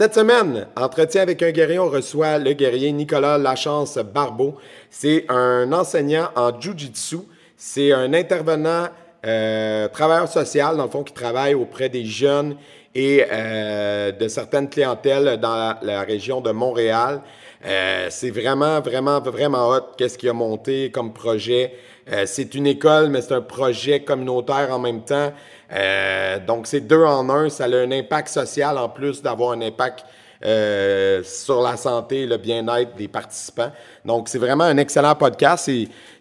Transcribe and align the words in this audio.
Cette 0.00 0.14
semaine, 0.14 0.66
entretien 0.78 1.20
avec 1.20 1.42
un 1.42 1.50
guerrier, 1.50 1.78
on 1.78 1.90
reçoit 1.90 2.38
le 2.38 2.54
guerrier 2.54 2.90
Nicolas 2.90 3.36
Lachance 3.36 3.98
Barbeau. 3.98 4.54
C'est 4.88 5.26
un 5.28 5.70
enseignant 5.74 6.30
en 6.36 6.58
Jiu-Jitsu. 6.58 7.18
C'est 7.54 7.92
un 7.92 8.14
intervenant 8.14 8.86
euh, 9.26 9.88
travailleur 9.88 10.26
social, 10.26 10.78
dans 10.78 10.84
le 10.84 10.88
fond, 10.88 11.02
qui 11.02 11.12
travaille 11.12 11.52
auprès 11.52 11.90
des 11.90 12.06
jeunes 12.06 12.56
et 12.94 13.26
euh, 13.30 14.10
de 14.10 14.26
certaines 14.28 14.70
clientèles 14.70 15.38
dans 15.38 15.76
la, 15.82 16.00
région 16.00 16.40
de 16.40 16.50
Montréal. 16.50 17.20
Euh, 17.66 18.06
c'est 18.08 18.30
vraiment, 18.30 18.80
vraiment, 18.80 19.20
vraiment 19.20 19.68
hot 19.68 19.92
qu'est-ce 19.98 20.16
qui 20.16 20.30
a 20.30 20.32
monté 20.32 20.90
comme 20.90 21.12
projet. 21.12 21.74
Euh, 22.12 22.24
c'est 22.26 22.54
une 22.54 22.66
école, 22.66 23.08
mais 23.08 23.20
c'est 23.20 23.34
un 23.34 23.40
projet 23.40 24.00
communautaire 24.00 24.68
en 24.70 24.78
même 24.78 25.02
temps. 25.02 25.32
Euh, 25.72 26.38
donc, 26.44 26.66
c'est 26.66 26.80
deux 26.80 27.04
en 27.04 27.28
un. 27.30 27.48
Ça 27.48 27.64
a 27.64 27.76
un 27.76 27.92
impact 27.92 28.28
social 28.28 28.76
en 28.78 28.88
plus 28.88 29.22
d'avoir 29.22 29.52
un 29.52 29.60
impact 29.62 30.04
euh, 30.44 31.22
sur 31.22 31.60
la 31.62 31.76
santé 31.76 32.22
et 32.22 32.26
le 32.26 32.36
bien-être 32.36 32.96
des 32.96 33.06
participants. 33.06 33.70
Donc, 34.04 34.28
c'est 34.28 34.38
vraiment 34.38 34.64
un 34.64 34.76
excellent 34.78 35.14
podcast. 35.14 35.70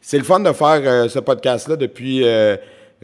C'est 0.02 0.18
le 0.18 0.23
fun 0.23 0.42
de 0.42 0.54
faire 0.54 1.09
ce 1.09 1.20
podcast-là 1.20 1.76
depuis 1.76 2.24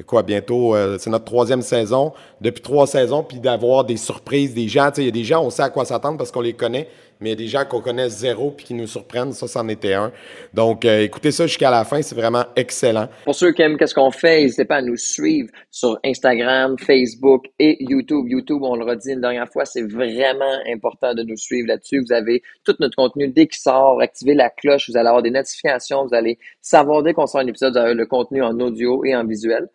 quoi, 0.05 0.23
bientôt, 0.23 0.75
c'est 0.99 1.09
notre 1.09 1.23
troisième 1.23 1.61
saison, 1.61 2.11
depuis 2.41 2.61
trois 2.61 2.85
saisons, 2.85 3.23
puis 3.23 3.39
d'avoir 3.39 3.85
des 3.85 3.95
surprises, 3.95 4.53
des 4.53 4.67
gens, 4.67 4.91
il 4.97 5.05
y 5.05 5.07
a 5.07 5.11
des 5.11 5.23
gens, 5.23 5.41
on 5.41 5.49
sait 5.49 5.63
à 5.63 5.69
quoi 5.69 5.85
s'attendre 5.85 6.17
parce 6.17 6.31
qu'on 6.31 6.41
les 6.41 6.51
connaît, 6.51 6.89
mais 7.19 7.29
il 7.29 7.31
y 7.31 7.33
a 7.33 7.35
des 7.35 7.47
gens 7.47 7.65
qu'on 7.65 7.81
connaît 7.81 8.09
zéro 8.09 8.51
puis 8.51 8.65
qui 8.65 8.73
nous 8.73 8.87
surprennent. 8.87 9.31
Ça, 9.31 9.47
c'en 9.47 9.67
était 9.67 9.93
un. 9.93 10.11
Donc, 10.53 10.85
euh, 10.85 11.01
écoutez 11.01 11.31
ça 11.31 11.47
jusqu'à 11.47 11.71
la 11.71 11.83
fin. 11.85 12.01
C'est 12.01 12.15
vraiment 12.15 12.45
excellent. 12.55 13.07
Pour 13.23 13.35
ceux 13.35 13.51
qui 13.51 13.61
aiment 13.61 13.77
qu'est-ce 13.77 13.93
qu'on 13.95 14.11
fait, 14.11 14.41
n'hésitez 14.41 14.65
pas 14.65 14.77
à 14.77 14.81
nous 14.81 14.97
suivre 14.97 15.49
sur 15.71 15.97
Instagram, 16.03 16.77
Facebook 16.79 17.45
et 17.59 17.77
YouTube. 17.79 18.25
YouTube, 18.27 18.61
on 18.63 18.75
le 18.75 18.85
redit 18.85 19.11
une 19.11 19.21
dernière 19.21 19.47
fois, 19.51 19.65
c'est 19.65 19.83
vraiment 19.83 20.59
important 20.71 21.13
de 21.13 21.23
nous 21.23 21.37
suivre 21.37 21.67
là-dessus. 21.67 22.01
Vous 22.05 22.13
avez 22.13 22.41
tout 22.63 22.75
notre 22.79 22.95
contenu 22.95 23.27
dès 23.27 23.47
qu'il 23.47 23.59
sort. 23.59 24.01
Activez 24.01 24.33
la 24.33 24.49
cloche. 24.49 24.89
Vous 24.89 24.97
allez 24.97 25.07
avoir 25.07 25.23
des 25.23 25.31
notifications. 25.31 26.05
Vous 26.05 26.13
allez 26.13 26.37
savoir 26.65 27.03
dès 27.03 27.13
qu'on 27.13 27.27
sort 27.27 27.41
un 27.41 27.47
épisode, 27.47 27.73
vous 27.73 27.79
avez 27.79 27.93
le 27.93 28.07
contenu 28.07 28.41
en 28.41 28.59
audio 28.59 29.05
et 29.05 29.15
en 29.15 29.23
visuel. 29.23 29.69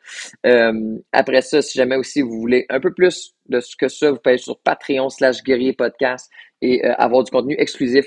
Euh, 0.45 0.99
après 1.13 1.41
ça, 1.41 1.63
si 1.63 1.79
jamais 1.79 1.97
aussi 1.97 2.21
vous 2.21 2.39
voulez 2.41 2.67
un 2.69 2.81
peu 2.81 2.93
plus 2.93 3.35
de 3.49 3.61
ce 3.61 3.77
que 3.77 3.89
ça, 3.89 4.11
vous 4.11 4.19
pouvez 4.19 4.39
sur 4.39 4.59
Patreon 4.59 5.09
slash 5.09 5.43
guerrier 5.45 5.73
podcast 5.73 6.29
et 6.61 6.85
euh, 6.85 6.93
avoir 6.99 7.23
du 7.23 7.31
contenu 7.31 7.55
exclusif. 7.59 8.07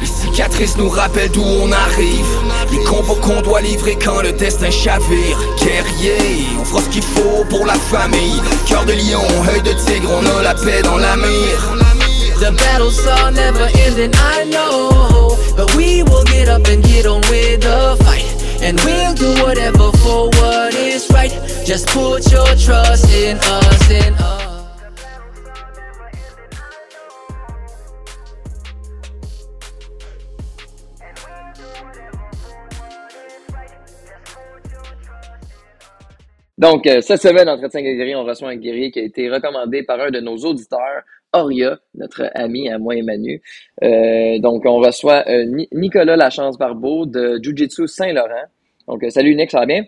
Les 0.00 0.06
cicatrices 0.06 0.76
nous 0.76 0.90
rappellent 0.90 1.30
d'où 1.30 1.42
on 1.42 1.72
arrive. 1.72 2.26
Les 2.70 2.84
combos 2.84 3.18
qu'on 3.22 3.40
doit 3.40 3.62
livrer 3.62 3.96
quand 4.02 4.20
le 4.20 4.32
destin 4.32 4.70
chavire. 4.70 5.38
Guerrier, 5.58 6.44
on 6.60 6.64
fera 6.64 6.82
ce 6.82 6.90
qu'il 6.90 7.02
faut 7.02 7.44
pour 7.48 7.64
la 7.64 7.74
famille. 7.74 8.40
Cœur 8.68 8.84
de 8.84 8.92
lion, 8.92 9.24
œil 9.54 9.62
de 9.62 9.72
tigre, 9.86 10.10
on 10.12 10.38
a 10.38 10.42
la 10.42 10.54
paix 10.54 10.82
dans 10.82 10.98
la 10.98 11.16
mire. 11.16 11.78
The 12.40 12.50
battles 12.56 13.06
are 13.06 13.30
never 13.30 13.68
ending, 13.86 14.12
I 14.14 14.50
know. 14.50 15.11
But 15.56 15.74
we 15.76 16.02
will 16.02 16.24
get 16.24 16.48
up 16.48 16.66
and 16.66 16.82
get 16.82 17.06
on 17.06 17.20
with 17.30 17.62
the 17.62 17.96
fight. 18.04 18.26
And 18.62 18.80
we'll 18.84 19.14
do 19.14 19.42
whatever 19.42 19.90
for 19.98 20.28
what 20.38 20.74
is 20.74 21.10
right. 21.10 21.32
Just 21.64 21.88
put 21.88 22.30
your 22.30 22.46
trust 22.56 23.10
in 23.12 23.38
us, 23.38 23.90
in 23.90 24.14
us. 24.14 24.51
Donc, 36.62 36.86
euh, 36.86 37.00
cette 37.00 37.20
semaine, 37.20 37.48
Entretien 37.48 37.82
guerrier, 37.82 38.14
on 38.14 38.22
reçoit 38.22 38.50
un 38.50 38.56
guerrier 38.56 38.92
qui 38.92 39.00
a 39.00 39.02
été 39.02 39.28
recommandé 39.28 39.82
par 39.82 39.98
un 39.98 40.12
de 40.12 40.20
nos 40.20 40.36
auditeurs, 40.36 41.02
Auria, 41.32 41.76
notre 41.96 42.30
ami 42.36 42.68
à 42.68 42.78
moi 42.78 42.94
et 42.94 43.02
Manu. 43.02 43.42
Euh, 43.82 44.38
donc, 44.38 44.62
on 44.64 44.76
reçoit 44.76 45.24
euh, 45.28 45.44
Nicolas 45.72 46.14
Lachance-Barbeau 46.14 47.04
de 47.04 47.40
Jiu-Jitsu 47.42 47.88
Saint-Laurent. 47.88 48.44
Donc, 48.86 49.04
salut 49.08 49.34
Nick, 49.34 49.50
ça 49.50 49.58
va 49.58 49.66
bien? 49.66 49.82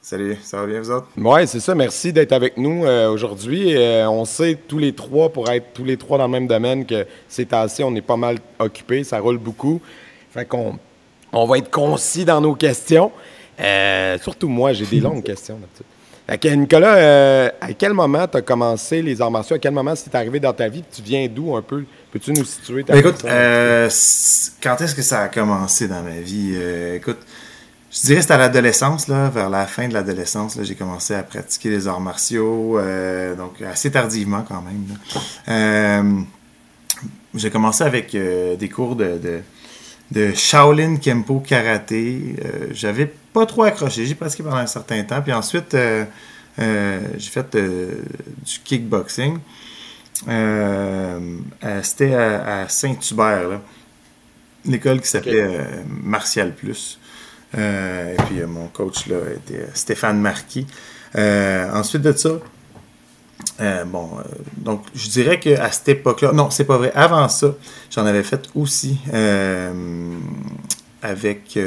Salut, 0.00 0.36
ça 0.40 0.62
va 0.62 0.66
bien 0.66 0.80
vous 0.80 0.90
autres? 0.90 1.08
Oui, 1.18 1.46
c'est 1.46 1.60
ça. 1.60 1.74
Merci 1.74 2.14
d'être 2.14 2.32
avec 2.32 2.56
nous 2.56 2.86
aujourd'hui. 2.86 3.74
on 4.08 4.24
sait 4.24 4.56
tous 4.66 4.78
les 4.78 4.94
trois, 4.94 5.28
pour 5.28 5.50
être 5.50 5.74
tous 5.74 5.84
les 5.84 5.98
trois 5.98 6.16
dans 6.16 6.28
le 6.28 6.32
même 6.32 6.46
domaine, 6.46 6.86
que 6.86 7.04
c'est 7.28 7.52
assez, 7.52 7.84
on 7.84 7.94
est 7.94 8.00
pas 8.00 8.16
mal 8.16 8.36
occupés, 8.58 9.04
ça 9.04 9.18
roule 9.18 9.36
beaucoup. 9.36 9.82
Fait 10.30 10.46
qu'on 10.46 10.78
on 11.34 11.44
va 11.44 11.58
être 11.58 11.70
concis 11.70 12.24
dans 12.24 12.40
nos 12.40 12.54
questions. 12.54 13.12
Euh, 13.60 14.18
surtout 14.18 14.48
moi, 14.48 14.72
j'ai 14.72 14.86
des 14.86 15.00
longues 15.00 15.22
questions 15.22 15.58
là-dessus. 15.60 16.56
Nicolas, 16.56 16.96
euh, 16.96 17.50
à 17.60 17.72
quel 17.72 17.92
moment 17.92 18.26
tu 18.26 18.36
as 18.36 18.42
commencé 18.42 19.00
les 19.00 19.22
arts 19.22 19.30
martiaux? 19.30 19.56
À 19.56 19.58
quel 19.58 19.72
moment 19.72 19.94
c'est 19.94 20.14
arrivé 20.14 20.40
dans 20.40 20.52
ta 20.52 20.68
vie? 20.68 20.82
Tu 20.92 21.00
viens 21.02 21.28
d'où 21.28 21.54
un 21.54 21.62
peu? 21.62 21.84
Peux-tu 22.12 22.32
nous 22.32 22.44
situer 22.44 22.82
ta 22.82 22.96
Écoute, 22.96 23.24
euh, 23.24 23.88
quand 24.62 24.80
est-ce 24.80 24.94
que 24.94 25.02
ça 25.02 25.22
a 25.22 25.28
commencé 25.28 25.86
dans 25.86 26.02
ma 26.02 26.20
vie? 26.20 26.56
écoute, 26.96 27.18
je 27.92 28.00
dirais 28.00 28.16
que 28.16 28.22
c'était 28.22 28.34
à 28.34 28.38
l'adolescence, 28.38 29.06
là, 29.08 29.28
vers 29.30 29.48
la 29.48 29.66
fin 29.66 29.86
de 29.88 29.94
l'adolescence, 29.94 30.58
j'ai 30.62 30.74
commencé 30.74 31.14
à 31.14 31.22
pratiquer 31.22 31.70
les 31.70 31.86
arts 31.86 32.00
martiaux, 32.00 32.78
donc 33.38 33.62
assez 33.62 33.90
tardivement 33.90 34.44
quand 34.46 34.62
même. 34.62 35.86
j'ai 37.34 37.50
commencé 37.50 37.84
avec 37.84 38.16
des 38.16 38.68
cours 38.68 38.96
de, 38.96 39.16
de, 39.16 39.40
Shaolin 40.34 40.96
Kempo 40.96 41.40
Karaté. 41.40 42.36
J'avais 42.72 43.12
pas 43.36 43.44
trop 43.44 43.64
accroché. 43.64 44.06
J'ai 44.06 44.14
pratiqué 44.14 44.42
pendant 44.42 44.56
un 44.56 44.66
certain 44.66 45.02
temps. 45.04 45.20
Puis 45.20 45.32
ensuite, 45.32 45.74
euh, 45.74 46.06
euh, 46.58 47.00
j'ai 47.18 47.30
fait 47.30 47.54
euh, 47.54 48.02
du 48.42 48.58
kickboxing. 48.64 49.38
C'était 51.82 52.14
à, 52.14 52.66
Saint-Hubert, 52.68 53.60
l'école 54.64 55.02
qui 55.02 55.08
s'appelait 55.08 55.84
Martial 55.86 56.54
Plus. 56.54 56.98
et 57.54 58.16
puis 58.26 58.40
mon 58.46 58.68
coach 58.68 59.06
là 59.08 59.18
était 59.34 59.66
Stéphane 59.74 60.18
Marquis. 60.18 60.66
ensuite 61.14 62.00
de 62.00 62.12
ça, 62.12 62.30
bon, 63.86 64.10
donc 64.58 64.82
je 64.94 65.08
dirais 65.08 65.40
qu'à 65.40 65.70
cette 65.70 65.88
époque-là, 65.88 66.32
non, 66.32 66.50
c'est 66.50 66.64
pas 66.64 66.78
vrai. 66.78 66.92
Avant 66.94 67.28
ça, 67.28 67.54
j'en 67.90 68.06
avais 68.06 68.22
fait 68.22 68.48
aussi 68.54 68.98
avec 71.02 71.58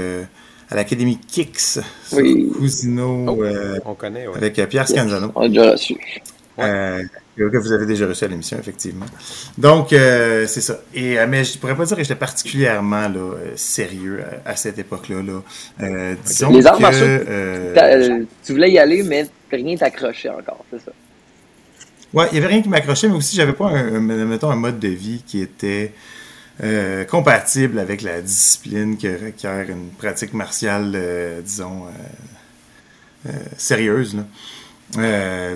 à 0.70 0.76
l'Académie 0.76 1.18
Kix, 1.18 1.80
oui. 2.14 2.52
Cousino, 2.56 3.26
oh, 3.28 3.44
euh, 3.44 3.80
on 3.86 3.96
connaît, 3.96 4.28
avec 4.28 4.60
euh, 4.60 4.68
Pierre 4.68 4.88
Scanzano. 4.88 5.32
On 5.34 5.42
a 5.42 5.48
déjà 5.48 5.72
reçu. 5.72 5.98
Euh, 6.60 7.04
que 7.36 7.58
vous 7.58 7.72
avez 7.72 7.86
déjà 7.86 8.06
reçu 8.06 8.26
à 8.26 8.28
l'émission, 8.28 8.58
effectivement. 8.60 9.06
Donc, 9.58 9.88
c'est 9.90 10.62
ça. 10.62 10.82
Et, 10.94 11.16
mais 11.26 11.44
je 11.44 11.54
ne 11.54 11.58
pourrais 11.60 11.76
pas 11.76 11.86
dire 11.86 11.96
que 11.96 12.04
j'étais 12.04 12.20
particulièrement 12.20 13.08
là, 13.08 13.32
sérieux 13.56 14.24
à, 14.46 14.56
cette 14.56 14.78
époque-là. 14.78 15.24
Là. 15.24 16.16
disons 16.26 16.52
Les 16.52 16.68
arts 16.68 16.82
martiaux, 16.82 17.08
tu 18.46 18.52
voulais 18.52 18.72
y 18.72 18.78
aller, 18.78 19.04
mais 19.04 19.26
rien 19.52 19.78
t'accrochait 19.78 20.30
encore, 20.30 20.66
c'est 20.70 20.82
ça? 20.82 20.92
Ouais, 22.14 22.26
il 22.32 22.34
n'y 22.34 22.38
avait 22.40 22.54
rien 22.54 22.62
qui 22.62 22.70
m'accrochait, 22.70 23.08
mais 23.08 23.16
aussi, 23.16 23.36
j'avais 23.36 23.54
pas, 23.54 23.70
un, 23.70 24.10
un 24.10 24.56
mode 24.56 24.80
de 24.80 24.88
vie 24.88 25.22
qui 25.26 25.42
était 25.42 25.94
euh, 26.62 27.06
compatible 27.06 27.80
avec 27.80 28.02
la 28.02 28.22
discipline 28.22 28.98
que 28.98 29.26
requiert 29.26 29.70
une 29.70 29.92
pratique 29.92 30.34
martiale, 30.34 30.92
euh, 30.94 31.42
disons, 31.42 31.86
euh, 33.28 33.32
sérieuse. 33.58 34.18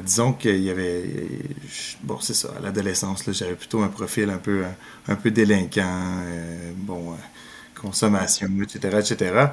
disons 0.05 0.33
qu'il 0.33 0.61
y 0.61 0.69
avait. 0.69 1.03
Bon, 2.03 2.19
c'est 2.21 2.35
ça, 2.35 2.49
à 2.57 2.61
l'adolescence, 2.61 3.23
j'avais 3.31 3.55
plutôt 3.55 3.81
un 3.81 3.89
profil 3.89 4.29
un 4.29 4.37
peu, 4.37 4.63
un, 5.07 5.15
peu 5.15 5.31
délinquant, 5.31 6.23
bon, 6.77 7.15
consommation, 7.75 8.47
etc., 8.61 8.99
etc. 8.99 9.47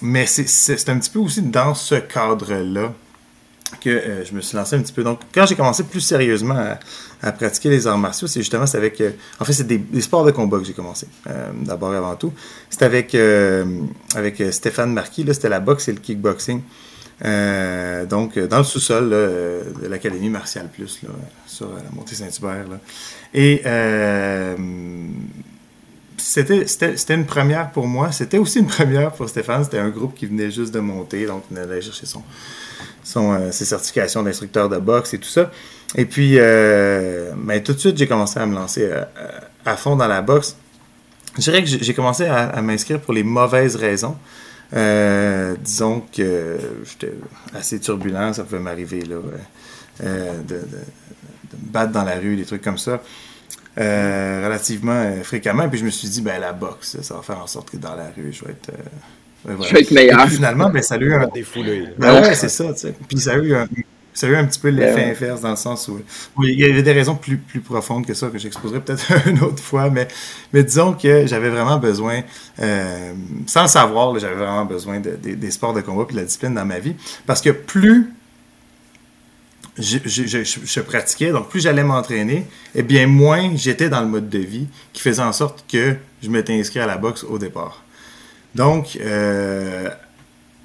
mais 0.00 0.26
c'est 0.26 0.88
un 0.90 0.98
petit 0.98 1.10
peu 1.10 1.18
aussi 1.18 1.42
dans 1.42 1.74
ce 1.74 1.96
cadre-là 1.96 2.92
que 3.80 3.90
euh, 3.90 4.24
je 4.24 4.34
me 4.34 4.40
suis 4.40 4.56
lancé 4.56 4.76
un 4.76 4.80
petit 4.80 4.92
peu. 4.92 5.02
Donc, 5.02 5.20
quand 5.34 5.46
j'ai 5.46 5.54
commencé 5.54 5.84
plus 5.84 6.00
sérieusement 6.00 6.56
à, 7.22 7.32
pratiquer 7.32 7.70
les 7.70 7.86
arts 7.86 7.98
martiaux, 7.98 8.26
c'est 8.26 8.40
justement 8.40 8.64
avec. 8.64 9.00
Euh, 9.00 9.10
en 9.40 9.44
fait, 9.44 9.52
c'est 9.52 9.66
des, 9.66 10.00
sports 10.00 10.24
de 10.24 10.30
combat 10.30 10.58
que 10.58 10.64
j'ai 10.64 10.72
commencé, 10.72 11.06
euh, 11.28 11.50
d'abord 11.62 11.94
et 11.94 11.96
avant 11.96 12.16
tout. 12.16 12.32
C'était 12.70 12.84
avec, 12.84 13.14
avec 14.14 14.42
Stéphane 14.52 14.92
Marquis, 14.92 15.24
c'était 15.32 15.48
la 15.48 15.60
boxe 15.60 15.88
et 15.88 15.92
le 15.92 15.98
kickboxing. 15.98 16.60
donc, 18.08 18.38
dans 18.38 18.58
le 18.58 18.64
sous-sol 18.64 19.10
de 19.10 19.86
l'Académie 19.88 20.30
Martial 20.30 20.68
Plus, 20.68 21.00
là, 21.02 21.10
sur 21.46 21.68
la 21.68 21.90
montée 21.94 22.14
Saint-Hubert. 22.14 22.66
Et 23.32 23.62
c'était 26.24 27.14
une 27.14 27.26
première 27.26 27.70
pour 27.70 27.86
moi. 27.86 28.12
C'était 28.12 28.38
aussi 28.38 28.58
une 28.58 28.66
première 28.78 29.12
pour 29.12 29.28
Stéphane. 29.28 29.64
C'était 29.64 29.78
un 29.78 29.90
groupe 29.90 30.14
qui 30.14 30.26
venait 30.26 30.50
juste 30.50 30.72
de 30.74 30.80
monter, 30.80 31.26
donc 31.26 31.44
il 31.50 31.58
allait 31.58 31.80
chercher 31.80 32.06
son, 32.06 32.22
son, 33.14 33.52
ses 33.52 33.64
certifications 33.64 34.22
d'instructeur 34.22 34.68
de 34.68 34.78
boxe 34.78 35.14
et 35.14 35.18
tout 35.18 35.28
ça. 35.28 35.50
Et 35.96 36.04
puis, 36.04 36.36
mais 36.36 37.62
tout 37.62 37.72
de 37.72 37.78
suite, 37.78 37.96
j'ai 37.96 38.06
commencé 38.06 38.38
à 38.40 38.46
me 38.46 38.54
lancer 38.54 38.90
à 39.64 39.76
fond 39.76 39.96
dans 39.96 40.08
la 40.08 40.22
boxe. 40.22 40.56
Je 41.36 41.42
dirais 41.42 41.64
que 41.64 41.68
j'ai 41.68 41.94
commencé 41.94 42.26
à, 42.26 42.60
m'inscrire 42.62 43.00
pour 43.00 43.12
les 43.12 43.24
mauvaises 43.24 43.76
raisons. 43.76 44.16
Euh, 44.72 45.56
disons 45.60 46.02
que 46.16 46.58
j'étais 46.84 47.14
assez 47.54 47.78
turbulent, 47.80 48.32
ça 48.32 48.44
pouvait 48.44 48.60
m'arriver 48.60 49.02
là, 49.02 49.16
euh, 50.02 50.42
de, 50.42 50.54
me 50.54 51.70
battre 51.70 51.92
dans 51.92 52.04
la 52.04 52.16
rue, 52.16 52.36
des 52.36 52.44
trucs 52.44 52.62
comme 52.62 52.78
ça, 52.78 53.00
euh, 53.78 54.42
relativement 54.44 55.12
fréquemment. 55.22 55.68
Puis 55.68 55.80
je 55.80 55.84
me 55.84 55.90
suis 55.90 56.08
dit, 56.08 56.22
ben 56.22 56.40
la 56.40 56.52
boxe, 56.52 57.00
ça 57.02 57.14
va 57.14 57.22
faire 57.22 57.38
en 57.38 57.46
sorte 57.46 57.70
que 57.70 57.76
dans 57.76 57.94
la 57.94 58.10
rue, 58.16 58.32
je 58.32 58.44
vais 58.44 58.52
être, 58.52 58.72
je 59.46 59.72
vais 59.72 59.80
être 59.80 59.90
meilleur. 59.90 60.28
finalement, 60.28 60.70
ben, 60.70 60.82
ça 60.82 60.94
a 60.94 60.98
eu 60.98 61.12
un. 61.12 61.28
Ben 61.98 62.22
ouais, 62.22 62.34
c'est 62.34 62.48
ça, 62.48 62.72
tu 62.72 62.80
sais. 62.80 62.94
Puis 63.08 63.18
ça 63.18 63.32
a 63.32 63.36
eu 63.36 63.54
un, 63.54 63.68
ça 64.14 64.26
a 64.26 64.30
eu 64.30 64.36
un 64.36 64.44
petit 64.44 64.60
peu 64.60 64.68
l'effet 64.68 64.94
ben 64.94 65.10
inverse 65.10 65.40
dans 65.40 65.50
le 65.50 65.56
sens 65.56 65.88
où, 65.88 66.00
il 66.44 66.58
y 66.58 66.64
avait 66.64 66.82
des 66.82 66.92
raisons 66.92 67.16
plus, 67.16 67.36
plus 67.36 67.60
profondes 67.60 68.06
que 68.06 68.14
ça 68.14 68.28
que 68.28 68.38
j'exposerai 68.38 68.80
peut-être 68.80 69.04
une 69.26 69.40
autre 69.40 69.62
fois, 69.62 69.90
mais, 69.90 70.08
mais 70.52 70.62
disons 70.62 70.92
que 70.94 71.26
j'avais 71.26 71.50
vraiment 71.50 71.78
besoin, 71.78 72.22
euh, 72.60 73.12
sans 73.46 73.62
le 73.62 73.68
savoir, 73.68 74.18
j'avais 74.18 74.36
vraiment 74.36 74.64
besoin 74.64 75.00
des 75.00 75.50
sports 75.50 75.74
de 75.74 75.80
combat 75.80 76.06
et 76.08 76.12
de 76.12 76.18
la 76.18 76.24
discipline 76.24 76.54
dans 76.54 76.64
ma 76.64 76.78
vie. 76.78 76.94
Parce 77.26 77.40
que 77.40 77.50
plus 77.50 78.12
je, 79.78 79.98
je, 80.04 80.80
pratiquais, 80.80 81.30
donc 81.30 81.48
plus 81.48 81.60
j'allais 81.60 81.82
m'entraîner, 81.82 82.46
et 82.74 82.82
bien 82.82 83.06
moins 83.06 83.56
j'étais 83.56 83.88
dans 83.88 84.00
le 84.00 84.06
mode 84.06 84.28
de 84.28 84.38
vie 84.38 84.68
qui 84.92 85.02
faisait 85.02 85.22
en 85.22 85.32
sorte 85.32 85.64
que 85.68 85.96
je 86.22 86.30
m'étais 86.30 86.58
inscrit 86.58 86.80
à 86.80 86.86
la 86.86 86.96
boxe 86.96 87.24
au 87.24 87.38
départ. 87.38 87.83
Donc, 88.54 88.98
euh, 89.00 89.90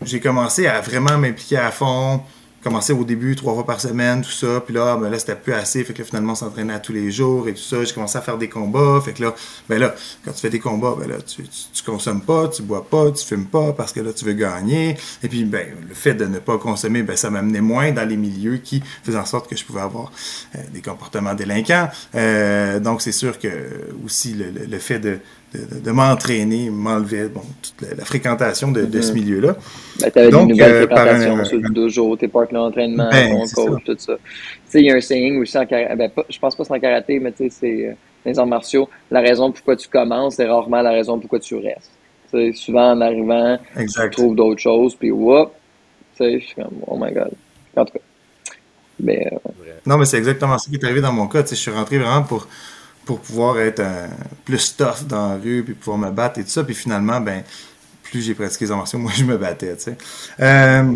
j'ai 0.04 0.20
commencé 0.20 0.68
à 0.68 0.80
vraiment 0.82 1.18
m'impliquer 1.18 1.58
à 1.58 1.72
fond, 1.72 2.22
commençais 2.64 2.94
au 2.94 3.04
début 3.04 3.36
trois 3.36 3.54
fois 3.54 3.66
par 3.66 3.82
semaine, 3.82 4.22
tout 4.22 4.32
ça. 4.32 4.62
Puis 4.62 4.74
là, 4.74 4.98
ben 4.98 5.10
là, 5.10 5.18
c'était 5.18 5.36
plus 5.36 5.54
assez. 5.54 5.84
Fait 5.84 5.94
que 5.94 6.00
là, 6.00 6.06
finalement, 6.06 6.36
s'entraîner 6.36 6.74
à 6.74 6.80
tous 6.80 6.94
les 6.94 7.12
jours 7.12 7.48
et 7.48 7.54
tout 7.54 7.62
ça. 7.62 7.84
J'ai 7.84 7.94
commencé 7.94 8.18
à 8.18 8.22
faire 8.22 8.38
des 8.38 8.50
combats. 8.50 9.02
Fait 9.04 9.14
que 9.14 9.24
là, 9.24 9.36
ben 9.68 9.80
là, 9.80 9.96
quand 10.24 10.32
tu 10.32 10.40
fais 10.40 10.50
des 10.50 10.60
combats, 10.60 10.96
ben 11.00 11.08
là, 11.08 11.16
tu, 11.22 11.44
consommes 11.86 12.22
pas, 12.22 12.48
tu 12.50 12.62
bois 12.62 12.86
pas, 12.88 13.12
tu 13.12 13.26
fumes 13.26 13.48
pas 13.48 13.74
parce 13.74 13.94
que 13.94 14.02
là, 14.02 14.14
tu 14.14 14.26
veux 14.26 14.34
gagner. 14.34 14.98
Et 15.24 15.28
puis, 15.28 15.46
ben, 15.46 15.68
le 15.88 15.96
fait 15.96 16.14
de 16.14 16.26
ne 16.26 16.40
pas 16.40 16.58
consommer, 16.58 17.04
ben, 17.04 17.16
ça 17.16 17.30
m'amenait 17.30 17.62
moins 17.62 17.92
dans 17.92 18.08
les 18.08 18.18
milieux 18.18 18.58
qui 18.58 18.84
faisaient 19.04 19.18
en 19.18 19.26
sorte 19.26 19.50
que 19.50 19.56
je 19.56 19.66
pouvais 19.66 19.82
avoir 19.82 20.12
euh, 20.56 20.60
des 20.74 20.82
comportements 20.82 21.34
délinquants. 21.34 21.90
Euh, 22.16 22.80
donc, 22.80 23.02
c'est 23.02 23.12
sûr 23.12 23.40
que 23.40 23.50
aussi 24.06 24.34
le 24.34 24.80
fait 24.80 25.00
de 25.00 25.20
de, 25.54 25.92
m'entraîner, 25.92 26.70
m'enlever 26.70 27.28
bon, 27.28 27.42
toute 27.62 27.98
la, 27.98 28.06
fréquentation 28.06 28.72
de, 28.72 29.02
ce 29.02 29.12
mhm. 29.12 29.20
milieu-là. 29.20 29.56
Ben, 30.00 30.12
tu 30.12 30.20
avais 30.20 30.30
Donc, 30.30 30.44
une 30.44 30.50
nouvelle 30.50 30.74
euh, 30.74 30.88
fréquentation 30.88 31.46
sur 31.46 31.58
le 31.58 31.70
dojo, 31.70 32.16
tes 32.16 32.28
partenaires 32.28 32.64
d'entraînement, 32.64 33.10
ben, 33.10 33.46
ton 33.54 33.66
coach, 33.66 33.84
tout 33.84 33.96
ça. 33.98 34.16
Tu 34.16 34.22
sais, 34.68 34.80
il 34.82 34.86
y 34.86 34.92
a 34.92 34.96
un 34.96 35.02
saying 35.02 35.42
aussi 35.42 35.58
en 35.58 35.66
karaté, 35.66 35.96
ben, 35.96 36.12
je 36.30 36.40
pense 36.40 36.56
pas 36.56 36.64
que 36.64 36.68
c'est 36.68 36.74
en 36.74 36.80
karaté, 36.80 37.20
mais 37.20 37.32
tu 37.32 37.50
sais, 37.50 37.50
c'est 37.50 37.88
euh, 37.88 37.92
dans 38.26 38.32
les 38.32 38.40
arts 38.40 38.48
martiaux, 38.48 38.90
la 39.10 39.22
raison 39.22 39.52
pourquoi 39.52 39.76
tu 39.76 39.88
commences, 39.88 40.36
c'est 40.36 40.48
rarement 40.48 40.82
la 40.82 40.92
raison 40.92 41.20
pourquoi 41.20 41.40
tu 41.40 41.56
restes. 41.56 41.92
sais, 42.32 42.52
souvent, 42.54 42.92
en 42.92 43.02
arrivant, 43.02 43.58
tu 43.76 44.10
trouves 44.12 44.36
d'autres 44.36 44.62
choses, 44.62 44.96
puis 44.96 45.12
whoop, 45.12 45.52
tu 46.16 46.24
sais, 46.24 46.40
je 46.40 46.46
suis 46.46 46.56
comme, 46.56 46.80
oh 46.86 46.98
my 47.00 47.12
god. 47.12 47.32
En 47.76 47.86
tout 47.86 47.94
cas. 47.94 48.00
Mais, 49.02 49.28
euh, 49.32 49.38
Non, 49.86 49.98
mais 49.98 50.06
c'est 50.06 50.18
exactement 50.18 50.58
ce 50.58 50.70
qui 50.70 50.76
est 50.76 50.84
arrivé 50.84 51.02
dans 51.02 51.14
mon 51.14 51.28
cas. 51.28 51.42
Tu 51.44 51.50
sais, 51.50 51.56
je 51.56 51.62
suis 51.62 51.72
rentré 51.72 51.98
vraiment 51.98 52.24
pour 52.24 52.48
pour 53.10 53.22
pouvoir 53.22 53.60
être 53.60 53.82
plus 54.46 54.78
tough 54.78 55.08
dans 55.08 55.30
la 55.30 55.38
rue, 55.38 55.64
puis 55.64 55.74
pouvoir 55.74 55.98
me 55.98 56.12
battre 56.12 56.38
et 56.38 56.44
tout 56.44 56.52
ça. 56.52 56.64
Puis 56.64 56.76
finalement, 56.76 57.20
ben, 57.20 57.42
plus 58.04 58.22
j'ai 58.22 58.36
pratiqué 58.36 58.66
les 58.66 58.76
martiaux, 58.76 59.00
moins 59.00 59.12
je 59.16 59.24
me 59.24 59.36
battais, 59.36 59.76
tu 59.78 59.86
sais. 59.86 59.98
Euh, 60.40 60.94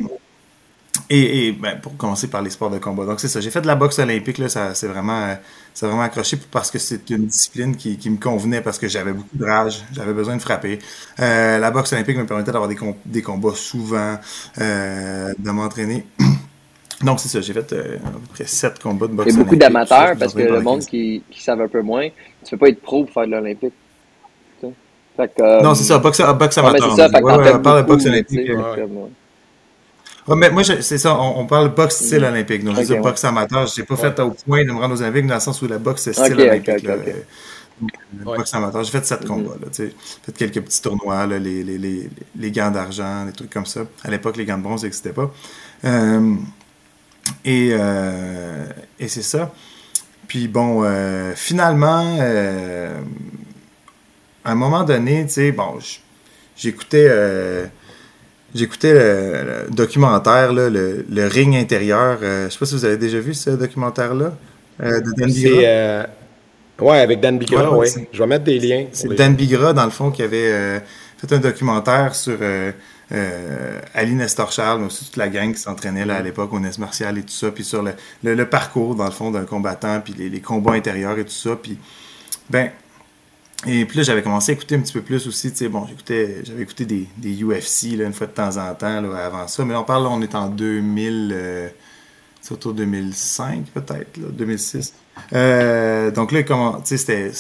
et, 1.09 1.53
ben, 1.53 1.81
pour 1.81 1.97
commencer 1.97 2.27
par 2.27 2.43
les 2.43 2.51
sports 2.51 2.69
de 2.69 2.77
combat. 2.77 3.05
Donc, 3.07 3.19
c'est 3.19 3.27
ça. 3.27 3.41
J'ai 3.41 3.49
fait 3.49 3.61
de 3.61 3.65
la 3.65 3.73
boxe 3.73 3.97
olympique, 3.97 4.37
là, 4.37 4.47
ça 4.47 4.75
c'est 4.75 4.85
vraiment, 4.85 5.35
vraiment 5.81 6.03
accroché 6.03 6.37
parce 6.51 6.69
que 6.69 6.77
c'est 6.77 7.09
une 7.09 7.25
discipline 7.25 7.75
qui, 7.75 7.97
me 8.11 8.17
convenait, 8.17 8.61
parce 8.61 8.77
que 8.77 8.87
j'avais 8.87 9.13
beaucoup 9.13 9.35
de 9.35 9.45
rage, 9.45 9.83
j'avais 9.91 10.13
besoin 10.13 10.35
de 10.35 10.41
frapper. 10.43 10.77
Euh, 11.19 11.57
la 11.57 11.71
boxe 11.71 11.93
olympique 11.93 12.17
me 12.17 12.27
permettait 12.27 12.51
d'avoir 12.51 12.69
des, 12.69 13.21
combats 13.23 13.55
souvent, 13.55 14.19
euh, 14.61 15.33
de 15.35 15.49
m'entraîner. 15.49 16.05
Donc, 17.01 17.19
c'est 17.19 17.29
ça, 17.29 17.41
j'ai 17.41 17.53
fait 17.53 17.73
euh, 17.73 17.97
à 18.05 18.09
peu 18.11 18.19
près 18.33 18.45
7 18.45 18.79
combats 18.79 19.07
de 19.07 19.13
boxe. 19.13 19.29
Il 19.31 19.37
y 19.37 19.39
a 19.39 19.43
beaucoup 19.43 19.55
d'amateurs 19.55 20.15
parce 20.17 20.33
que 20.33 20.41
le 20.41 20.61
monde 20.61 20.85
qui, 20.85 21.23
qui 21.29 21.41
savent 21.41 21.61
un 21.61 21.67
peu 21.67 21.81
moins, 21.81 22.07
tu 22.09 22.15
ne 22.45 22.49
peux 22.51 22.57
pas 22.57 22.69
être 22.69 22.81
pro 22.81 23.03
pour 23.03 23.13
faire 23.13 23.25
de 23.25 23.31
l'Olympique. 23.31 23.73
Euh, 25.19 25.61
non, 25.61 25.75
c'est 25.75 25.83
ça, 25.83 25.99
boxe, 25.99 26.21
boxe 26.39 26.57
amateur. 26.57 26.95
c'est 26.95 27.01
ça, 27.01 27.09
on 27.13 27.59
parle 27.61 27.83
de 27.83 27.87
boxe 27.87 28.05
olympique. 28.05 28.51
Ouais, 30.25 30.35
mais 30.37 30.49
moi, 30.49 30.63
c'est 30.63 30.97
ça, 30.97 31.19
on, 31.19 31.45
parle 31.45 31.69
de 31.69 31.75
boxe 31.75 31.95
style 31.95 32.21
mm. 32.21 32.25
olympique. 32.25 32.63
Donc, 32.63 32.77
je 32.77 32.81
dis 32.81 32.97
boxe 32.97 33.23
amateur. 33.25 33.67
Je 33.67 33.81
n'ai 33.81 33.85
pas 33.85 33.95
fait 33.95 34.19
au 34.19 34.31
point 34.31 34.63
de 34.63 34.71
me 34.71 34.79
rendre 34.79 34.95
aux 34.95 35.01
Olympiques 35.01 35.27
dans 35.27 35.35
le 35.35 35.39
sens 35.39 35.61
où 35.61 35.67
la 35.67 35.77
boxe 35.77 36.03
c'est 36.03 36.13
style 36.13 36.39
olympique. 36.39 36.83
là, 36.83 36.95
boxe 38.23 38.53
amateur. 38.53 38.83
J'ai 38.83 38.91
fait 38.91 39.05
7 39.05 39.21
mm-hmm. 39.21 39.27
combats. 39.27 39.55
J'ai 39.77 39.93
fait 40.23 40.37
quelques 40.37 40.61
petits 40.61 40.81
tournois, 40.81 41.27
là, 41.27 41.37
les, 41.37 41.63
les, 41.63 41.77
les, 41.77 42.09
les, 42.39 42.51
gants 42.51 42.71
d'argent, 42.71 43.25
des 43.25 43.33
trucs 43.33 43.49
comme 43.49 43.65
ça. 43.65 43.81
À 44.03 44.09
l'époque, 44.09 44.37
les 44.37 44.45
gants 44.45 44.57
de 44.57 44.63
bronze 44.63 44.83
n'existaient 44.83 45.13
pas. 45.13 45.29
Euh, 45.85 46.35
et, 47.45 47.69
euh, 47.71 48.65
et 48.99 49.07
c'est 49.07 49.21
ça. 49.21 49.53
Puis 50.27 50.47
bon, 50.47 50.83
euh, 50.83 51.33
finalement, 51.35 52.17
euh, 52.19 52.99
à 54.43 54.51
un 54.51 54.55
moment 54.55 54.83
donné, 54.83 55.25
tu 55.25 55.33
sais, 55.33 55.51
bon, 55.51 55.77
j'écoutais 56.55 57.09
j'écoutais 58.55 58.93
le, 58.93 59.67
documentaire, 59.71 60.53
là, 60.53 60.69
le, 60.69 61.05
le, 61.09 61.27
ring 61.27 61.55
intérieur. 61.55 62.19
je 62.21 62.49
sais 62.49 62.59
pas 62.59 62.65
si 62.65 62.75
vous 62.75 62.85
avez 62.85 62.97
déjà 62.97 63.19
vu 63.19 63.33
ce 63.33 63.51
documentaire-là 63.51 64.33
de 64.79 65.11
Dan 65.17 65.31
Bigra. 65.31 66.07
Ouais, 66.79 66.99
avec 66.99 67.19
Dan 67.19 67.37
Bigra, 67.37 67.75
oui. 67.77 67.87
Je 68.11 68.19
vais 68.19 68.27
mettre 68.27 68.45
des 68.45 68.59
liens. 68.59 68.85
C'est 68.91 69.13
Dan 69.13 69.35
Bigra, 69.35 69.73
dans 69.73 69.85
le 69.85 69.91
fond, 69.91 70.11
qui 70.11 70.23
avait 70.23 70.81
fait 71.17 71.33
un 71.33 71.39
documentaire 71.39 72.15
sur 72.15 72.37
euh, 73.11 73.79
Ali 73.93 74.15
Nestor 74.15 74.51
mais 74.79 74.85
aussi 74.85 75.05
toute 75.05 75.17
la 75.17 75.27
gang 75.29 75.53
qui 75.53 75.59
s'entraînait 75.59 76.09
à 76.09 76.21
l'époque 76.21 76.53
au 76.53 76.59
NES 76.59 76.71
martial 76.79 77.17
et 77.17 77.23
tout 77.23 77.33
ça, 77.33 77.51
puis 77.51 77.63
sur 77.63 77.83
le, 77.83 78.45
parcours, 78.45 78.95
dans 78.95 79.05
le 79.05 79.11
fond, 79.11 79.31
d'un 79.31 79.45
combattant, 79.45 80.01
puis 80.01 80.13
les, 80.13 80.41
combats 80.41 80.73
intérieurs 80.73 81.17
et 81.17 81.25
tout 81.25 81.31
ça. 81.31 81.55
Puis, 81.55 81.77
ben, 82.49 82.71
et 83.65 83.85
puis 83.85 83.97
là, 83.97 84.03
j'avais 84.03 84.21
commencé 84.21 84.51
à 84.51 84.55
écouter 84.55 84.75
un 84.75 84.79
petit 84.79 84.93
peu 84.93 85.01
plus 85.01 85.27
aussi, 85.27 85.51
tu 85.51 85.57
sais, 85.57 85.69
bon, 85.69 85.87
j'avais 86.07 86.61
écouté 86.61 86.85
des, 86.85 87.43
UFC 87.43 87.97
là, 87.97 88.05
une 88.05 88.13
fois 88.13 88.27
de 88.27 88.33
temps 88.33 88.57
en 88.57 88.73
temps 88.73 89.01
là, 89.01 89.25
avant 89.25 89.47
ça, 89.47 89.63
mais 89.63 89.75
on 89.75 89.83
parle, 89.83 90.03
là, 90.03 90.09
on 90.11 90.21
est 90.21 90.35
en 90.35 90.49
2000, 90.49 91.31
euh, 91.33 91.69
c'est 92.41 92.53
autour 92.53 92.73
de 92.73 92.79
2005 92.79 93.65
peut-être, 93.73 94.19
2006. 94.19 94.93
Euh, 95.33 96.11
donc 96.11 96.31
là, 96.31 96.43
comment, 96.43 96.81
tu 96.81 96.97
sais, 96.97 96.97
c'était 96.97 97.31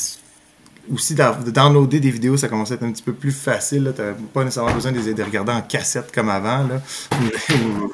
aussi 0.91 1.15
de 1.15 1.51
downloader 1.51 1.99
des 1.99 2.11
vidéos, 2.11 2.37
ça 2.37 2.49
commençait 2.49 2.73
à 2.73 2.75
être 2.75 2.83
un 2.83 2.91
petit 2.91 3.03
peu 3.03 3.13
plus 3.13 3.31
facile. 3.31 3.91
Tu 3.95 4.01
n'avais 4.01 4.15
pas 4.33 4.43
nécessairement 4.43 4.73
besoin 4.73 4.91
de 4.91 4.99
les 4.99 5.23
regarder 5.23 5.51
en 5.51 5.61
cassette 5.61 6.11
comme 6.13 6.29
avant, 6.29 6.63
là, 6.67 6.81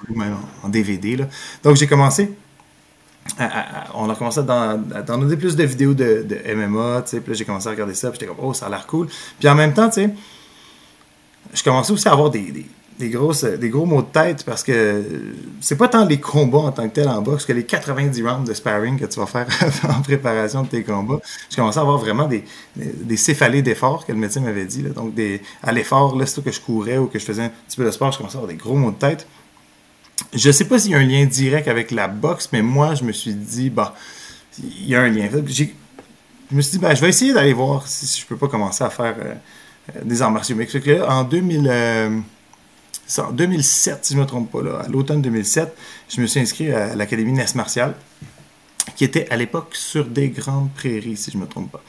ou, 0.10 0.18
même 0.18 0.36
en 0.64 0.70
DVD. 0.70 1.18
Là. 1.18 1.26
Donc 1.64 1.76
j'ai 1.76 1.88
commencé. 1.88 2.34
on 3.94 4.10
a 4.10 4.16
commencé 4.16 4.40
à, 4.40 5.04
downloader 5.04 5.38
plus 5.38 5.56
de 5.56 5.64
vidéos 5.64 5.94
de, 5.94 6.26
MMA, 6.56 7.04
puis 7.04 7.20
là 7.28 7.34
j'ai 7.34 7.46
commencé 7.46 7.68
à 7.68 7.72
regarder 7.72 7.94
ça, 7.94 8.10
puis 8.10 8.20
j'étais 8.20 8.34
comme, 8.34 8.44
oh, 8.44 8.54
ça 8.54 8.66
a 8.66 8.70
l'air 8.70 8.88
cool. 8.88 9.08
Puis 9.40 9.48
en 9.48 9.56
même 9.56 9.74
temps, 9.74 9.90
tu 9.90 10.02
sais, 10.02 10.10
je 11.54 11.64
commençais 11.64 11.94
aussi 11.94 12.08
à 12.08 12.14
avoir 12.14 12.30
des, 12.30 12.66
grosses, 13.08 13.46
des 13.46 13.70
gros 13.70 13.86
mots 13.86 14.02
de 14.02 14.08
tête 14.08 14.44
parce 14.44 14.62
que 14.62 15.04
c'est 15.62 15.78
pas 15.78 15.88
tant 15.88 16.04
les 16.04 16.20
combats 16.20 16.58
en 16.58 16.72
tant 16.74 16.88
que 16.90 16.96
tel 16.96 17.08
en 17.08 17.22
boxe 17.22 17.46
que 17.46 17.54
les 17.54 17.64
90 17.64 18.22
rounds 18.24 18.50
de 18.50 18.54
sparring 18.54 19.00
que 19.00 19.06
tu 19.06 19.22
vas 19.22 19.26
faire 19.26 19.48
en 19.90 20.02
préparation 20.02 20.64
de 20.64 20.68
tes 20.68 20.84
combats. 20.84 21.22
Je 21.50 21.56
commençais 21.56 21.80
à 21.80 21.82
avoir 21.82 21.98
vraiment 21.98 22.28
des, 22.28 22.44
des, 22.76 23.16
céphalées 23.16 23.62
d'efforts 23.62 24.06
que 24.06 24.12
le 24.12 24.18
médecin 24.18 24.42
m'avait 24.42 24.66
dit. 24.66 24.84
Donc, 24.84 25.16
des, 25.16 25.42
à 25.64 25.72
l'effort, 25.72 26.18
là, 26.18 26.26
que 26.26 26.52
je 26.52 26.60
courais 26.60 26.98
ou 26.98 27.08
que 27.08 27.20
je 27.20 27.24
faisais 27.24 27.44
un 27.44 27.52
petit 27.68 27.78
peu 27.78 27.86
de 27.86 27.92
sport, 27.92 28.12
je 28.12 28.18
commençais 28.18 28.36
à 28.36 28.40
avoir 28.40 28.52
des 28.52 28.58
gros 28.58 28.76
mots 28.76 28.92
de 28.92 28.98
tête. 28.98 29.26
Je 30.34 30.52
sais 30.52 30.66
pas 30.66 30.78
s'il 30.78 30.92
y 30.92 30.96
a 30.96 30.98
un 30.98 31.06
lien 31.06 31.26
direct 31.26 31.70
avec 31.70 31.92
la 31.92 32.10
boxe, 32.10 32.50
mais 32.52 32.62
moi, 32.62 32.96
je 32.96 33.06
me 33.06 33.14
suis 33.14 33.34
dit, 33.34 33.70
bah, 33.70 33.96
il 34.62 34.90
y 34.90 34.96
a 34.96 35.02
un 35.02 35.08
lien. 35.08 35.30
Je 35.32 36.56
me 36.56 36.62
suis 36.62 36.72
dit, 36.72 36.80
ben, 36.80 36.94
je 36.94 37.02
vais 37.02 37.10
essayer 37.10 37.34
d'aller 37.34 37.54
voir 37.54 37.88
si 37.88 38.20
je 38.20 38.26
peux 38.26 38.36
pas 38.36 38.50
commencer 38.50 38.84
à 38.84 38.90
faire 38.90 39.16
euh, 39.20 39.34
euh, 39.96 40.02
des 40.04 40.22
arts 40.22 40.32
martiaux. 40.32 40.58
Mais 40.58 40.68
en 41.02 41.24
2000 41.24 42.24
en 43.18 43.32
2007, 43.32 44.06
si 44.06 44.14
je 44.14 44.20
ne 44.20 44.24
me 44.24 44.28
trompe 44.28 44.52
pas, 44.52 44.62
là, 44.62 44.80
à 44.86 44.88
l'automne 44.88 45.22
2007, 45.22 45.76
je 46.10 46.22
me 46.22 46.28
suis 46.28 46.40
inscrit 46.40 46.72
à 46.72 46.96
l'Académie 46.96 47.32
NES 47.32 47.46
Martial, 47.56 47.96
qui 48.96 49.04
était 49.04 49.28
à 49.30 49.38
l'époque 49.38 49.76
sur 49.76 50.06
des 50.06 50.30
grandes 50.30 50.72
prairies, 50.74 51.18
si 51.18 51.32
je 51.32 51.38
ne 51.38 51.44
me 51.44 51.48
trompe 51.48 51.72
pas. 51.72 51.82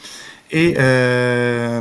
Et 0.50 0.74
euh, 0.78 1.80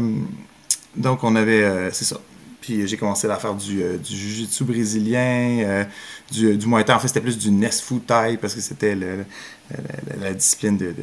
donc, 0.96 1.24
on 1.24 1.36
avait, 1.36 1.63
euh, 1.63 1.91
c'est 1.91 2.05
ça. 2.05 2.17
puis 2.62 2.88
j'ai 2.88 2.98
commencé 2.98 3.29
à 3.29 3.38
faire 3.38 3.55
du, 3.55 3.77
du 3.77 4.15
jiu-jitsu 4.15 4.63
brésilien, 4.65 5.86
du, 6.31 6.58
du 6.58 6.67
Muay 6.67 6.84
Thai. 6.84 6.93
En 6.93 7.00
fait, 7.00 7.08
c'était 7.08 7.22
plus 7.22 7.38
du 7.38 7.51
Nesfu 7.51 8.00
Thai 8.00 8.38
parce 8.39 8.53
que 8.53 8.62
c'était 8.62 8.96
la, 8.96 10.34
discipline 10.34 10.77
de, 10.77 10.93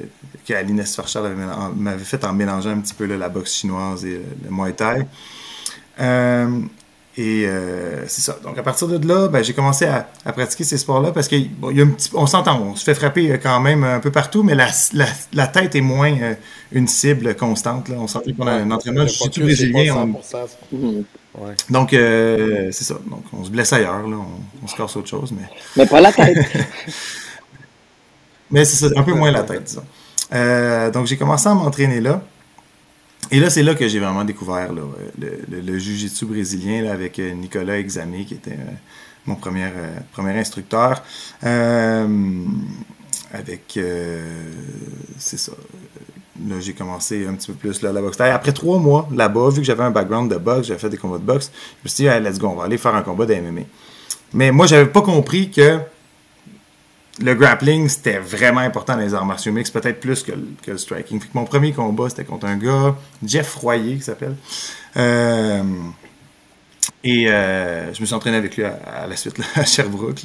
qu'Aline 0.44 0.84
m'avait 1.76 2.04
fait 2.04 2.24
en 2.24 2.32
mélangeant 2.32 2.70
un 2.70 2.80
petit 2.80 2.94
peu 2.94 3.06
la 3.06 3.28
boxe 3.28 3.54
chinoise 3.54 4.04
et 4.04 4.20
le 4.44 4.50
Muay 4.50 4.74
Thai. 4.74 5.06
Et 7.18 7.46
euh, 7.46 8.06
c'est 8.08 8.20
ça. 8.20 8.38
Donc, 8.42 8.58
à 8.58 8.62
partir 8.62 8.88
de 8.88 9.08
là, 9.08 9.28
ben, 9.28 9.42
j'ai 9.42 9.54
commencé 9.54 9.86
à, 9.86 10.06
pratiquer 10.32 10.64
ces 10.64 10.76
sports-là 10.76 11.12
parce 11.12 11.28
qu'on 11.28 11.46
bon, 11.58 11.72
on 12.12 12.26
s'entend, 12.26 12.60
on 12.60 12.76
se 12.76 12.84
fait 12.84 12.94
frapper 12.94 13.32
euh, 13.32 13.38
quand 13.42 13.58
même 13.58 13.84
un 13.84 14.00
peu 14.00 14.10
partout, 14.10 14.42
mais 14.42 14.54
la, 14.54 14.68
la, 14.92 15.06
la 15.32 15.46
tête 15.46 15.74
est 15.74 15.80
moins 15.80 16.14
euh, 16.20 16.34
une 16.72 16.86
cible 16.86 17.34
constante. 17.34 17.88
Là. 17.88 17.96
On 17.98 18.06
sentait 18.06 18.34
qu'on 18.34 18.46
a 18.46 18.52
un 18.52 18.70
entraînement 18.70 19.04
du 19.04 19.10
jiu 19.10 19.44
brésilien. 19.44 20.10
Mhm. 20.70 21.04
Donc, 21.70 21.88
c'est 21.90 22.84
ça. 22.84 22.98
Donc, 23.08 23.24
on 23.32 23.44
se 23.44 23.50
blesse 23.50 23.72
ailleurs. 23.72 24.06
Là. 24.06 24.16
On, 24.62 24.66
se 24.66 24.76
casse 24.76 24.94
autre 24.96 25.08
chose. 25.08 25.32
Mais, 25.32 25.48
mais 25.74 25.86
pas 25.86 26.02
la 26.02 26.12
tête. 26.12 26.36
mais 28.50 28.66
c'est 28.66 28.88
ça, 28.88 28.94
un 28.94 29.02
peu 29.02 29.14
moins 29.14 29.30
la 29.30 29.42
tête, 29.42 29.64
disons. 29.64 30.90
donc, 30.92 31.06
j'ai 31.06 31.16
commencé 31.16 31.48
à 31.48 31.54
m'entraîner 31.54 32.02
là. 32.02 32.20
Et 33.30 33.40
là, 33.40 33.50
c'est 33.50 33.62
là 33.62 33.74
que 33.74 33.86
j'ai 33.88 33.98
vraiment 33.98 34.24
découvert 34.24 34.72
le, 34.72 34.84
le, 35.50 35.78
jiu-jitsu 35.78 36.26
brésilien 36.26 36.90
avec 36.90 37.18
euh, 37.18 37.32
Nicolas 37.32 37.78
Examé, 37.78 38.24
qui 38.24 38.34
était 38.34 38.52
euh, 38.52 38.72
mon 39.26 39.34
premier, 39.34 39.64
euh, 39.64 39.98
premier 40.12 40.38
instructeur. 40.38 41.02
avec, 41.42 43.78
c'est 45.18 45.38
ça. 45.38 45.52
Là, 46.48 46.60
j'ai 46.60 46.74
commencé 46.74 47.26
un 47.26 47.34
petit 47.34 47.50
peu 47.50 47.54
plus 47.54 47.82
là, 47.82 47.92
la 47.92 48.02
boxe 48.02 48.20
Après 48.20 48.52
trois 48.52 48.78
mois 48.78 49.08
là-bas, 49.12 49.48
vu 49.50 49.56
que 49.56 49.66
j'avais 49.66 49.84
un 49.84 49.90
background 49.90 50.30
de 50.30 50.36
boxe, 50.36 50.68
j'avais 50.68 50.78
fait 50.78 50.90
des 50.90 50.98
combats 50.98 51.18
de 51.18 51.24
boxe, 51.24 51.50
je 51.82 51.84
me 51.84 51.88
suis 51.88 52.04
dit, 52.04 52.28
let's 52.28 52.38
go, 52.38 52.48
on 52.48 52.56
va 52.56 52.64
aller 52.64 52.78
faire 52.78 52.94
un 52.94 53.02
combat 53.02 53.26
de. 53.26 53.34
Mais 54.34 54.52
moi, 54.52 54.66
j'avais 54.66 54.86
pas 54.86 55.02
compris 55.02 55.50
que 55.50 55.80
le 57.20 57.34
grappling, 57.34 57.88
c'était 57.88 58.18
vraiment 58.18 58.60
important 58.60 58.94
dans 58.94 59.00
les 59.00 59.14
arts 59.14 59.24
martiaux 59.24 59.52
mixtes, 59.52 59.72
peut-être 59.72 60.00
plus 60.00 60.22
que, 60.22 60.32
le 60.66 60.78
striking. 60.78 61.20
mon 61.34 61.44
premier 61.44 61.72
combat, 61.72 62.08
c'était 62.08 62.24
contre 62.24 62.46
un 62.46 62.56
gars, 62.56 62.94
Jeff 63.24 63.54
Royer, 63.54 63.96
qui 63.96 64.02
s'appelle. 64.02 64.36
Euh, 64.96 65.62
et 67.02 67.30
euh, 67.30 67.92
je 67.94 68.00
me 68.00 68.06
suis 68.06 68.14
entraîné 68.14 68.36
avec 68.36 68.56
lui 68.56 68.64
à, 68.64 69.06
la 69.08 69.16
suite, 69.16 69.36
à 69.54 69.64
Sherbrooke. 69.64 70.22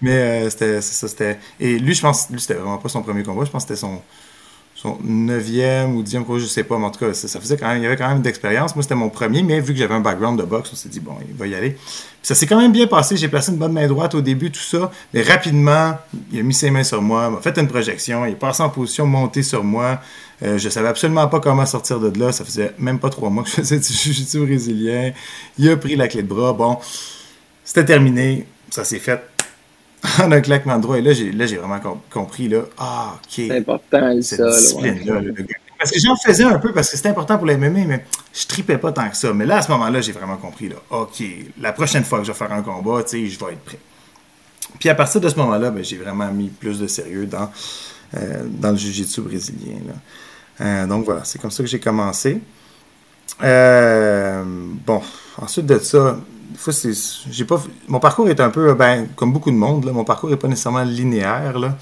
Mais 0.00 0.12
euh, 0.12 0.50
c'était 0.50 0.80
ça, 0.80 1.08
c'était. 1.08 1.38
Et 1.58 1.78
lui, 1.78 1.94
je 1.94 2.02
pense, 2.02 2.30
lui, 2.30 2.40
c'était 2.40 2.54
vraiment 2.54 2.78
pas 2.78 2.88
son 2.88 3.02
premier 3.02 3.22
combat. 3.22 3.44
Je 3.44 3.50
pense 3.50 3.64
que 3.64 3.74
c'était 3.74 3.80
son, 3.80 4.02
son 4.80 4.96
neuvième 5.02 5.96
ou 5.96 6.04
dixième 6.04 6.24
combat, 6.24 6.38
je 6.38 6.46
sais 6.46 6.62
pas, 6.62 6.78
mais 6.78 6.84
en 6.84 6.90
tout 6.90 7.00
cas, 7.00 7.12
ça, 7.12 7.40
faisait 7.40 7.56
quand 7.56 7.66
même, 7.66 7.78
il 7.78 7.82
y 7.82 7.86
avait 7.86 7.96
quand 7.96 8.08
même 8.08 8.22
d'expérience. 8.22 8.76
Moi, 8.76 8.84
c'était 8.84 8.94
mon 8.94 9.08
premier, 9.08 9.42
mais 9.42 9.58
vu 9.58 9.72
que 9.72 9.78
j'avais 9.80 9.94
un 9.94 10.00
background 10.00 10.38
de 10.38 10.44
boxe, 10.44 10.70
on 10.72 10.76
s'est 10.76 10.88
dit, 10.88 11.00
bon, 11.00 11.14
il 11.28 11.34
va 11.34 11.48
y 11.48 11.54
aller. 11.56 11.76
ça 12.22 12.36
s'est 12.36 12.46
quand 12.46 12.60
même 12.60 12.70
bien 12.70 12.86
passé. 12.86 13.16
J'ai 13.16 13.26
placé 13.26 13.50
une 13.50 13.58
bonne 13.58 13.72
main 13.72 13.88
droite 13.88 14.14
au 14.14 14.20
début, 14.20 14.52
tout 14.52 14.60
ça. 14.60 14.92
Mais 15.12 15.22
rapidement, 15.22 15.98
il 16.30 16.38
a 16.38 16.42
mis 16.44 16.54
ses 16.54 16.70
mains 16.70 16.84
sur 16.84 17.02
moi, 17.02 17.28
m'a 17.28 17.40
fait 17.40 17.58
une 17.58 17.66
projection, 17.66 18.24
il 18.24 18.32
est 18.32 18.36
passé 18.36 18.62
en 18.62 18.70
position, 18.70 19.04
monté 19.04 19.42
sur 19.42 19.64
moi. 19.64 19.98
Euh, 20.44 20.58
je 20.58 20.68
savais 20.68 20.86
absolument 20.86 21.26
pas 21.26 21.40
comment 21.40 21.66
sortir 21.66 21.98
de 21.98 22.16
là. 22.16 22.30
Ça 22.30 22.44
faisait 22.44 22.72
même 22.78 23.00
pas 23.00 23.10
trois 23.10 23.30
mois 23.30 23.42
que 23.42 23.50
je 23.50 23.56
faisais 23.56 23.80
du 23.80 23.92
jiu 23.92 24.46
brésilien. 24.46 25.10
Il 25.58 25.68
a 25.68 25.76
pris 25.76 25.96
la 25.96 26.06
clé 26.06 26.22
de 26.22 26.28
bras. 26.28 26.52
Bon, 26.52 26.78
c'était 27.64 27.84
terminé. 27.84 28.46
Ça 28.70 28.84
s'est 28.84 29.00
fait 29.00 29.20
en 30.22 30.32
un 30.32 30.40
claquement 30.40 30.76
de 30.76 30.82
droit. 30.82 30.98
Et 30.98 31.02
là, 31.02 31.12
j'ai, 31.12 31.32
là, 31.32 31.46
j'ai 31.46 31.56
vraiment 31.56 31.80
compris, 32.10 32.48
là, 32.48 32.62
ah, 32.78 33.14
OK. 33.16 33.20
C'est 33.34 33.56
important, 33.56 34.22
cette 34.22 34.38
ça. 34.38 34.50
Discipline-là, 34.50 35.20
Parce 35.78 35.90
que 35.90 35.98
j'en 36.00 36.16
faisais 36.16 36.44
un 36.44 36.58
peu 36.58 36.72
parce 36.72 36.90
que 36.90 36.96
c'était 36.96 37.08
important 37.08 37.36
pour 37.36 37.46
les 37.46 37.56
MMA, 37.56 37.84
mais 37.86 38.04
je 38.32 38.46
tripais 38.46 38.78
pas 38.78 38.92
tant 38.92 39.08
que 39.08 39.16
ça. 39.16 39.32
Mais 39.32 39.46
là, 39.46 39.58
à 39.58 39.62
ce 39.62 39.70
moment-là, 39.72 40.00
j'ai 40.00 40.12
vraiment 40.12 40.36
compris, 40.36 40.68
là, 40.68 40.76
OK, 40.90 41.22
la 41.60 41.72
prochaine 41.72 42.04
fois 42.04 42.18
que 42.18 42.24
je 42.24 42.32
vais 42.32 42.38
faire 42.38 42.52
un 42.52 42.62
combat, 42.62 43.02
tu 43.02 43.10
sais, 43.10 43.26
je 43.26 43.38
vais 43.38 43.52
être 43.52 43.64
prêt. 43.64 43.78
Puis 44.78 44.88
à 44.88 44.94
partir 44.94 45.20
de 45.20 45.28
ce 45.28 45.36
moment-là, 45.36 45.70
ben, 45.70 45.82
j'ai 45.82 45.96
vraiment 45.96 46.30
mis 46.30 46.48
plus 46.48 46.78
de 46.78 46.86
sérieux 46.86 47.26
dans, 47.26 47.50
euh, 48.16 48.44
dans 48.46 48.70
le 48.70 48.76
jiu-jitsu 48.76 49.22
brésilien. 49.22 49.78
Là. 49.86 49.94
Euh, 50.60 50.86
donc 50.86 51.04
voilà, 51.04 51.24
c'est 51.24 51.40
comme 51.40 51.50
ça 51.50 51.62
que 51.62 51.68
j'ai 51.68 51.80
commencé. 51.80 52.40
Euh, 53.42 54.42
bon, 54.44 55.00
ensuite 55.40 55.66
de 55.66 55.78
ça, 55.78 56.18
j'ai 57.30 57.44
pas, 57.44 57.62
mon 57.88 58.00
parcours 58.00 58.28
est 58.28 58.40
un 58.40 58.50
peu, 58.50 58.74
ben, 58.74 59.06
comme 59.16 59.32
beaucoup 59.32 59.50
de 59.50 59.56
monde, 59.56 59.84
là, 59.84 59.92
mon 59.92 60.04
parcours 60.04 60.30
n'est 60.30 60.36
pas 60.36 60.48
nécessairement 60.48 60.82
linéaire. 60.82 61.58
Là. 61.58 61.76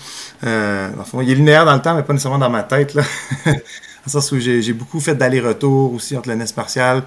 Euh, 0.44 0.90
il 1.22 1.30
est 1.30 1.34
linéaire 1.34 1.64
dans 1.64 1.74
le 1.74 1.82
temps, 1.82 1.94
mais 1.94 2.02
pas 2.02 2.12
nécessairement 2.12 2.38
dans 2.38 2.50
ma 2.50 2.62
tête. 2.62 2.94
Là. 2.94 3.02
le 3.46 4.10
sens 4.10 4.30
où 4.32 4.38
j'ai, 4.38 4.72
beaucoup 4.72 5.00
fait 5.00 5.14
d'aller-retour 5.14 5.92
aussi 5.94 6.16
entre 6.16 6.28
le 6.28 6.36
NES 6.36 6.46
martial. 6.56 7.02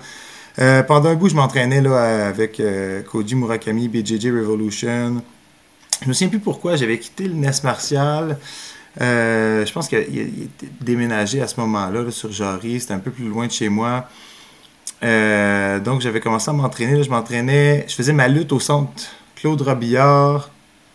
Euh, 0.60 0.84
pendant 0.84 1.10
un 1.10 1.16
bout, 1.16 1.30
je 1.30 1.36
m'entraînais 1.36 1.82
là, 1.82 2.28
avec 2.28 2.60
euh, 2.60 3.02
Koji 3.04 3.36
Murakami, 3.36 3.88
BJJ 3.88 4.28
Revolution. 4.28 5.22
Je 6.02 6.08
me 6.08 6.14
souviens 6.14 6.30
plus 6.30 6.40
pourquoi 6.40 6.76
j'avais 6.76 6.98
quitté 7.00 7.28
le 7.28 7.34
NES 7.34 7.52
martial. 7.64 8.38
je 9.00 9.72
pense 9.72 9.88
qu'il 9.88 10.00
était 10.00 10.72
déménagé 10.82 11.42
à 11.42 11.48
ce 11.48 11.60
moment-là 11.60 12.04
là, 12.04 12.12
sur 12.12 12.32
Jarry. 12.32 12.80
C'était 12.80 12.94
un 12.94 13.00
peu 13.00 13.12
plus 13.12 13.28
loin 13.28 13.48
de 13.48 13.52
chez 13.52 13.70
moi. 13.70 14.08
Euh, 15.04 15.80
donc, 15.80 16.02
j'avais 16.02 16.20
commencé 16.20 16.50
à 16.50 16.54
m'entraîner. 16.54 17.04
Je 17.04 17.10
m'entraînais, 17.10 17.86
je 17.88 17.96
faisais 17.96 18.14
ma 18.14 18.28
lutte 18.28 18.52
au 18.52 18.60
centre 18.60 18.92
Claude 19.36 19.62
Robillard, 19.62 20.50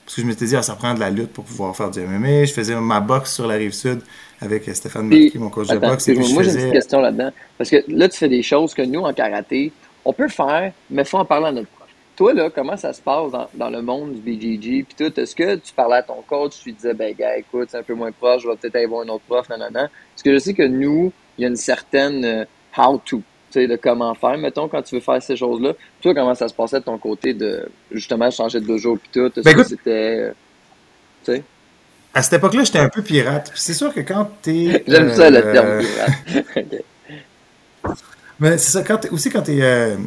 parce 0.05 0.17
que 0.17 0.23
je 0.23 0.27
m'étais 0.27 0.45
dit, 0.45 0.57
ah, 0.57 0.63
ça 0.63 0.75
prend 0.75 0.93
de 0.95 1.01
la 1.01 1.11
lutte 1.11 1.33
pour 1.33 1.45
pouvoir 1.45 1.75
faire 1.75 1.91
du 1.91 2.01
MMA. 2.01 2.45
Je 2.45 2.53
faisais 2.53 2.75
ma 2.75 3.01
boxe 3.01 3.35
sur 3.35 3.47
la 3.47 3.55
rive 3.55 3.73
sud 3.73 4.03
avec 4.41 4.65
Stéphane 4.75 5.09
Marquis, 5.09 5.39
mon 5.39 5.49
coach 5.49 5.69
de 5.69 5.79
boxe. 5.79 6.09
moi, 6.09 6.43
j'ai 6.43 6.51
une 6.51 6.57
petite 6.57 6.73
question 6.73 7.01
là-dedans. 7.01 7.31
Parce 7.57 7.71
que 7.71 7.83
là, 7.89 8.09
tu 8.09 8.19
fais 8.19 8.29
des 8.29 8.43
choses 8.43 8.75
que 8.75 8.83
nous, 8.83 9.01
en 9.01 9.13
karaté, 9.15 9.73
on 10.05 10.13
peut 10.13 10.29
faire, 10.29 10.73
mais 10.91 11.03
il 11.03 11.09
faut 11.09 11.19
en 11.19 11.25
parler 11.25 11.47
à 11.47 11.53
notre 11.53 11.69
prof. 11.69 11.89
Toi, 12.17 12.35
là, 12.35 12.51
comment 12.51 12.77
ça 12.77 12.93
se 12.93 13.01
passe 13.01 13.33
dans, 13.55 13.71
le 13.71 13.83
monde 13.83 14.13
du 14.13 14.21
BJJ? 14.21 14.85
Puis 14.85 14.95
tout, 14.97 15.19
est-ce 15.19 15.35
que 15.35 15.57
tu 15.57 15.73
parlais 15.73 15.97
à 15.97 16.03
ton 16.03 16.23
coach, 16.29 16.59
tu 16.59 16.67
lui 16.67 16.75
disais, 16.75 16.95
ben, 16.95 17.15
gars, 17.19 17.39
écoute, 17.39 17.69
c'est 17.71 17.79
un 17.79 17.83
peu 17.83 17.95
moins 17.95 18.13
proche, 18.13 18.43
je 18.43 18.49
vais 18.49 18.57
peut-être 18.57 18.77
aller 18.77 18.87
voir 18.87 19.05
un 19.05 19.09
autre 19.09 19.25
prof, 19.27 19.49
non, 19.49 19.57
non, 19.59 19.71
non. 19.73 19.89
Parce 20.13 20.23
que 20.23 20.33
je 20.33 20.39
sais 20.39 20.55
que 20.55 20.63
nous, 20.63 21.13
il 21.39 21.43
y 21.43 21.45
a 21.47 21.49
une 21.49 21.57
certaine 21.57 22.25
euh, 22.25 22.45
how-to 22.77 23.23
de 23.57 23.77
comment 23.77 24.15
faire, 24.15 24.37
mettons, 24.39 24.69
quand 24.69 24.83
tu 24.83 24.97
veux 24.97 25.01
faire 25.01 25.23
ces 25.23 25.37
choses-là. 25.37 25.73
Toi, 26.03 26.15
comment 26.15 26.35
ça 26.35 26.49
se 26.49 26.55
passait 26.55 26.81
de 26.81 26.85
ton 26.85 26.99
côté 26.99 27.35
de 27.35 27.69
justement 27.91 28.31
changer 28.31 28.61
de 28.61 28.67
dojo 28.67 28.97
puis 28.97 29.11
tout? 29.13 29.33
Ben, 29.43 29.65
c'était. 29.65 30.33
Euh, 31.29 31.39
à 32.13 32.23
cette 32.23 32.35
époque-là, 32.35 32.65
j'étais 32.65 32.79
un 32.79 32.89
peu 32.89 33.03
pirate. 33.03 33.51
C'est 33.55 33.75
sûr 33.75 33.93
que 33.93 34.01
quand 34.01 34.31
t'es. 34.43 34.85
J'aime 34.89 35.13
ça 35.13 35.31
le 35.31 35.43
terme 35.43 35.69
euh, 35.69 35.83
pirate. 36.55 36.85
Mais 38.41 38.59
c'est 38.59 38.73
ça, 38.73 38.83
quand 38.83 39.01
aussi 39.13 39.31
quand 39.31 39.43
t'es. 39.43 39.59
Euh, 39.61 39.97
tu 39.97 40.03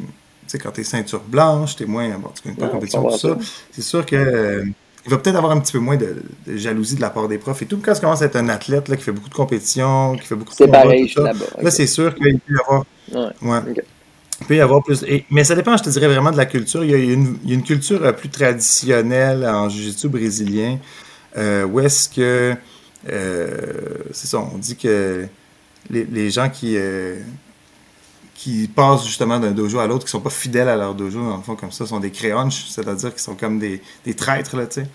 sais, 0.48 0.60
quand 0.60 0.72
t'es 0.72 0.84
ceinture 0.84 1.24
blanche, 1.26 1.76
t'es 1.76 1.86
moins. 1.86 2.10
Bon, 2.18 2.30
tu 2.36 2.44
connais 2.44 2.56
pas 2.56 2.66
la 2.66 2.72
compétition, 2.72 3.04
tout 3.04 3.18
ça. 3.18 3.38
C'est 3.72 3.82
sûr 3.82 4.06
que 4.06 4.64
il 5.08 5.12
va 5.12 5.18
peut-être 5.18 5.38
avoir 5.38 5.54
un 5.54 5.60
petit 5.60 5.72
peu 5.72 5.80
moins 5.80 5.96
de, 5.96 6.18
jalousie 6.48 6.96
de 6.96 7.02
la 7.02 7.10
part 7.10 7.28
des 7.30 7.38
profs 7.38 7.62
et 7.62 7.66
tout. 7.66 7.80
Quand 7.82 7.94
tu 7.94 8.02
commences 8.02 8.22
à 8.22 8.26
être 8.26 8.36
un 8.36 8.50
athlète 8.50 8.90
là, 8.90 8.98
qui 8.98 9.04
fait 9.04 9.14
beaucoup 9.14 9.30
de 9.30 9.34
compétitions, 9.34 10.18
qui 10.18 10.28
fait 10.28 10.36
beaucoup 10.36 10.52
de 10.52 10.58
C'est 10.58 10.68
pareil, 10.68 11.12
là-bas. 11.16 11.46
Là, 11.62 11.72
c'est 11.72 11.88
sûr 11.88 12.14
qu'il 12.14 12.40
peut 12.40 12.54
y 12.54 12.60
avoir. 12.60 12.86
Ouais. 13.42 13.74
Il 14.42 14.46
peut 14.46 14.56
y 14.56 14.62
avoir 14.62 14.84
plus. 14.84 15.04
mais 15.32 15.44
ça 15.46 15.56
dépend, 15.56 15.76
je 15.78 15.84
te 15.84 15.90
dirais, 15.90 16.08
vraiment 16.08 16.32
de 16.32 16.38
la 16.38 16.46
culture. 16.46 16.84
Il 16.84 16.92
y 16.92 16.94
a 16.94 16.98
une, 16.98 17.38
il 17.44 17.50
y 17.50 17.54
a 17.54 17.56
une 17.56 17.64
culture 17.64 18.04
euh, 18.04 18.12
plus 18.12 18.30
traditionnelle 18.30 19.46
en 19.46 19.70
jiu-jitsu 19.70 20.10
brésilien 20.10 20.78
euh, 21.38 21.66
où 21.66 21.80
est-ce 21.80 22.10
que. 22.10 22.56
Euh, 23.10 23.48
c'est 24.12 24.28
ça, 24.28 24.40
on 24.40 24.58
dit 24.58 24.76
que 24.76 25.26
les, 25.90 26.06
les 26.06 26.30
gens 26.30 26.50
qui. 26.50 26.76
Euh, 26.78 27.16
qui 28.38 28.68
passent 28.68 29.04
justement 29.04 29.40
d'un 29.40 29.50
dojo 29.50 29.80
à 29.80 29.88
l'autre, 29.88 30.06
qui 30.06 30.12
sont 30.12 30.22
pas 30.22 30.30
fidèles 30.30 30.70
à 30.70 30.76
leur 30.76 30.94
dojo, 30.94 31.20
dans 31.20 31.38
le 31.38 31.42
fond, 31.42 31.56
comme 31.56 31.72
ça, 31.72 31.88
sont 31.88 32.00
des 32.00 32.12
créonches, 32.12 32.68
c'est-à-dire 32.70 33.10
qu'ils 33.10 33.20
sont 33.20 33.34
comme 33.34 33.58
des, 33.58 33.82
des, 34.06 34.14
traîtres, 34.14 34.56
là, 34.56 34.68
tu 34.68 34.82
sais. 34.82 34.88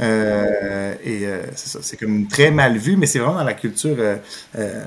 Euh, 0.00 0.94
et 1.02 1.26
euh, 1.26 1.42
c'est 1.56 1.68
ça, 1.70 1.78
c'est 1.82 1.96
comme 1.96 2.28
très 2.28 2.50
mal 2.50 2.76
vu, 2.76 2.98
mais 2.98 3.06
c'est 3.06 3.18
vraiment 3.18 3.36
dans 3.38 3.44
la 3.44 3.54
culture 3.54 3.96
euh, 3.98 4.84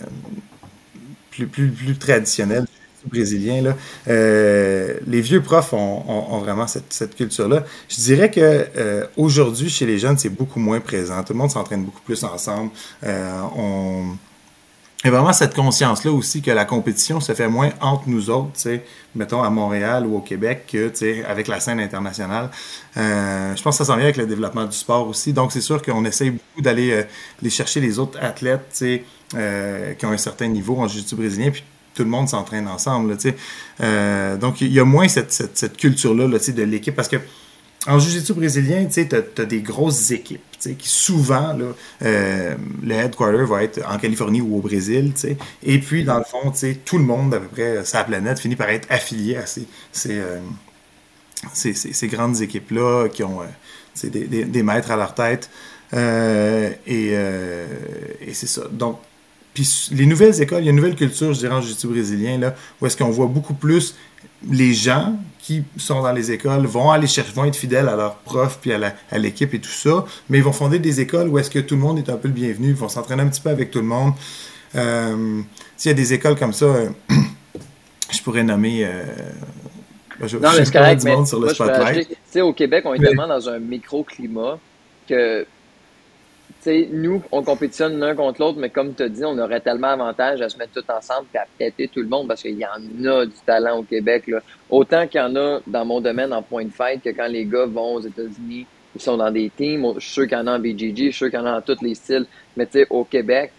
plus, 1.32 1.48
plus, 1.48 1.70
plus 1.70 1.98
traditionnelle 1.98 2.66
brésilien. 3.06 3.62
Là. 3.62 3.76
les 4.06 5.22
vieux 5.22 5.42
profs 5.42 5.74
ont, 5.74 6.04
ont, 6.08 6.38
vraiment 6.38 6.68
cette, 6.68 6.94
cette 6.94 7.16
culture-là. 7.16 7.66
Je 7.90 7.96
dirais 7.96 8.32
que 8.32 9.10
aujourd'hui, 9.18 9.70
chez 9.70 9.86
les 9.86 10.00
jeunes, 10.00 10.18
c'est 10.18 10.30
beaucoup 10.30 10.60
moins 10.60 10.80
présent. 10.80 11.22
Tout 11.24 11.34
le 11.34 11.40
monde 11.40 11.52
s'entraîne 11.52 11.84
beaucoup 11.84 12.00
plus 12.06 12.24
ensemble. 12.24 12.72
on 13.04 14.16
et 15.06 15.10
vraiment 15.10 15.34
cette 15.34 15.54
conscience-là 15.54 16.12
aussi 16.12 16.42
que 16.42 16.52
la 16.52 16.64
compétition 16.64 17.20
se 17.20 17.34
fait 17.34 17.50
moins 17.50 17.72
entre 17.82 18.08
nous 18.08 18.30
autres, 18.30 18.58
mettons 19.16 19.44
à 19.44 19.50
Montréal 19.50 20.06
ou 20.06 20.16
au 20.16 20.22
Québec, 20.22 20.66
que 20.72 21.26
avec 21.26 21.48
la 21.48 21.60
scène 21.60 21.82
internationale. 21.82 22.50
Euh, 22.96 23.54
je 23.54 23.62
pense 23.62 23.78
que 23.78 23.84
ça 23.84 23.92
s'en 23.92 23.98
vient 23.98 24.06
avec 24.06 24.16
le 24.16 24.26
développement 24.26 24.66
du 24.66 24.76
sport 24.78 25.08
aussi. 25.10 25.34
Donc 25.34 25.52
c'est 25.52 25.62
sûr 25.62 25.82
qu'on 25.82 26.06
essaye 26.06 26.32
beaucoup 26.32 26.62
d'aller 26.62 26.92
euh, 27.44 27.50
chercher 27.50 27.82
les 27.82 28.00
autres 28.00 28.18
athlètes 28.22 28.82
euh, 29.36 29.94
qui 29.94 30.06
ont 30.06 30.12
un 30.12 30.18
certain 30.18 30.48
niveau 30.48 30.78
en 30.78 30.88
jiu-jitsu 30.88 31.16
brésilien, 31.16 31.52
puis 31.52 31.64
tout 31.94 32.04
le 32.04 32.10
monde 32.10 32.30
s'entraîne 32.30 32.68
ensemble. 32.70 33.18
Là, 33.80 34.38
donc 34.38 34.62
il 34.62 34.72
y 34.72 34.80
a 34.80 34.86
moins 34.86 35.10
cette, 35.10 35.34
cette, 35.34 35.76
culture-là 35.76 36.28
là, 36.28 36.38
de 36.40 36.64
l'équipe 36.64 36.96
parce 36.96 37.10
que 37.10 37.18
en 37.88 38.00
jiu-jitsu 38.00 38.34
brésilien, 38.34 38.86
tu 38.86 39.02
as, 39.02 39.42
as, 39.42 39.46
des 39.46 39.62
grosses 39.62 40.12
équipes. 40.12 40.42
Qui 40.72 40.90
souvent, 40.90 41.58
euh, 42.02 42.56
le 42.84 42.94
headquarter 42.94 43.46
va 43.46 43.64
être 43.64 43.82
en 43.88 43.98
Californie 43.98 44.42
ou 44.42 44.58
au 44.58 44.62
Brésil. 44.62 45.12
sais. 45.16 45.38
Et 45.64 45.80
puis, 45.80 46.04
dans 46.04 46.18
le 46.18 46.24
fond, 46.24 46.52
tout 46.86 46.98
le 46.98 47.04
monde, 47.04 47.34
à 47.34 47.40
peu 47.40 47.48
près, 47.48 47.84
la 47.94 48.04
planète, 48.04 48.40
finit 48.40 48.56
par 48.56 48.70
être 48.70 48.88
affilié 48.90 49.38
à 49.38 49.46
ces, 49.46 49.68
ces, 49.92 50.20
euh, 50.20 50.40
ces, 51.54 52.08
grandes 52.08 52.42
équipes-là 52.42 53.10
qui 53.10 53.24
ont 53.24 53.40
des, 54.04 54.46
des, 54.46 54.64
maîtres 54.64 54.92
à 54.92 54.96
leur 54.96 55.14
tête. 55.14 55.50
et, 55.94 57.12
et 57.12 58.34
c'est 58.34 58.48
ça. 58.48 58.64
Donc, 58.72 59.00
puis 59.54 59.90
les 59.92 60.06
nouvelles 60.06 60.42
écoles, 60.42 60.64
il 60.64 60.66
y 60.66 60.68
a 60.68 60.72
une 60.72 60.78
nouvelle 60.78 60.96
culture, 60.96 61.34
je 61.34 61.40
dirais, 61.40 61.54
en 61.54 61.62
jiu 61.62 61.76
brésilien, 61.88 62.40
là, 62.40 62.56
où 62.82 62.88
est-ce 62.88 62.98
qu'on 62.98 63.12
voit 63.12 63.28
beaucoup 63.28 63.54
plus 63.54 63.96
les 64.50 64.74
gens 64.74 65.16
qui 65.40 65.64
sont 65.78 66.02
dans 66.02 66.14
les 66.14 66.32
écoles 66.32 66.66
vont 66.66 66.92
aller 66.92 67.08
chercher, 67.08 67.34
vont 67.34 67.46
être 67.46 67.56
fidèles 67.56 67.90
à 67.90 67.96
leurs 67.96 68.16
profs 68.16 68.60
puis 68.62 68.72
à 68.72 69.18
l'équipe 69.18 69.54
et 69.54 69.60
tout 69.60 69.70
ça, 69.70 70.06
mais 70.30 70.38
ils 70.38 70.44
vont 70.44 70.54
fonder 70.54 70.80
des 70.80 71.02
écoles 71.02 71.28
où 71.28 71.38
est-ce 71.38 71.50
que 71.50 71.60
tout 71.60 71.76
le 71.76 71.82
monde 71.82 71.98
est 71.98 72.10
un 72.10 72.16
peu 72.16 72.30
le 72.30 72.34
bienvenu, 72.34 72.70
ils 72.70 72.76
vont 72.76 72.90
s'entraîner 72.90 73.24
un 73.24 73.28
petit 73.28 73.42
peu 73.42 73.50
avec 73.50 73.70
tout 73.70 73.80
le 73.80 73.86
monde. 73.86 74.14
Euh, 74.76 75.42
S'il 75.76 75.90
y 75.90 75.94
a 75.94 75.96
des 75.96 76.14
écoles 76.14 76.36
comme 76.38 76.54
ça, 76.54 76.66
euh, 76.66 76.90
je 78.12 78.22
pourrais 78.22 78.44
nommer. 78.44 78.86
Euh, 78.86 79.04
je, 80.22 80.38
non, 80.38 80.50
mais 80.58 80.64
c'est 80.64 80.72
correct, 80.72 81.04
mais 81.04 81.26
sur 81.26 81.40
le 81.40 81.50
spotlight. 81.50 82.18
Au 82.38 82.54
Québec, 82.54 82.84
on 82.86 82.94
est 82.94 83.00
tellement 83.00 83.28
dans 83.28 83.50
un 83.50 83.60
microclimat 83.60 84.58
que 85.08 85.46
nous, 86.66 87.22
on 87.32 87.44
compétitionne 87.44 88.00
l'un 88.00 88.16
contre 88.16 88.42
l'autre, 88.42 88.60
mais 88.60 88.70
comme 88.70 88.94
tu 88.94 89.04
as 89.04 89.10
dit, 89.10 89.24
on 89.26 89.38
aurait 89.38 89.60
tellement 89.60 89.90
avantage 89.90 90.42
à 90.42 90.50
se 90.50 90.58
mettre 90.58 90.82
tout 90.82 90.92
ensemble 90.92 91.28
et 91.34 91.38
à 91.38 91.46
péter 91.58 91.88
tout 91.88 92.02
le 92.02 92.08
monde 92.08 92.28
parce 92.28 92.42
qu'il 92.42 92.58
y 92.58 92.66
en 92.66 93.06
a 93.06 93.26
du 93.26 93.36
talent 93.46 93.80
au 93.80 93.84
Québec. 93.84 94.28
Là. 94.28 94.40
Autant 94.70 95.08
qu'il 95.08 95.20
y 95.20 95.24
en 95.24 95.36
a 95.36 95.60
dans 95.68 95.86
mon 95.86 96.02
domaine 96.02 96.34
en 96.34 96.42
point 96.42 96.66
de 96.66 96.72
fight 96.72 97.04
que 97.04 97.10
quand 97.10 97.28
les 97.28 97.46
gars 97.46 97.66
vont 97.66 97.96
aux 97.96 98.02
États-Unis, 98.02 98.66
ils 98.96 99.02
sont 99.02 99.18
dans 99.18 99.32
des 99.32 99.50
teams. 99.50 99.94
Je 99.96 100.00
suis 100.00 100.14
sûr 100.14 100.24
qu'il 100.24 100.38
y 100.38 100.42
en 100.42 100.48
a 100.48 100.58
en 100.58 100.60
BGG, 100.60 100.98
je 100.98 101.02
suis 101.04 101.14
sûr 101.14 101.30
qu'il 101.30 101.40
y 101.40 101.42
en 101.42 101.46
a 101.46 101.60
dans 101.60 101.62
tous 101.62 101.84
les 101.84 101.96
styles. 101.96 102.26
Mais 102.56 102.66
tu 102.66 102.80
sais, 102.80 102.88
au 102.90 103.04
Québec, 103.04 103.52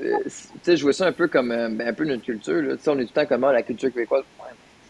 euh, 0.00 0.12
tu 0.24 0.30
sais, 0.62 0.76
je 0.76 0.82
vois 0.82 0.92
ça 0.92 1.06
un 1.06 1.12
peu 1.12 1.28
comme 1.28 1.50
euh, 1.50 1.68
ben, 1.68 1.88
un 1.88 1.92
peu 1.92 2.04
notre 2.04 2.22
culture. 2.22 2.62
Là. 2.62 2.74
On 2.86 2.98
est 2.98 3.04
tout 3.04 3.12
le 3.14 3.22
temps 3.22 3.26
comme 3.26 3.44
ah, 3.44 3.52
la 3.52 3.62
culture 3.62 3.92
québécoise. 3.92 4.24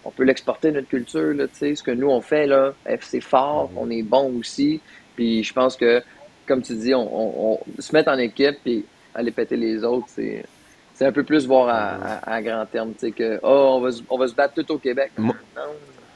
on 0.04 0.10
peut 0.10 0.24
l'exporter, 0.24 0.70
notre 0.70 0.88
culture. 0.88 1.34
Là, 1.34 1.46
ce 1.52 1.82
que 1.82 1.90
nous, 1.90 2.08
on 2.08 2.20
fait, 2.20 2.46
là, 2.46 2.74
c'est 3.00 3.20
fort, 3.20 3.70
on 3.76 3.90
est 3.90 4.02
bon 4.02 4.38
aussi. 4.38 4.80
Puis 5.16 5.42
je 5.42 5.52
pense 5.52 5.76
que 5.76 6.02
comme 6.46 6.62
tu 6.62 6.74
dis, 6.74 6.94
on, 6.94 7.58
se 7.78 7.92
mettre 7.92 8.10
en 8.10 8.18
équipe 8.18 8.58
et 8.66 8.84
aller 9.14 9.30
péter 9.30 9.56
les 9.56 9.84
autres, 9.84 10.06
c'est. 10.08 10.44
C'est 10.92 11.06
un 11.06 11.12
peu 11.12 11.24
plus 11.24 11.46
voir 11.46 12.20
à, 12.26 12.42
grand 12.42 12.66
terme, 12.66 12.92
tu 12.92 13.06
sais, 13.06 13.12
que 13.12 13.40
oh, 13.42 13.78
on, 13.78 13.80
va, 13.80 13.88
on 14.10 14.18
va 14.18 14.28
se 14.28 14.34
battre 14.34 14.52
tout 14.52 14.70
au 14.74 14.76
Québec. 14.76 15.12
Non, 15.16 15.32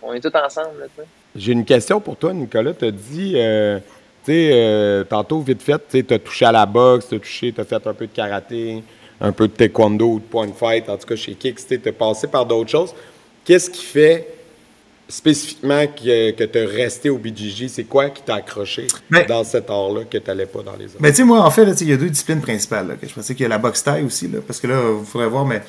on 0.02 0.12
est 0.12 0.20
tous 0.20 0.36
ensemble. 0.36 0.90
J'ai 1.34 1.52
une 1.52 1.64
question 1.64 2.00
pour 2.00 2.18
toi, 2.18 2.34
Nicolas. 2.34 2.74
Tu 2.74 2.84
as 2.84 2.90
dit, 2.90 3.32
euh, 3.36 3.78
tu 4.24 4.32
sais, 4.32 4.50
euh, 4.52 5.04
tantôt, 5.04 5.40
vite 5.40 5.62
fait, 5.62 5.80
tu 5.88 6.12
as 6.12 6.18
touché 6.18 6.44
à 6.44 6.52
la 6.52 6.66
boxe, 6.66 7.08
tu 7.08 7.14
as 7.14 7.18
touché, 7.18 7.52
tu 7.54 7.62
as 7.62 7.64
fait 7.64 7.86
un 7.86 7.94
peu 7.94 8.06
de 8.06 8.12
karaté, 8.12 8.84
un 9.20 9.32
peu 9.32 9.48
de 9.48 9.54
taekwondo 9.54 10.06
ou 10.06 10.20
de 10.20 10.24
point 10.24 10.52
fight, 10.52 10.88
en 10.90 10.98
tout 10.98 11.06
cas 11.06 11.16
chez 11.16 11.34
Kicks, 11.34 11.66
tu 11.66 11.80
as 11.82 11.92
passé 11.92 12.26
par 12.26 12.44
d'autres 12.44 12.70
choses. 12.70 12.94
Qu'est-ce 13.44 13.70
qui 13.70 13.84
fait 13.84 14.33
spécifiquement 15.14 15.86
que, 15.86 16.32
que 16.32 16.44
tu 16.44 16.58
es 16.58 16.64
resté 16.64 17.08
au 17.08 17.18
BGG, 17.18 17.68
c'est 17.68 17.84
quoi 17.84 18.10
qui 18.10 18.22
t'a 18.22 18.34
accroché 18.36 18.88
dans 19.28 19.44
cet 19.44 19.70
art-là 19.70 20.04
que 20.10 20.18
tu 20.18 20.26
n'allais 20.26 20.46
pas 20.46 20.62
dans 20.62 20.74
les 20.76 20.86
autres? 20.86 20.96
Mais 20.98 21.10
tu 21.10 21.18
sais, 21.18 21.24
moi, 21.24 21.40
en 21.40 21.50
fait, 21.50 21.80
il 21.80 21.88
y 21.88 21.92
a 21.92 21.96
deux 21.96 22.10
disciplines 22.10 22.40
principales. 22.40 22.96
que 23.00 23.06
je 23.06 23.14
pensais 23.14 23.34
qu'il 23.34 23.44
y 23.44 23.46
a 23.46 23.48
la 23.48 23.58
boxe 23.58 23.84
taille 23.84 24.04
aussi, 24.04 24.26
là, 24.26 24.40
parce 24.44 24.58
que 24.58 24.66
là, 24.66 24.80
vous 24.80 25.04
pourrez 25.04 25.28
voir, 25.28 25.46
mais 25.46 25.62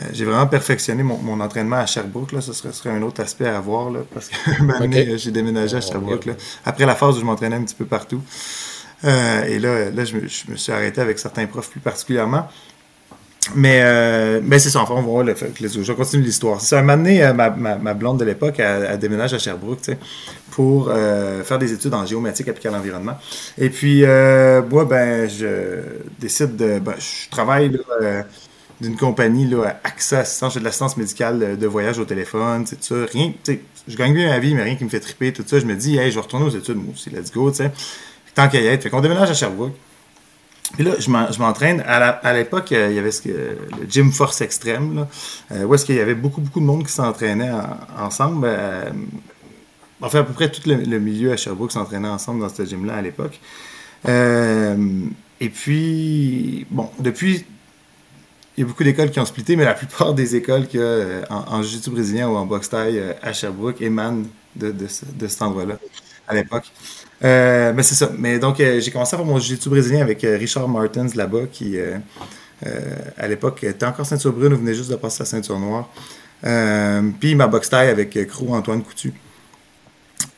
euh, 0.00 0.02
j'ai 0.12 0.26
vraiment 0.26 0.46
perfectionné 0.46 1.02
mon, 1.02 1.16
mon, 1.16 1.40
entraînement 1.40 1.76
à 1.76 1.86
Sherbrooke. 1.86 2.32
Là, 2.32 2.42
ce 2.42 2.52
serait, 2.52 2.72
serait, 2.72 2.90
un 2.90 3.00
autre 3.00 3.22
aspect 3.22 3.48
à 3.48 3.60
voir, 3.60 3.90
là, 3.90 4.00
parce 4.12 4.28
que 4.28 5.16
j'ai 5.16 5.30
déménagé 5.30 5.78
à 5.78 5.80
Sherbrooke. 5.80 6.26
Là, 6.26 6.34
après 6.66 6.84
la 6.84 6.94
phase 6.94 7.16
où 7.16 7.20
je 7.20 7.24
m'entraînais 7.24 7.56
un 7.56 7.64
petit 7.64 7.74
peu 7.74 7.86
partout. 7.86 8.20
Euh, 9.04 9.44
et 9.44 9.58
là, 9.58 9.90
là 9.90 10.04
je 10.04 10.16
me, 10.16 10.28
je 10.28 10.50
me 10.50 10.56
suis 10.56 10.72
arrêté 10.72 11.00
avec 11.00 11.18
certains 11.18 11.46
profs 11.46 11.70
plus 11.70 11.80
particulièrement. 11.80 12.48
Mais, 13.54 13.80
euh, 13.82 14.40
mais 14.42 14.58
c'est 14.58 14.70
ça, 14.70 14.80
enfin, 14.80 14.94
on 14.94 15.02
va 15.02 15.02
voir 15.02 15.24
le. 15.24 15.34
Je 15.34 15.92
continue 15.92 16.22
l'histoire. 16.22 16.60
C'est 16.60 16.76
un 16.76 16.82
moment 16.82 16.96
donné, 16.96 17.22
euh, 17.22 17.32
ma, 17.32 17.50
ma, 17.50 17.76
ma, 17.76 17.94
blonde 17.94 18.20
de 18.20 18.24
l'époque, 18.24 18.60
a, 18.60 18.96
déménage 18.96 19.34
à 19.34 19.38
Sherbrooke, 19.38 19.82
tu 19.82 19.92
sais, 19.92 19.98
pour 20.50 20.88
euh, 20.90 21.42
faire 21.42 21.58
des 21.58 21.72
études 21.72 21.94
en 21.94 22.06
géomatique 22.06 22.48
appliquée 22.48 22.68
à 22.68 22.72
l'environnement. 22.72 23.18
Et 23.58 23.70
puis, 23.70 24.02
moi, 24.02 24.84
ben, 24.84 25.28
je 25.28 25.80
décide 26.18 26.56
de. 26.56 26.78
Ben, 26.78 26.94
je 26.98 27.30
travaille 27.30 27.76
d'une 28.80 28.96
compagnie, 28.96 29.46
là, 29.46 29.80
AXA 29.84 30.20
Assistance, 30.20 30.54
j'ai 30.54 30.60
de 30.60 30.64
l'assistance 30.64 30.96
médicale 30.96 31.58
de 31.58 31.66
voyage 31.66 31.98
au 31.98 32.04
téléphone. 32.04 32.64
Rien, 33.12 33.32
tu 33.44 33.52
sais, 33.52 33.60
je 33.88 33.96
gagne 33.96 34.14
bien 34.14 34.28
ma 34.28 34.38
vie, 34.38 34.54
mais 34.54 34.62
rien 34.62 34.76
qui 34.76 34.84
me 34.84 34.90
fait 34.90 35.00
triper, 35.00 35.32
tout 35.32 35.44
ça. 35.46 35.58
Je 35.58 35.66
me 35.66 35.74
dis, 35.74 35.98
hey, 35.98 36.10
je 36.10 36.16
vais 36.16 36.22
retourner 36.22 36.46
aux 36.46 36.56
études, 36.56 36.76
moi 36.76 36.94
aussi, 36.94 37.10
let's 37.10 37.32
go, 37.32 37.50
tu 37.50 37.58
sais. 37.58 37.70
Tant 38.34 38.48
qu'à 38.48 38.60
y 38.60 38.66
être. 38.66 38.84
Fait 38.84 38.90
qu'on 38.90 39.00
déménage 39.00 39.30
à 39.30 39.34
Sherbrooke. 39.34 39.74
Puis 40.74 40.84
là, 40.84 40.92
je 40.98 41.38
m'entraîne. 41.38 41.82
À 41.86 42.32
l'époque, 42.32 42.70
il 42.70 42.92
y 42.92 42.98
avait 42.98 43.10
le 43.24 43.86
gym 43.88 44.12
force 44.12 44.40
extrême, 44.40 44.94
là, 44.94 45.08
euh, 45.52 45.64
où 45.64 45.74
est-ce 45.74 45.84
qu'il 45.84 45.96
y 45.96 46.00
avait 46.00 46.14
beaucoup, 46.14 46.40
beaucoup 46.40 46.60
de 46.60 46.64
monde 46.64 46.86
qui 46.86 46.92
s'entraînait 46.92 47.50
ensemble. 47.98 48.46
Euh, 48.48 48.90
enfin, 50.00 50.20
à 50.20 50.22
peu 50.24 50.32
près 50.32 50.50
tout 50.50 50.62
le, 50.66 50.98
milieu 50.98 51.32
à 51.32 51.36
Sherbrooke 51.36 51.72
s'entraînait 51.72 52.08
ensemble 52.08 52.40
dans 52.40 52.48
ce 52.48 52.64
gym-là 52.64 52.94
à 52.94 53.02
l'époque. 53.02 53.40
Euh, 54.08 54.76
et 55.40 55.48
puis, 55.48 56.66
bon, 56.70 56.90
depuis, 56.98 57.44
il 58.56 58.60
y 58.60 58.64
a 58.64 58.66
beaucoup 58.66 58.84
d'écoles 58.84 59.10
qui 59.10 59.20
ont 59.20 59.26
splitté, 59.26 59.56
mais 59.56 59.64
la 59.64 59.74
plupart 59.74 60.14
des 60.14 60.36
écoles 60.36 60.66
qu'il 60.66 60.80
y 60.80 60.82
a 60.82 61.24
en, 61.30 61.56
en 61.56 61.62
jiu-jitsu 61.62 61.90
brésilien 61.90 62.28
ou 62.28 62.36
en 62.36 62.46
boxe 62.46 62.68
taille 62.68 63.02
à 63.22 63.32
Sherbrooke 63.32 63.80
émanent 63.80 64.22
de, 64.56 64.70
de 64.72 65.28
cet 65.28 65.42
endroit-là 65.42 65.78
à 66.28 66.34
l'époque. 66.34 66.70
Euh, 67.22 67.72
mais 67.74 67.82
c'est 67.82 67.94
ça. 67.94 68.10
Mais 68.16 68.38
donc, 68.38 68.60
euh, 68.60 68.80
j'ai 68.80 68.90
commencé 68.90 69.14
à 69.14 69.18
faire 69.18 69.26
mon 69.26 69.38
jiu-jitsu 69.38 69.68
brésilien 69.68 70.00
avec 70.00 70.24
euh, 70.24 70.36
Richard 70.36 70.68
Martins 70.68 71.06
là-bas, 71.14 71.42
qui, 71.52 71.76
à 73.16 73.28
l'époque, 73.28 73.64
était 73.64 73.86
encore 73.86 74.06
ceinture 74.06 74.32
brune 74.32 74.52
ou 74.52 74.58
venait 74.58 74.74
juste 74.74 74.90
de 74.90 74.96
passer 74.96 75.18
sa 75.18 75.24
ceinture 75.24 75.58
noire. 75.58 75.88
puis 77.20 77.34
ma 77.34 77.46
boxe 77.46 77.70
taille 77.70 77.88
avec 77.88 78.26
Crew 78.28 78.52
Antoine 78.52 78.82
Coutu. 78.82 79.12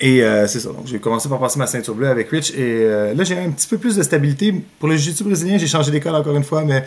Et 0.01 0.21
c'est 0.47 0.61
ça. 0.61 0.71
Donc, 0.71 0.87
j'ai 0.87 0.99
commencé 0.99 1.29
par 1.29 1.39
passer 1.39 1.59
ma 1.59 1.67
ceinture 1.67 1.95
bleue 1.95 2.09
avec 2.09 2.31
Rich. 2.31 2.53
Et 2.55 2.87
là, 3.15 3.25
j'ai 3.25 3.39
un 3.39 3.51
petit 3.51 3.67
peu 3.67 3.79
plus 3.79 3.97
de 3.97 4.03
stabilité. 4.03 4.55
Pour 4.79 4.89
le 4.89 4.97
jiu-jitsu 4.97 5.25
brésilien, 5.25 5.59
j'ai 5.59 5.67
changé 5.67 5.91
d'école 5.91 6.15
encore 6.15 6.37
une 6.37 6.45
fois. 6.45 6.65
Mais 6.65 6.85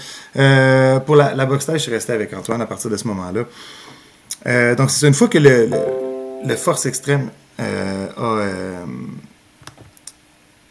pour 1.06 1.16
la, 1.16 1.34
la 1.34 1.46
boxe 1.46 1.66
taille, 1.66 1.78
je 1.78 1.84
suis 1.84 1.92
resté 1.92 2.14
avec 2.14 2.34
Antoine 2.34 2.62
à 2.62 2.66
partir 2.66 2.90
de 2.90 2.98
ce 2.98 3.08
moment-là. 3.08 4.76
donc, 4.76 4.92
c'est 4.92 5.08
une 5.08 5.14
fois 5.14 5.28
que 5.28 5.38
le, 5.38 5.70
le 6.46 6.56
force 6.56 6.86
extrême 6.86 7.30
a 7.60 8.46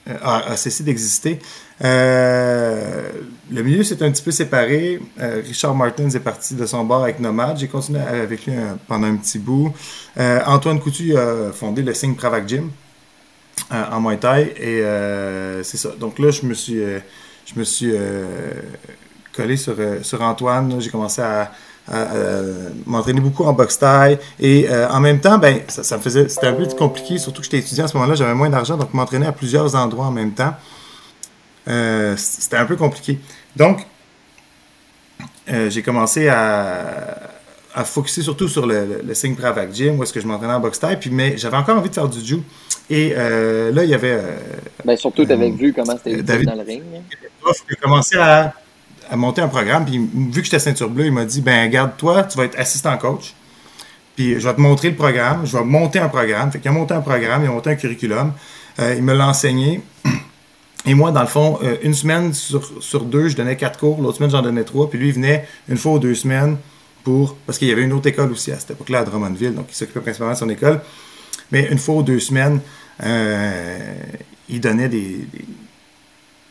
euh, 0.06 0.16
a, 0.22 0.56
cessé 0.56 0.84
d'exister. 0.84 1.38
Euh, 1.82 3.10
le 3.50 3.62
milieu 3.62 3.82
s'est 3.82 4.02
un 4.02 4.10
petit 4.10 4.22
peu 4.22 4.30
séparé. 4.30 5.00
Euh, 5.18 5.40
Richard 5.44 5.74
Martins 5.74 6.10
est 6.10 6.20
parti 6.20 6.54
de 6.54 6.66
son 6.66 6.84
bar 6.84 7.04
avec 7.04 7.20
Nomad. 7.20 7.56
J'ai 7.56 7.68
continué 7.68 8.00
avec 8.00 8.44
lui 8.44 8.52
pendant 8.86 9.06
un 9.06 9.16
petit 9.16 9.38
bout. 9.38 9.72
Antoine 10.18 10.78
Coutu 10.78 11.16
a 11.16 11.52
fondé 11.52 11.82
le 11.82 11.94
Signe 11.94 12.14
Pravac 12.14 12.46
Gym 12.46 12.70
en 13.70 14.00
Muay. 14.00 14.54
Et 14.60 14.82
c'est 15.64 15.78
ça. 15.78 15.90
Donc 15.98 16.18
là, 16.18 16.30
je 16.30 16.44
me 16.44 16.54
suis, 16.54 16.80
je 17.46 17.58
me 17.58 17.64
suis 17.64 17.94
collé 19.32 19.56
sur, 19.56 19.76
sur 20.02 20.20
Antoine. 20.20 20.80
J'ai 20.80 20.90
commencé 20.90 21.22
à, 21.22 21.50
m'entraîner 22.86 23.20
beaucoup 23.20 23.44
en 23.44 23.52
boxe 23.52 23.78
taille 23.78 24.18
et 24.40 24.66
euh, 24.70 24.88
en 24.88 25.00
même 25.00 25.20
temps 25.20 25.36
ben 25.36 25.60
ça, 25.68 25.96
me 25.96 26.02
faisait 26.02 26.28
c'était 26.28 26.46
un 26.46 26.54
peu 26.54 26.66
compliqué 26.66 27.18
surtout 27.18 27.40
que 27.40 27.44
j'étais 27.44 27.58
étudiant 27.58 27.84
à 27.84 27.88
ce 27.88 27.96
moment-là 27.98 28.14
j'avais 28.14 28.34
moins 28.34 28.48
d'argent 28.48 28.78
donc 28.78 28.94
m'entraîner 28.94 29.26
à 29.26 29.32
plusieurs 29.32 29.74
endroits 29.74 30.06
en 30.06 30.10
même 30.10 30.32
temps 30.32 30.54
euh, 31.68 32.14
c'était 32.16 32.56
un 32.56 32.66
peu 32.66 32.76
compliqué. 32.76 33.18
Donc 33.56 33.80
euh, 35.50 35.68
j'ai 35.70 35.82
commencé 35.82 36.28
à 36.28 37.30
à 37.76 37.82
focuser 37.82 38.22
surtout 38.22 38.46
sur 38.46 38.66
le, 38.66 39.02
le, 39.04 39.14
signe 39.14 39.34
Pravac 39.34 39.74
Gym 39.74 39.98
où 39.98 40.04
est-ce 40.04 40.12
que 40.12 40.20
je 40.20 40.28
m'entraînais 40.28 40.52
en 40.52 40.60
boxe 40.60 40.78
taille 40.78 40.96
puis 40.96 41.10
mais 41.10 41.36
j'avais 41.36 41.56
encore 41.56 41.76
envie 41.76 41.88
de 41.88 41.94
faire 41.94 42.08
du 42.08 42.20
jiu. 42.20 42.40
Et 42.88 43.14
là 43.14 43.84
il 43.84 43.90
y 43.90 43.94
avait 43.94 44.20
ben 44.84 44.96
surtout 44.96 45.26
tu 45.26 45.32
avais 45.32 45.50
vu 45.50 45.72
comment 45.74 45.96
c'était 46.02 46.22
dans 46.44 46.54
le 46.54 46.62
ring. 46.62 46.82
J'ai 47.68 47.76
commencé 47.76 48.16
à 48.16 48.54
à 49.10 49.16
monter 49.16 49.40
un 49.40 49.48
programme. 49.48 49.84
Puis 49.84 49.98
vu 49.98 50.40
que 50.40 50.44
j'étais 50.44 50.58
ceinture 50.58 50.90
bleue, 50.90 51.06
il 51.06 51.12
m'a 51.12 51.24
dit 51.24 51.40
ben 51.40 51.68
garde 51.70 51.96
toi, 51.96 52.24
tu 52.24 52.36
vas 52.36 52.44
être 52.44 52.58
assistant 52.58 52.96
coach. 52.96 53.34
Puis 54.16 54.38
je 54.38 54.46
vais 54.46 54.54
te 54.54 54.60
montrer 54.60 54.90
le 54.90 54.96
programme, 54.96 55.44
je 55.44 55.56
vais 55.56 55.64
monter 55.64 55.98
un 55.98 56.08
programme. 56.08 56.50
Fait 56.50 56.60
qu'il 56.60 56.68
a 56.68 56.72
monté 56.72 56.94
un 56.94 57.00
programme, 57.00 57.42
il 57.42 57.48
a 57.48 57.50
monté 57.50 57.70
un 57.70 57.74
curriculum. 57.74 58.32
Euh, 58.78 58.94
il 58.96 59.02
me 59.02 59.14
l'a 59.14 59.28
enseigné. 59.28 59.82
Et 60.86 60.94
moi, 60.94 61.10
dans 61.10 61.22
le 61.22 61.26
fond, 61.26 61.58
euh, 61.62 61.76
une 61.82 61.94
semaine 61.94 62.34
sur, 62.34 62.82
sur, 62.82 63.04
deux, 63.04 63.28
je 63.28 63.36
donnais 63.36 63.56
quatre 63.56 63.78
cours. 63.78 64.00
L'autre 64.00 64.18
semaine, 64.18 64.30
j'en 64.30 64.42
donnais 64.42 64.64
trois. 64.64 64.88
Puis 64.88 64.98
lui, 64.98 65.08
il 65.08 65.14
venait 65.14 65.46
une 65.68 65.76
fois 65.76 65.92
ou 65.92 65.98
deux 65.98 66.14
semaines 66.14 66.58
pour. 67.02 67.36
Parce 67.46 67.58
qu'il 67.58 67.68
y 67.68 67.72
avait 67.72 67.82
une 67.82 67.92
autre 67.92 68.08
école 68.08 68.30
aussi 68.30 68.52
à 68.52 68.58
cette 68.58 68.72
époque-là, 68.72 69.00
à 69.00 69.04
Drummondville. 69.04 69.54
Donc, 69.54 69.66
il 69.70 69.74
s'occupait 69.74 70.00
principalement 70.00 70.34
de 70.34 70.38
son 70.38 70.48
école. 70.48 70.80
Mais 71.50 71.68
une 71.70 71.78
fois 71.78 71.96
ou 71.96 72.02
deux 72.02 72.20
semaines, 72.20 72.60
euh, 73.02 73.94
il 74.48 74.60
donnait 74.60 74.88
des 74.88 75.26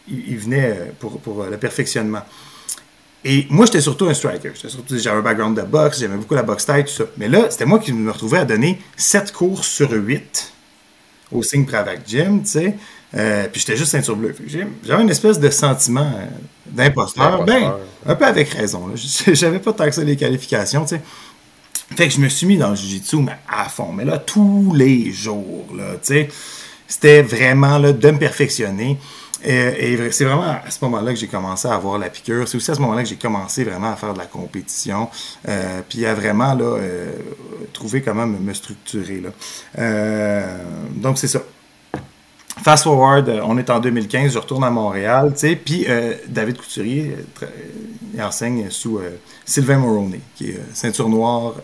il, 0.07 0.37
venait 0.37 0.71
euh, 0.71 0.85
pour, 0.99 1.19
pour, 1.19 1.43
le 1.43 1.57
perfectionnement. 1.57 2.21
Et 3.25 3.47
moi, 3.49 3.65
j'étais 3.65 3.81
surtout 3.81 4.05
un 4.05 4.13
striker. 4.13 4.51
J'avais 4.89 5.17
un 5.17 5.21
background 5.21 5.57
de 5.57 5.63
boxe, 5.63 5.99
j'aimais 5.99 6.17
beaucoup 6.17 6.35
la 6.35 6.43
boxe 6.43 6.65
taille, 6.65 6.83
tout 6.83 6.91
ça. 6.91 7.05
Mais 7.17 7.29
là, 7.29 7.49
c'était 7.49 7.65
moi 7.65 7.79
qui 7.79 7.93
me 7.93 8.11
retrouvais 8.11 8.39
à 8.39 8.45
donner 8.45 8.81
7 8.97 9.31
cours 9.31 9.63
sur 9.63 9.91
8 9.91 10.51
au 11.31 11.41
Signe 11.41 11.65
Pravac 11.65 12.01
Gym, 12.05 12.43
tu 12.43 12.49
sais. 12.49 12.75
Euh, 13.15 13.47
puis 13.51 13.61
j'étais 13.61 13.77
juste 13.77 13.91
ceinture 13.91 14.15
bleue. 14.15 14.35
J'avais 14.83 15.03
une 15.03 15.09
espèce 15.09 15.39
de 15.39 15.49
sentiment 15.49 16.11
euh, 16.15 16.25
d'imposteur. 16.65 17.45
Ben, 17.45 17.73
un 18.05 18.15
peu 18.15 18.25
avec 18.25 18.49
raison. 18.49 18.91
J'avais 19.27 19.59
pas 19.59 19.71
tant 19.71 19.85
que 19.85 19.91
ça 19.91 20.03
les 20.03 20.17
qualifications, 20.17 20.83
tu 20.83 20.95
sais. 20.95 21.01
Fait 21.95 22.07
que 22.07 22.13
je 22.13 22.19
me 22.19 22.27
suis 22.27 22.47
mis 22.47 22.57
dans 22.57 22.71
le 22.71 22.75
jiu-jitsu, 22.75 23.17
mais 23.17 23.37
à 23.47 23.69
fond. 23.69 23.91
Mais 23.93 24.03
là, 24.03 24.17
tous 24.17 24.73
les 24.75 25.11
jours, 25.11 25.67
là, 25.75 25.91
tu 25.93 26.13
sais. 26.13 26.29
C'était 26.87 27.21
vraiment 27.21 27.77
là, 27.77 27.93
de 27.93 28.11
me 28.11 28.17
perfectionner. 28.17 28.97
Et, 29.43 30.11
c'est 30.11 30.25
vraiment 30.25 30.55
à 30.65 30.69
ce 30.69 30.83
moment-là 30.85 31.13
que 31.13 31.19
j'ai 31.19 31.27
commencé 31.27 31.67
à 31.67 31.73
avoir 31.73 31.97
la 31.97 32.09
piqûre. 32.09 32.47
C'est 32.47 32.57
aussi 32.57 32.71
à 32.71 32.75
ce 32.75 32.81
moment-là 32.81 33.03
que 33.03 33.09
j'ai 33.09 33.17
commencé 33.17 33.63
vraiment 33.63 33.91
à 33.91 33.95
faire 33.95 34.13
de 34.13 34.19
la 34.19 34.25
compétition. 34.25 35.09
Euh, 35.47 35.81
puis 35.87 36.05
à 36.05 36.13
vraiment 36.13 36.57
euh, 36.59 37.11
trouver 37.73 38.01
comment 38.01 38.25
me, 38.25 38.53
structurer. 38.53 39.21
Euh, 39.77 40.57
donc 40.95 41.17
c'est 41.17 41.27
ça. 41.27 41.41
Fast 42.63 42.83
forward, 42.83 43.41
on 43.43 43.57
est 43.57 43.69
en 43.69 43.79
2015, 43.79 44.31
je 44.31 44.37
retourne 44.37 44.63
à 44.63 44.69
Montréal, 44.69 45.33
puis 45.65 45.87
David 46.27 46.57
Couturier 46.57 47.17
enseigne 48.21 48.69
sous 48.69 49.01
Sylvain 49.43 49.79
Moroney, 49.79 50.21
qui 50.35 50.51
est 50.51 50.61
ceinture 50.73 51.09
noire, 51.09 51.55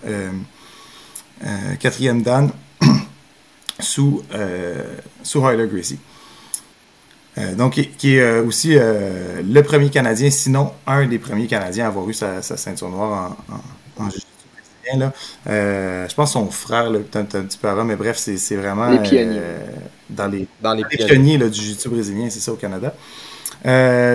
quatrième 1.80 2.24
dan, 2.24 2.52
sous, 3.80 4.24
sous 5.24 5.48
Hyler 5.48 5.68
Gracie. 5.68 6.00
Euh, 7.40 7.56
donc, 7.56 7.80
qui, 7.98 8.16
est 8.16 8.22
euh, 8.22 8.44
aussi 8.44 8.76
euh, 8.76 9.42
le 9.42 9.64
premier 9.64 9.90
Canadien, 9.90 10.30
sinon 10.30 10.74
un 10.86 11.08
des 11.08 11.20
premiers 11.20 11.48
Canadiens 11.48 11.86
à 11.86 11.88
avoir 11.88 12.10
eu 12.10 12.14
sa, 12.14 12.42
ceinture 12.42 12.90
noire 12.90 13.38
en, 13.50 14.04
en, 14.04 14.10
Là. 14.98 15.14
je 15.46 16.16
pense 16.16 16.34
son 16.34 16.50
frère, 16.50 16.92
peut-être 16.92 17.36
un 17.36 17.44
petit 17.44 17.60
peu 17.60 17.68
avant, 17.68 17.86
mais 17.86 17.96
bref, 17.96 18.18
c'est 18.18 18.56
vraiment 18.56 18.90
les 18.90 18.98
pionniers. 18.98 19.40
dans 20.10 20.26
les, 20.26 20.48
dans 20.64 20.74
les, 20.74 20.84
pionniers, 20.84 21.38
du 21.38 21.54
jiu-jitsu 21.54 21.90
brésilien, 21.90 22.28
c'est 22.32 22.40
ça 22.40 22.52
au 22.52 22.56
Canada. 22.56 22.96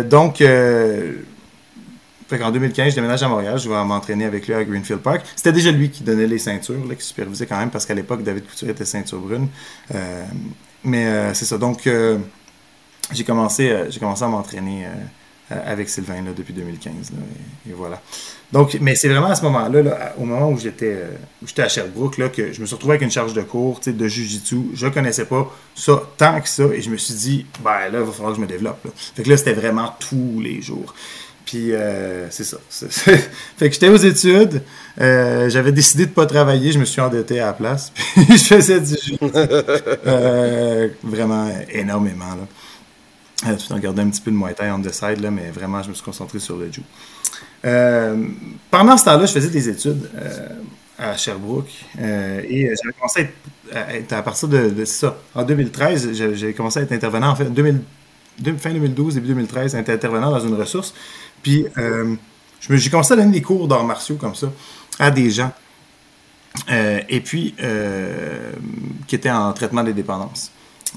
donc, 0.03 0.43
en 0.43 2.51
2015, 2.51 2.91
je 2.91 2.97
déménage 2.97 3.23
à 3.23 3.29
Montréal, 3.29 3.57
je 3.57 3.69
vais 3.69 3.85
m'entraîner 3.85 4.25
avec 4.25 4.49
lui 4.49 4.55
à 4.55 4.65
Greenfield 4.65 5.01
Park. 5.01 5.23
C'était 5.37 5.53
déjà 5.53 5.71
lui 5.71 5.91
qui 5.91 6.03
donnait 6.03 6.27
les 6.27 6.39
ceintures, 6.39 6.85
là, 6.89 6.97
qui 6.97 7.07
supervisait 7.07 7.47
quand 7.47 7.59
même, 7.59 7.71
parce 7.71 7.87
qu'à 7.87 7.95
l'époque, 7.95 8.25
David 8.25 8.45
Couture 8.45 8.69
était 8.69 8.85
ceinture 8.85 9.21
brune. 9.21 9.47
mais 10.83 11.33
c'est 11.35 11.45
ça. 11.45 11.57
Donc, 11.57 11.89
j'ai 13.13 13.25
commencé, 13.25 13.71
euh, 13.71 13.91
commencé 14.01 14.25
à 14.25 14.29
m'entraîner 14.29 14.87
euh, 14.87 15.61
avec 15.67 15.89
Sylvain 15.89 16.23
là, 16.23 16.31
depuis 16.37 16.55
2015. 16.55 17.13
et, 17.69 17.73
voilà. 17.73 18.01
Donc, 18.53 18.79
mais 18.81 18.95
c'est 18.95 19.09
vraiment 19.09 19.27
à 19.27 19.35
ce 19.35 19.43
moment-là, 19.43 20.15
au 20.19 20.25
moment 20.25 20.51
où 20.51 20.59
j'étais, 20.59 20.95
euh, 20.95 21.63
à 21.63 21.69
Sherbrooke, 21.69 22.19
là, 22.19 22.29
que 22.29 22.53
je 22.53 22.61
me 22.61 22.67
suis 22.67 22.75
retrouvé 22.75 22.93
avec 22.93 23.03
une 23.03 23.11
charge 23.11 23.35
de 23.35 23.43
cours 23.43 23.81
de 23.85 24.09
Jiu-Jitsu. 24.09 24.71
Je 24.75 24.87
ne 24.87 24.91
connaissais 24.91 25.27
pas 25.27 25.53
ça 25.75 26.03
tant 26.17 26.41
que 26.41 26.49
ça. 26.49 26.65
Et 26.73 26.81
je 26.81 26.91
me 26.91 26.97
suis 26.97 27.15
dit, 27.15 27.47
ben 27.63 27.91
là, 27.93 27.99
il 28.01 28.07
va 28.07 28.13
falloir 28.13 28.33
que 28.33 28.37
je 28.37 28.43
me 28.43 28.47
développe. 28.47 28.87
Fait 29.15 29.23
que 29.23 29.29
là, 29.29 29.37
c'était 29.37 29.55
vraiment 29.55 29.95
tous 29.99 30.41
les 30.41 30.63
jours. 30.63 30.95
Puis 31.45 31.73
c'est 32.31 32.45
ça. 32.45 32.57
fait 32.71 33.69
que 33.69 33.73
j'étais 33.73 33.91
aux 33.91 33.97
études. 33.97 34.63
j'avais 34.97 35.73
décidé 35.73 36.05
de 36.05 36.11
ne 36.11 36.15
pas 36.15 36.27
travailler. 36.27 36.73
Je 36.73 36.79
me 36.79 36.85
suis 36.85 37.01
endetté 37.01 37.41
à 37.41 37.47
la 37.47 37.53
place. 37.53 37.93
Je 38.17 38.37
faisais 38.37 38.81
du 38.81 38.95
jiu 38.95 39.19
vraiment 41.03 41.51
énormément. 41.71 42.31
Là. 42.31 42.47
Euh, 43.47 43.57
tout 43.57 43.73
en 43.73 43.79
gardant 43.79 44.03
un 44.03 44.11
petit 44.11 44.21
peu 44.21 44.31
de 44.31 44.37
Muay 44.37 44.55
Thai 44.55 44.71
on 44.71 44.81
the 44.81 44.93
side, 44.93 45.21
là, 45.21 45.31
mais 45.31 45.51
vraiment, 45.51 45.83
je 45.83 45.91
me 45.91 45.95
suis 45.95 46.05
concentré 46.05 46.39
sur 46.39 46.57
le 46.57 46.71
Jiu. 46.73 46.83
Euh, 47.65 48.27
pendant 48.71 48.97
ce 48.97 49.05
temps-là, 49.05 49.27
je 49.27 49.33
faisais 49.33 49.51
des 49.51 49.69
études 49.69 50.09
euh, 50.17 50.49
à 50.99 51.17
Sherbrooke 51.17 51.71
et 51.99 52.71
j'avais 52.83 52.95
commencé 52.99 53.31
à 53.73 53.95
être, 53.97 54.13
à, 54.13 54.23
partir 54.23 54.49
de, 54.49 54.85
ça. 54.85 55.17
En 55.35 55.43
2013, 55.43 56.35
j'ai 56.35 56.55
commencé 56.55 56.81
à 56.81 56.83
être 56.83 56.93
intervenant, 56.93 57.31
en 57.31 57.37
fait, 57.37 57.45
fin 58.59 58.71
2012, 58.73 59.15
début 59.15 59.29
2013, 59.29 59.75
à 59.75 59.81
être 59.81 59.91
intervenant 59.91 60.31
dans 60.31 60.41
une 60.41 60.55
ressource. 60.55 60.95
Puis, 61.43 61.67
j'ai 62.71 62.91
commencé 62.91 63.13
à 63.13 63.17
donner 63.17 63.33
des 63.33 63.43
cours 63.43 63.67
d'arts 63.67 63.85
martiaux 63.85 64.17
comme 64.17 64.35
ça 64.35 64.51
à 64.99 65.11
des 65.11 65.31
gens. 65.31 65.53
et 66.69 67.21
puis, 67.21 67.55
qui 69.07 69.15
étaient 69.17 69.31
en 69.31 69.53
traitement 69.53 69.83
des 69.83 69.95
dépendances. 69.95 70.53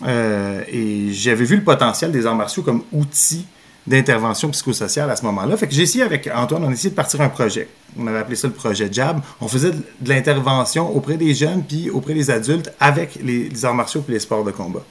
Euh, 0.05 0.61
et 0.67 1.11
j'avais 1.11 1.45
vu 1.45 1.55
le 1.55 1.63
potentiel 1.63 2.11
des 2.11 2.25
arts 2.25 2.35
martiaux 2.35 2.63
comme 2.63 2.83
outil 2.91 3.45
d'intervention 3.87 4.49
psychosociale 4.49 5.09
à 5.09 5.15
ce 5.15 5.23
moment-là. 5.25 5.55
Fait 5.57 5.67
que 5.67 5.73
j'ai 5.73 5.83
essayé 5.83 6.03
avec 6.03 6.29
Antoine, 6.33 6.63
on 6.65 6.69
a 6.69 6.73
essayé 6.73 6.89
de 6.89 6.95
partir 6.95 7.21
un 7.21 7.29
projet. 7.29 7.69
On 7.97 8.05
avait 8.05 8.19
appelé 8.19 8.35
ça 8.35 8.47
le 8.47 8.53
projet 8.53 8.89
JAB. 8.91 9.21
On 9.39 9.47
faisait 9.47 9.71
de 9.71 10.09
l'intervention 10.09 10.93
auprès 10.95 11.15
des 11.15 11.33
jeunes 11.33 11.63
puis 11.63 11.89
auprès 11.89 12.13
des 12.13 12.29
adultes 12.29 12.71
avec 12.79 13.17
les, 13.23 13.65
arts 13.65 13.73
martiaux 13.73 14.03
et 14.07 14.11
les 14.11 14.19
sports 14.19 14.43
de 14.43 14.51
combat. 14.51 14.83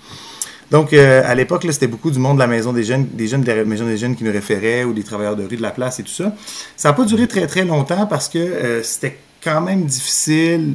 Donc, 0.70 0.92
euh, 0.92 1.22
à 1.24 1.34
l'époque, 1.36 1.64
c'était 1.70 1.86
beaucoup 1.86 2.10
du 2.10 2.18
monde 2.18 2.38
de 2.38 2.40
la 2.40 2.48
maison 2.48 2.72
des 2.72 2.82
jeunes, 2.82 3.06
des 3.12 3.28
jeunes 3.28 3.42
de 3.42 3.52
la 3.52 3.64
maison 3.64 3.84
des 3.84 3.98
jeunes 3.98 4.16
qui 4.16 4.24
nous 4.24 4.32
référaient 4.32 4.82
ou 4.82 4.92
des 4.92 5.04
travailleurs 5.04 5.36
de 5.36 5.44
rue 5.44 5.56
de 5.56 5.62
la 5.62 5.70
place 5.70 6.00
et 6.00 6.02
tout 6.02 6.10
ça. 6.10 6.34
Ça 6.76 6.88
n'a 6.88 6.94
pas 6.94 7.04
duré 7.04 7.28
très, 7.28 7.46
très 7.46 7.64
longtemps 7.64 8.06
parce 8.06 8.28
que 8.28 8.38
euh, 8.38 8.82
c'était 8.82 9.18
quand 9.44 9.60
même 9.60 9.84
difficile 9.84 10.74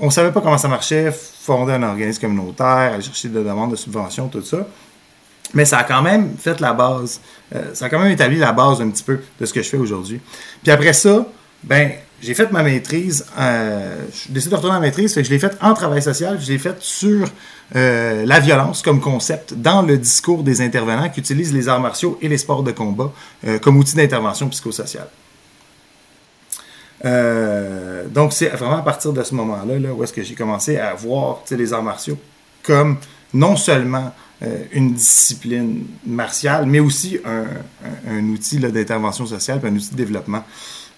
on 0.00 0.10
savait 0.10 0.32
pas 0.32 0.40
comment 0.40 0.58
ça 0.58 0.68
marchait, 0.68 1.12
fonder 1.50 1.72
un 1.72 1.82
organisme 1.82 2.20
communautaire, 2.20 2.92
aller 2.94 3.02
chercher 3.02 3.28
des 3.28 3.42
demandes 3.42 3.72
de 3.72 3.76
subventions, 3.76 4.28
tout 4.28 4.42
ça. 4.42 4.58
Mais 5.52 5.64
ça 5.64 5.78
a 5.78 5.82
quand 5.82 6.00
même 6.00 6.36
fait 6.38 6.60
la 6.60 6.72
base. 6.74 7.20
Euh, 7.56 7.74
ça 7.74 7.86
a 7.86 7.88
quand 7.88 7.98
même 7.98 8.12
établi 8.12 8.38
la 8.38 8.52
base 8.52 8.80
un 8.80 8.88
petit 8.88 9.02
peu 9.02 9.18
de 9.40 9.46
ce 9.46 9.52
que 9.52 9.60
je 9.60 9.68
fais 9.68 9.76
aujourd'hui. 9.76 10.20
Puis 10.62 10.70
après 10.70 10.92
ça, 10.92 11.26
ben, 11.64 11.90
j'ai 12.22 12.34
fait 12.34 12.52
ma 12.52 12.62
maîtrise. 12.62 13.26
Euh, 13.36 13.96
je 14.14 14.32
décide 14.32 14.52
de 14.52 14.54
retourner 14.54 14.76
à 14.76 14.78
ma 14.78 14.86
maîtrise. 14.86 15.20
je 15.20 15.28
l'ai 15.28 15.40
faite 15.40 15.56
en 15.60 15.74
travail 15.74 16.02
social. 16.02 16.38
Je 16.40 16.52
l'ai 16.52 16.58
faite 16.58 16.80
sur 16.82 17.26
euh, 17.74 18.24
la 18.24 18.38
violence 18.38 18.80
comme 18.80 19.00
concept 19.00 19.54
dans 19.54 19.82
le 19.82 19.98
discours 19.98 20.44
des 20.44 20.60
intervenants 20.60 21.08
qui 21.08 21.18
utilisent 21.18 21.52
les 21.52 21.68
arts 21.68 21.80
martiaux 21.80 22.16
et 22.22 22.28
les 22.28 22.38
sports 22.38 22.62
de 22.62 22.70
combat 22.70 23.10
comme 23.60 23.76
outil 23.76 23.96
d'intervention 23.96 24.48
psychosociale. 24.50 25.08
Euh, 27.04 28.04
donc, 28.08 28.32
c'est 28.32 28.48
vraiment 28.48 28.78
à 28.78 28.82
partir 28.82 29.12
de 29.12 29.22
ce 29.22 29.34
moment-là 29.34 29.78
là, 29.78 29.92
où 29.92 30.04
est-ce 30.04 30.12
que 30.12 30.22
j'ai 30.22 30.34
commencé 30.34 30.76
à 30.76 30.94
voir 30.94 31.42
les 31.50 31.72
arts 31.72 31.82
martiaux 31.82 32.18
comme 32.62 32.98
non 33.32 33.56
seulement 33.56 34.12
euh, 34.42 34.64
une 34.72 34.92
discipline 34.92 35.86
martiale, 36.06 36.66
mais 36.66 36.80
aussi 36.80 37.18
un, 37.24 38.24
outil 38.24 38.58
d'intervention 38.58 39.24
sociale, 39.24 39.60
un 39.64 39.74
outil 39.74 39.92
de 39.92 39.96
développement. 39.96 40.44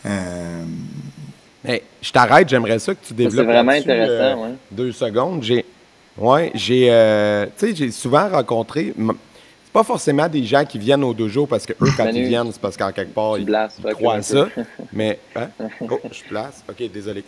Euh, 0.06 0.64
mais 1.64 1.82
je 2.00 2.10
t'arrête, 2.10 2.48
j'aimerais 2.48 2.80
ça 2.80 2.94
que 2.94 3.06
tu 3.06 3.14
développes. 3.14 3.46
C'est 3.46 3.52
vraiment 3.52 3.72
intéressant, 3.72 4.42
ouais. 4.42 4.54
Deux 4.72 4.90
secondes. 4.90 5.42
J'ai, 5.44 5.64
ouais, 6.18 6.50
j'ai, 6.54 7.46
j'ai 7.60 7.90
souvent 7.92 8.28
rencontré 8.28 8.92
pas 9.72 9.82
forcément 9.82 10.28
des 10.28 10.44
gens 10.44 10.64
qui 10.64 10.78
viennent 10.78 11.04
au 11.04 11.14
dojo 11.14 11.46
parce 11.46 11.64
que 11.64 11.72
eux, 11.72 11.90
quand 11.96 12.08
ils 12.12 12.26
viennent, 12.26 12.52
c'est 12.52 12.60
parce 12.60 12.76
qu'en 12.76 12.92
quelque 12.92 13.14
part, 13.14 13.38
ils, 13.38 13.46
croient 13.94 14.20
ça. 14.20 14.48
Mais, 14.92 15.18
hein? 15.34 15.48
Oh, 15.80 15.98
je 16.10 16.22
place. 16.28 16.62
OK, 16.68 16.90
désolé. 16.92 17.24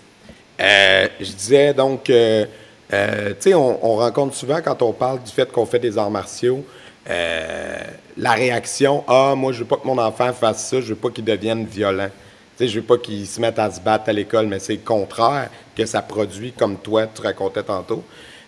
Euh, 0.60 1.08
je 1.20 1.32
disais 1.32 1.74
donc, 1.74 2.10
euh, 2.10 2.44
euh, 2.92 3.30
tu 3.30 3.50
sais, 3.50 3.54
on, 3.54 3.96
rencontre 3.96 4.34
souvent 4.34 4.60
quand 4.62 4.82
on 4.82 4.92
parle 4.92 5.22
du 5.22 5.30
fait 5.30 5.50
qu'on 5.50 5.66
fait 5.66 5.78
des 5.78 5.96
arts 5.96 6.10
martiaux, 6.10 6.64
la 7.06 8.32
réaction 8.32 9.04
Ah, 9.08 9.34
moi, 9.36 9.52
je 9.52 9.60
veux 9.60 9.64
pas 9.64 9.76
que 9.76 9.86
mon 9.86 9.98
enfant 9.98 10.32
fasse 10.32 10.68
ça, 10.68 10.80
je 10.80 10.88
veux 10.88 10.94
pas 10.96 11.10
qu'il 11.10 11.24
devienne 11.24 11.64
violent. 11.64 12.08
Tu 12.56 12.64
sais, 12.64 12.68
je 12.68 12.78
veux 12.78 12.86
pas 12.86 12.98
qu'il 12.98 13.26
se 13.26 13.40
mette 13.40 13.58
à 13.58 13.70
se 13.70 13.80
battre 13.80 14.08
à 14.08 14.12
l'école, 14.12 14.46
mais 14.46 14.58
c'est 14.58 14.74
le 14.74 14.78
contraire 14.84 15.48
que 15.76 15.86
ça 15.86 16.02
produit, 16.02 16.52
comme 16.52 16.76
toi, 16.76 17.06
tu 17.06 17.20
racontais 17.22 17.64
tantôt. 17.64 18.04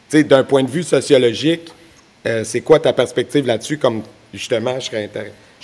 Tu 0.09 0.19
sais, 0.19 0.25
d'un 0.25 0.45
point 0.45 0.63
de 0.63 0.71
vue 0.71 0.85
sociologique, 0.85 1.73
euh, 2.27 2.45
c'est 2.45 2.61
quoi 2.61 2.81
ta 2.81 2.93
perspective 2.93 3.47
là-dessus? 3.47 3.79
Comme 3.79 4.03
justement, 4.35 4.79
je 4.81 4.87
serais, 4.87 5.11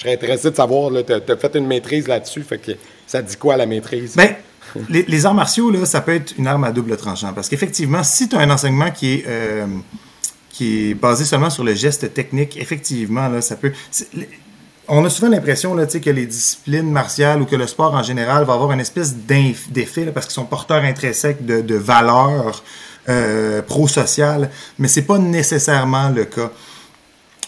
intéressé 0.07 0.51
de 0.51 0.57
savoir, 0.57 0.91
tu 1.05 1.13
as, 1.13 1.37
fait 1.37 1.55
une 1.57 1.67
maîtrise 1.67 2.09
là-dessus, 2.09 2.43
fait 2.43 2.59
que 2.59 2.73
ça 3.07 3.23
dit 3.23 3.37
quoi 3.37 3.57
la 3.57 3.67
maîtrise? 3.67 4.17
Ben, 4.17 4.35
les, 4.89 5.27
arts 5.27 5.35
martiaux, 5.35 5.71
là, 5.71 5.85
ça 5.85 6.01
peut 6.01 6.15
être 6.15 6.35
une 6.39 6.47
arme 6.47 6.65
à 6.65 6.73
double 6.73 6.97
tranchant. 6.97 7.33
Parce 7.33 7.49
qu'effectivement, 7.49 8.03
si 8.03 8.29
tu 8.29 8.37
as 8.37 8.41
un 8.41 8.51
enseignement 8.51 8.91
qui 8.91 9.15
est, 9.15 9.25
euh, 9.27 9.67
qui 10.51 10.91
est 10.91 10.95
basé 10.95 11.25
seulement 11.25 11.51
sur 11.51 11.65
le 11.65 11.75
geste 11.75 12.15
technique, 12.15 12.57
effectivement, 12.57 13.29
là, 13.29 13.41
ça 13.41 13.57
peut. 13.57 13.73
On 14.89 15.05
a 15.05 15.11
souvent 15.11 15.29
l'impression 15.29 15.77
que 15.77 16.11
les 16.11 16.27
disciplines 16.27 16.91
martiales 16.91 17.41
ou 17.41 17.47
que 17.47 17.57
le 17.57 17.67
sport 17.67 17.95
en 17.95 18.03
général 18.03 18.45
va 18.45 18.55
avoir 18.55 18.73
une 18.73 18.81
espèce 18.81 19.15
d'effet 19.15 20.07
parce 20.07 20.27
qu'ils 20.27 20.35
sont 20.35 20.45
porteurs 20.45 20.83
intrinsèques 20.83 21.47
de, 21.47 21.61
de 21.61 21.75
valeurs 21.77 22.63
euh, 23.09 23.63
pro-social, 23.63 24.51
mais 24.79 24.89
c'est 24.89 25.03
pas 25.03 25.19
nécessairement 25.19 26.09
le 26.11 26.25
cas. 26.25 26.51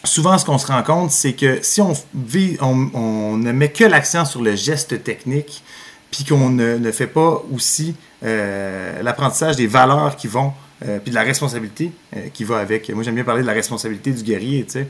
Souvent, 0.03 0.37
ce 0.37 0.45
qu'on 0.45 0.59
se 0.59 0.67
rend 0.67 0.83
compte, 0.83 1.11
c'est 1.11 1.33
que 1.33 1.61
si 1.63 1.81
on, 1.81 1.93
vit, 2.15 2.57
on, 2.61 3.37
ne 3.37 3.53
met 3.53 3.71
que 3.71 3.85
l'accent 3.85 4.25
sur 4.25 4.43
le 4.43 4.55
geste 4.55 5.03
technique, 5.03 5.63
puis 6.11 6.25
qu'on 6.25 6.51
ne, 6.51 6.91
fait 6.93 7.07
pas 7.07 7.43
aussi 7.53 7.95
euh, 8.25 9.03
l'apprentissage 9.03 9.57
des 9.57 9.67
valeurs 9.67 10.17
qui 10.17 10.27
vont, 10.27 10.53
euh, 10.87 10.99
puis 10.99 11.11
de 11.11 11.15
la 11.15 11.23
responsabilité 11.23 11.93
qui 12.35 12.45
va 12.45 12.59
avec. 12.59 12.91
Moi, 12.91 13.03
j'aime 13.03 13.15
bien 13.15 13.25
parler 13.25 13.43
de 13.43 13.47
la 13.47 13.53
responsabilité 13.53 14.11
du 14.11 14.23
guerrier, 14.23 14.67
tu 14.67 14.87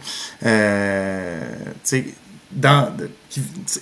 sais. 1.85 2.05
Dans, 2.50 2.92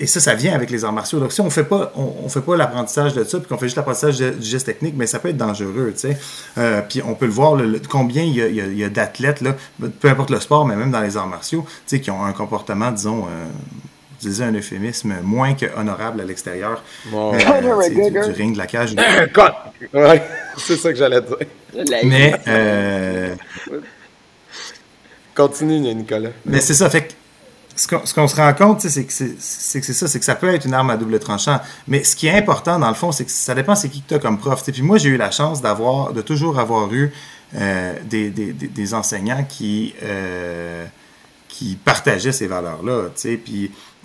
et 0.01 0.07
ça, 0.07 0.20
ça 0.20 0.35
vient 0.35 0.55
avec 0.55 0.70
les 0.70 0.85
arts 0.85 0.92
martiaux. 0.92 1.18
Donc, 1.18 1.33
si 1.33 1.40
on 1.40 1.51
fait 1.51 1.64
pas, 1.64 1.92
on, 1.94 2.29
fait 2.29 2.40
pas 2.40 2.57
l'apprentissage 2.57 3.12
de 3.14 3.25
ça, 3.25 3.38
puis 3.38 3.48
qu'on 3.48 3.59
fait 3.59 3.66
juste 3.66 3.77
l'apprentissage 3.77 4.18
du 4.18 4.46
geste 4.46 4.66
technique, 4.66 4.94
mais 4.96 5.07
ça 5.07 5.18
peut 5.18 5.29
être 5.29 5.37
dangereux, 5.37 5.92
tu 5.92 6.01
sais. 6.01 6.18
Euh, 6.59 6.81
puis 6.88 7.03
on 7.07 7.14
peut 7.14 7.27
le 7.27 7.33
voir, 7.33 7.61
combien 7.90 8.22
il 8.22 8.35
y 8.35 8.85
a, 8.85 8.88
d'athlètes, 8.88 9.40
là, 9.40 9.57
peu 10.01 10.09
importe 10.09 10.31
le 10.31 10.40
sport, 10.40 10.64
mais 10.64 10.77
même 10.77 10.90
dans 10.90 11.01
les 11.03 11.16
arts 11.16 11.27
martiaux, 11.27 11.64
tu 11.66 11.96
sais, 11.96 12.01
qui 12.01 12.11
ont 12.11 12.25
un 12.25 12.33
comportement, 12.33 12.90
disons, 12.90 13.27
euh, 13.27 13.46
un 14.40 14.53
euphémisme, 14.53 15.14
moins 15.22 15.55
que 15.55 15.66
honorable 15.77 16.20
à 16.20 16.25
l'extérieur 16.25 16.83
euh, 17.12 17.90
du, 17.90 18.33
ring, 18.33 18.53
de 18.53 18.59
la 18.59 18.66
cage. 18.66 18.94
ouais, 19.94 20.22
c'est 20.57 20.77
ça 20.77 20.92
que 20.92 20.98
j'allais 20.98 21.20
dire. 21.20 21.37
Mais... 22.05 22.35
Euh, 22.46 23.35
Continue, 25.35 25.94
Nicolas. 25.94 26.31
Mais 26.44 26.61
c'est 26.61 26.75
ça, 26.75 26.90
fait 26.90 27.05
que 27.05 27.12
ce 27.76 28.14
qu'on 28.14 28.28
se 28.28 28.37
rend 28.37 28.52
compte, 28.54 28.80
c'est 28.82 29.04
que 29.04 29.12
c'est 29.12 29.38
ça, 29.38 30.08
c'est 30.08 30.18
que 30.18 30.24
ça 30.24 30.35
peut 30.35 30.48
être 30.48 30.66
une 30.66 30.74
arme 30.74 30.90
à 30.90 30.96
double 30.96 31.18
tranchant. 31.18 31.61
Mais 31.88 32.04
ce 32.04 32.16
qui 32.16 32.26
est 32.26 32.37
important, 32.37 32.78
dans 32.78 32.88
le 32.88 32.94
fond, 32.94 33.12
c'est 33.12 33.24
que 33.24 33.30
ça 33.30 33.54
dépend 33.54 33.74
c'est 33.74 33.88
qui 33.88 34.02
que 34.02 34.08
tu 34.08 34.14
as 34.14 34.18
comme 34.18 34.38
prof. 34.38 34.62
Puis 34.64 34.82
moi, 34.82 34.98
j'ai 34.98 35.11
eu 35.11 35.16
la 35.16 35.30
chance 35.30 35.62
d'avoir, 35.62 36.12
de 36.12 36.22
toujours 36.22 36.58
avoir 36.58 36.92
eu 36.92 37.12
euh, 37.54 37.94
des, 38.04 38.94
enseignants 38.94 39.44
qui, 39.48 39.94
euh, 40.02 40.85
qui 41.48 41.76
partageaient 41.76 42.32
ces 42.32 42.46
valeurs-là. 42.46 43.11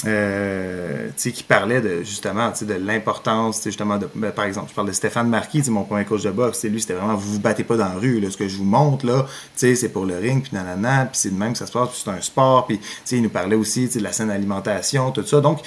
Euh, 0.05 1.09
qui 1.15 1.43
parlait 1.43 1.81
de, 1.81 2.03
justement 2.03 2.51
de 2.61 2.73
l'importance, 2.75 3.63
justement, 3.63 3.97
de, 3.97 4.07
ben, 4.13 4.31
par 4.31 4.45
exemple, 4.45 4.67
je 4.69 4.75
parle 4.75 4.87
de 4.87 4.93
Stéphane 4.93 5.27
Marquis, 5.27 5.63
mon 5.69 5.83
premier 5.85 6.05
coach 6.05 6.21
de 6.21 6.29
boxe, 6.29 6.63
lui, 6.65 6.79
c'était 6.79 6.93
vraiment, 6.93 7.15
vous 7.15 7.33
vous 7.33 7.39
battez 7.39 7.63
pas 7.63 7.77
dans 7.77 7.87
la 7.87 7.95
rue, 7.95 8.19
là, 8.19 8.29
ce 8.29 8.37
que 8.37 8.47
je 8.47 8.57
vous 8.57 8.63
montre, 8.63 9.07
là, 9.07 9.25
c'est 9.55 9.89
pour 9.91 10.05
le 10.05 10.17
ring, 10.17 10.43
puis 10.43 10.51
nanana, 10.53 11.05
puis 11.05 11.19
c'est 11.19 11.31
de 11.31 11.39
même 11.39 11.53
que 11.53 11.57
ça 11.57 11.65
se 11.65 11.71
passe, 11.71 11.89
puis 11.89 12.01
c'est 12.03 12.11
un 12.11 12.21
sport, 12.21 12.67
puis 12.67 12.79
il 13.11 13.23
nous 13.23 13.29
parlait 13.29 13.55
aussi 13.55 13.87
de 13.87 13.99
la 13.99 14.11
saine 14.11 14.29
alimentation, 14.29 15.11
tout 15.11 15.25
ça, 15.25 15.41
donc, 15.41 15.61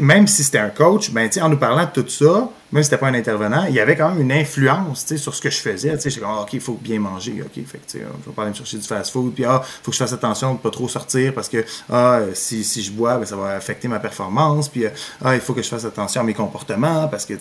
même 0.00 0.28
si 0.28 0.44
c'était 0.44 0.58
un 0.58 0.68
coach, 0.70 1.10
ben, 1.10 1.28
en 1.40 1.48
nous 1.48 1.56
parlant 1.56 1.84
de 1.84 2.00
tout 2.00 2.08
ça, 2.08 2.48
même 2.70 2.82
si 2.82 2.90
c'était 2.90 3.00
pas 3.00 3.08
un 3.08 3.14
intervenant, 3.14 3.64
il 3.68 3.74
y 3.74 3.80
avait 3.80 3.96
quand 3.96 4.10
même 4.10 4.20
une 4.20 4.32
influence 4.32 5.04
sur 5.16 5.34
ce 5.34 5.40
que 5.40 5.50
je 5.50 5.58
faisais. 5.58 5.98
J'étais 6.00 6.20
comme, 6.20 6.30
ah, 6.30 6.42
OK, 6.42 6.52
il 6.52 6.60
faut 6.60 6.78
bien 6.80 7.00
manger. 7.00 7.42
OK, 7.44 7.64
fait 7.66 7.80
je 7.92 7.98
vais 7.98 8.04
pas 8.34 8.42
aller 8.42 8.52
me 8.52 8.56
chercher 8.56 8.78
du 8.78 8.86
fast-food. 8.86 9.34
Puis, 9.34 9.44
ah, 9.44 9.62
faut 9.82 9.90
que 9.90 9.96
je 9.96 10.02
fasse 10.02 10.12
attention 10.12 10.54
de 10.54 10.58
pas 10.58 10.70
trop 10.70 10.88
sortir 10.88 11.34
parce 11.34 11.48
que, 11.48 11.64
ah, 11.90 12.20
si, 12.34 12.62
si 12.62 12.82
je 12.82 12.92
bois, 12.92 13.18
ben, 13.18 13.26
ça 13.26 13.36
va 13.36 13.56
affecter 13.56 13.88
ma 13.88 13.98
performance. 13.98 14.68
Puis, 14.68 14.84
ah, 15.24 15.34
il 15.34 15.40
faut 15.40 15.54
que 15.54 15.62
je 15.62 15.68
fasse 15.68 15.84
attention 15.84 16.20
à 16.20 16.24
mes 16.24 16.34
comportements 16.34 17.08
parce 17.08 17.26
que, 17.26 17.34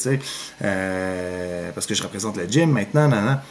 euh, 0.64 1.72
parce 1.76 1.86
que 1.86 1.94
je 1.94 2.02
représente 2.02 2.38
le 2.38 2.48
gym 2.48 2.72
maintenant. 2.72 3.08
Nan, 3.08 3.42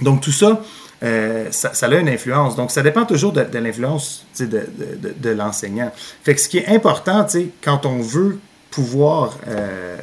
Donc, 0.00 0.20
tout 0.20 0.32
ça, 0.32 0.60
euh, 1.02 1.46
ça, 1.50 1.86
a 1.86 1.94
une 1.94 2.08
influence. 2.08 2.56
Donc, 2.56 2.70
ça 2.70 2.82
dépend 2.82 3.06
toujours 3.06 3.32
de, 3.32 3.58
l'influence 3.58 4.26
de, 4.38 5.30
l'enseignant. 5.30 5.90
Fait 6.22 6.34
que 6.34 6.40
ce 6.40 6.48
qui 6.48 6.58
est 6.58 6.68
important, 6.68 7.26
quand 7.62 7.86
on 7.86 8.00
veut 8.00 8.38
pouvoir, 8.70 9.38
euh, 9.48 9.96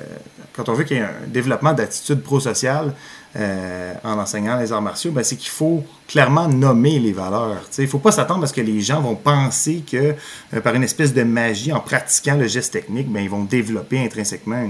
quand 0.54 0.70
on 0.70 0.74
veut 0.74 0.84
qu'il 0.84 0.98
y 0.98 1.00
ait 1.00 1.04
un 1.04 1.28
développement 1.28 1.74
d'attitude 1.74 2.22
prosociale 2.22 2.94
euh, 3.36 3.94
en 4.04 4.18
enseignant 4.18 4.58
les 4.58 4.72
arts 4.72 4.82
martiaux, 4.82 5.12
ben, 5.12 5.24
c'est 5.24 5.36
qu'il 5.36 5.52
faut 5.52 5.84
clairement 6.08 6.48
nommer 6.48 6.98
les 6.98 7.14
valeurs. 7.14 7.62
Il 7.78 7.84
ne 7.84 7.88
faut 7.88 8.00
pas 8.00 8.12
s'attendre 8.12 8.44
à 8.44 8.48
ce 8.48 8.54
que 8.54 8.62
les 8.62 8.82
gens 8.82 9.00
vont 9.00 9.16
penser 9.16 9.84
que 9.90 10.16
par 10.62 10.74
une 10.74 10.84
espèce 10.84 11.14
de 11.14 11.24
magie, 11.24 11.72
en 11.72 11.80
pratiquant 11.80 12.36
le 12.36 12.48
geste 12.48 12.74
technique, 12.74 13.12
ben, 13.12 13.22
ils 13.22 13.30
vont 13.30 13.44
développer 13.44 14.04
intrinsèquement 14.04 14.64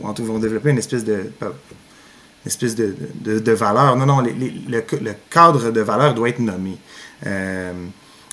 ou 0.00 0.06
en 0.06 0.14
tout 0.14 0.24
vont 0.24 0.38
développer 0.38 0.70
une 0.70 0.78
espèce 0.78 1.04
de 1.04 1.30
espèce 2.46 2.74
de, 2.74 2.94
de, 3.20 3.52
valeur. 3.52 3.96
Non, 3.96 4.06
non, 4.06 4.20
le, 4.20 5.14
cadre 5.30 5.70
de 5.70 5.80
valeur 5.80 6.14
doit 6.14 6.28
être 6.28 6.40
nommé. 6.40 6.76
Euh, 7.26 7.72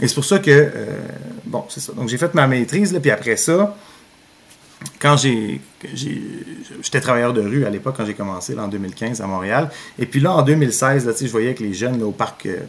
et 0.02 0.08
c'est 0.08 0.16
pour 0.16 0.26
ça 0.26 0.40
que, 0.40 0.50
euh, 0.52 1.00
bon, 1.46 1.66
c'est 1.70 1.80
ça. 1.80 1.94
Donc, 1.94 2.10
j'ai 2.10 2.18
fait 2.18 2.34
ma 2.34 2.48
maîtrise, 2.48 2.92
là, 2.92 3.00
puis 3.00 3.12
après 3.12 3.38
ça, 3.38 3.76
quand 5.00 5.18
j'ai, 5.18 5.60
j'étais 5.94 7.02
travailleur 7.02 7.34
de 7.34 7.42
rue 7.42 7.66
à 7.66 7.70
l'époque 7.70 7.96
quand 7.98 8.06
j'ai 8.06 8.14
commencé 8.14 8.54
là, 8.54 8.64
en 8.64 8.68
2015 8.68 9.22
à 9.22 9.28
Montréal. 9.28 9.70
Et 9.98 10.06
puis 10.06 10.20
là 10.20 10.34
en 10.34 10.44
2016 10.44 11.08
là, 11.08 11.14
je 11.20 11.28
voyais 11.28 11.54
que 11.56 11.64
les 11.64 11.74
jeunes 11.74 12.00
là, 12.00 12.06
au 12.06 12.12
parc 12.12 12.46
euh, 12.46 12.60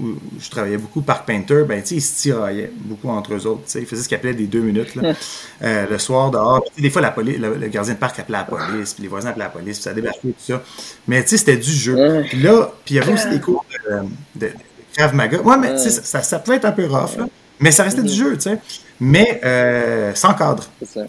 où 0.00 0.14
je 0.38 0.50
travaillais 0.50 0.78
beaucoup 0.78 1.00
parc 1.00 1.26
Painter 1.26 1.64
ben 1.68 1.82
ils 1.90 2.02
se 2.02 2.22
tiraillaient 2.22 2.70
beaucoup 2.76 3.08
entre 3.08 3.34
eux 3.34 3.46
autres 3.46 3.62
ils 3.74 3.86
faisaient 3.86 4.02
ce 4.02 4.08
qu'ils 4.08 4.16
appelaient 4.16 4.34
des 4.34 4.46
deux 4.46 4.60
minutes 4.60 4.94
là, 4.94 5.14
euh, 5.62 5.86
le 5.90 5.98
soir 5.98 6.30
dehors. 6.30 6.64
Des 6.78 6.90
fois 6.90 7.02
la 7.02 7.10
police 7.10 7.38
le, 7.38 7.68
gardien 7.68 7.94
de 7.94 7.98
parc 7.98 8.18
appelait 8.20 8.38
la 8.38 8.44
police 8.44 8.94
puis 8.94 9.02
les 9.02 9.08
voisins 9.08 9.30
appelaient 9.30 9.44
la 9.44 9.50
police 9.50 9.78
puis 9.78 9.84
ça 9.84 9.92
débarquait 9.92 10.28
tout 10.28 10.34
ça. 10.38 10.62
Mais 11.08 11.26
c'était 11.26 11.56
du 11.56 11.72
jeu. 11.72 12.24
Puis 12.28 12.40
là 12.40 12.72
puis 12.84 12.94
il 12.94 12.98
y 12.98 13.00
avait 13.00 13.12
aussi 13.12 13.28
des 13.30 13.40
cours 13.40 13.64
de, 13.88 14.46
de, 14.46 14.52
Krav 14.96 15.14
Maga. 15.14 15.40
Ouais 15.40 15.56
mais 15.56 15.76
ça, 15.78 15.90
ça, 15.90 16.22
ça, 16.22 16.38
pouvait 16.38 16.56
être 16.56 16.64
un 16.64 16.72
peu 16.72 16.86
rough 16.86 17.16
là, 17.16 17.26
mais 17.60 17.70
ça 17.70 17.84
restait 17.84 18.02
du 18.02 18.12
jeu 18.12 18.36
tu 18.36 18.50
sais 18.50 18.58
mais 19.00 19.40
euh, 19.44 20.14
sans 20.14 20.34
cadre. 20.34 20.64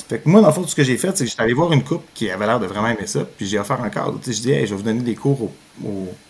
Fait 0.07 0.19
que 0.19 0.29
moi, 0.29 0.41
dans 0.41 0.47
le 0.47 0.53
fond, 0.53 0.65
ce 0.65 0.73
que 0.73 0.83
j'ai 0.83 0.97
fait, 0.97 1.15
c'est 1.15 1.25
que 1.25 1.29
j'étais 1.29 1.43
allé 1.43 1.53
voir 1.53 1.73
une 1.73 1.83
coupe 1.83 2.05
qui 2.13 2.29
avait 2.29 2.45
l'air 2.45 2.59
de 2.59 2.65
vraiment 2.65 2.87
aimer 2.87 3.05
ça, 3.05 3.27
puis 3.37 3.45
j'ai 3.45 3.59
offert 3.59 3.83
un 3.83 3.89
cadre. 3.89 4.17
je 4.25 4.31
dis, 4.31 4.51
hey, 4.51 4.65
je 4.65 4.71
vais 4.71 4.77
vous 4.77 4.83
donner 4.83 5.01
des 5.01 5.15
cours 5.15 5.41
au, 5.41 5.51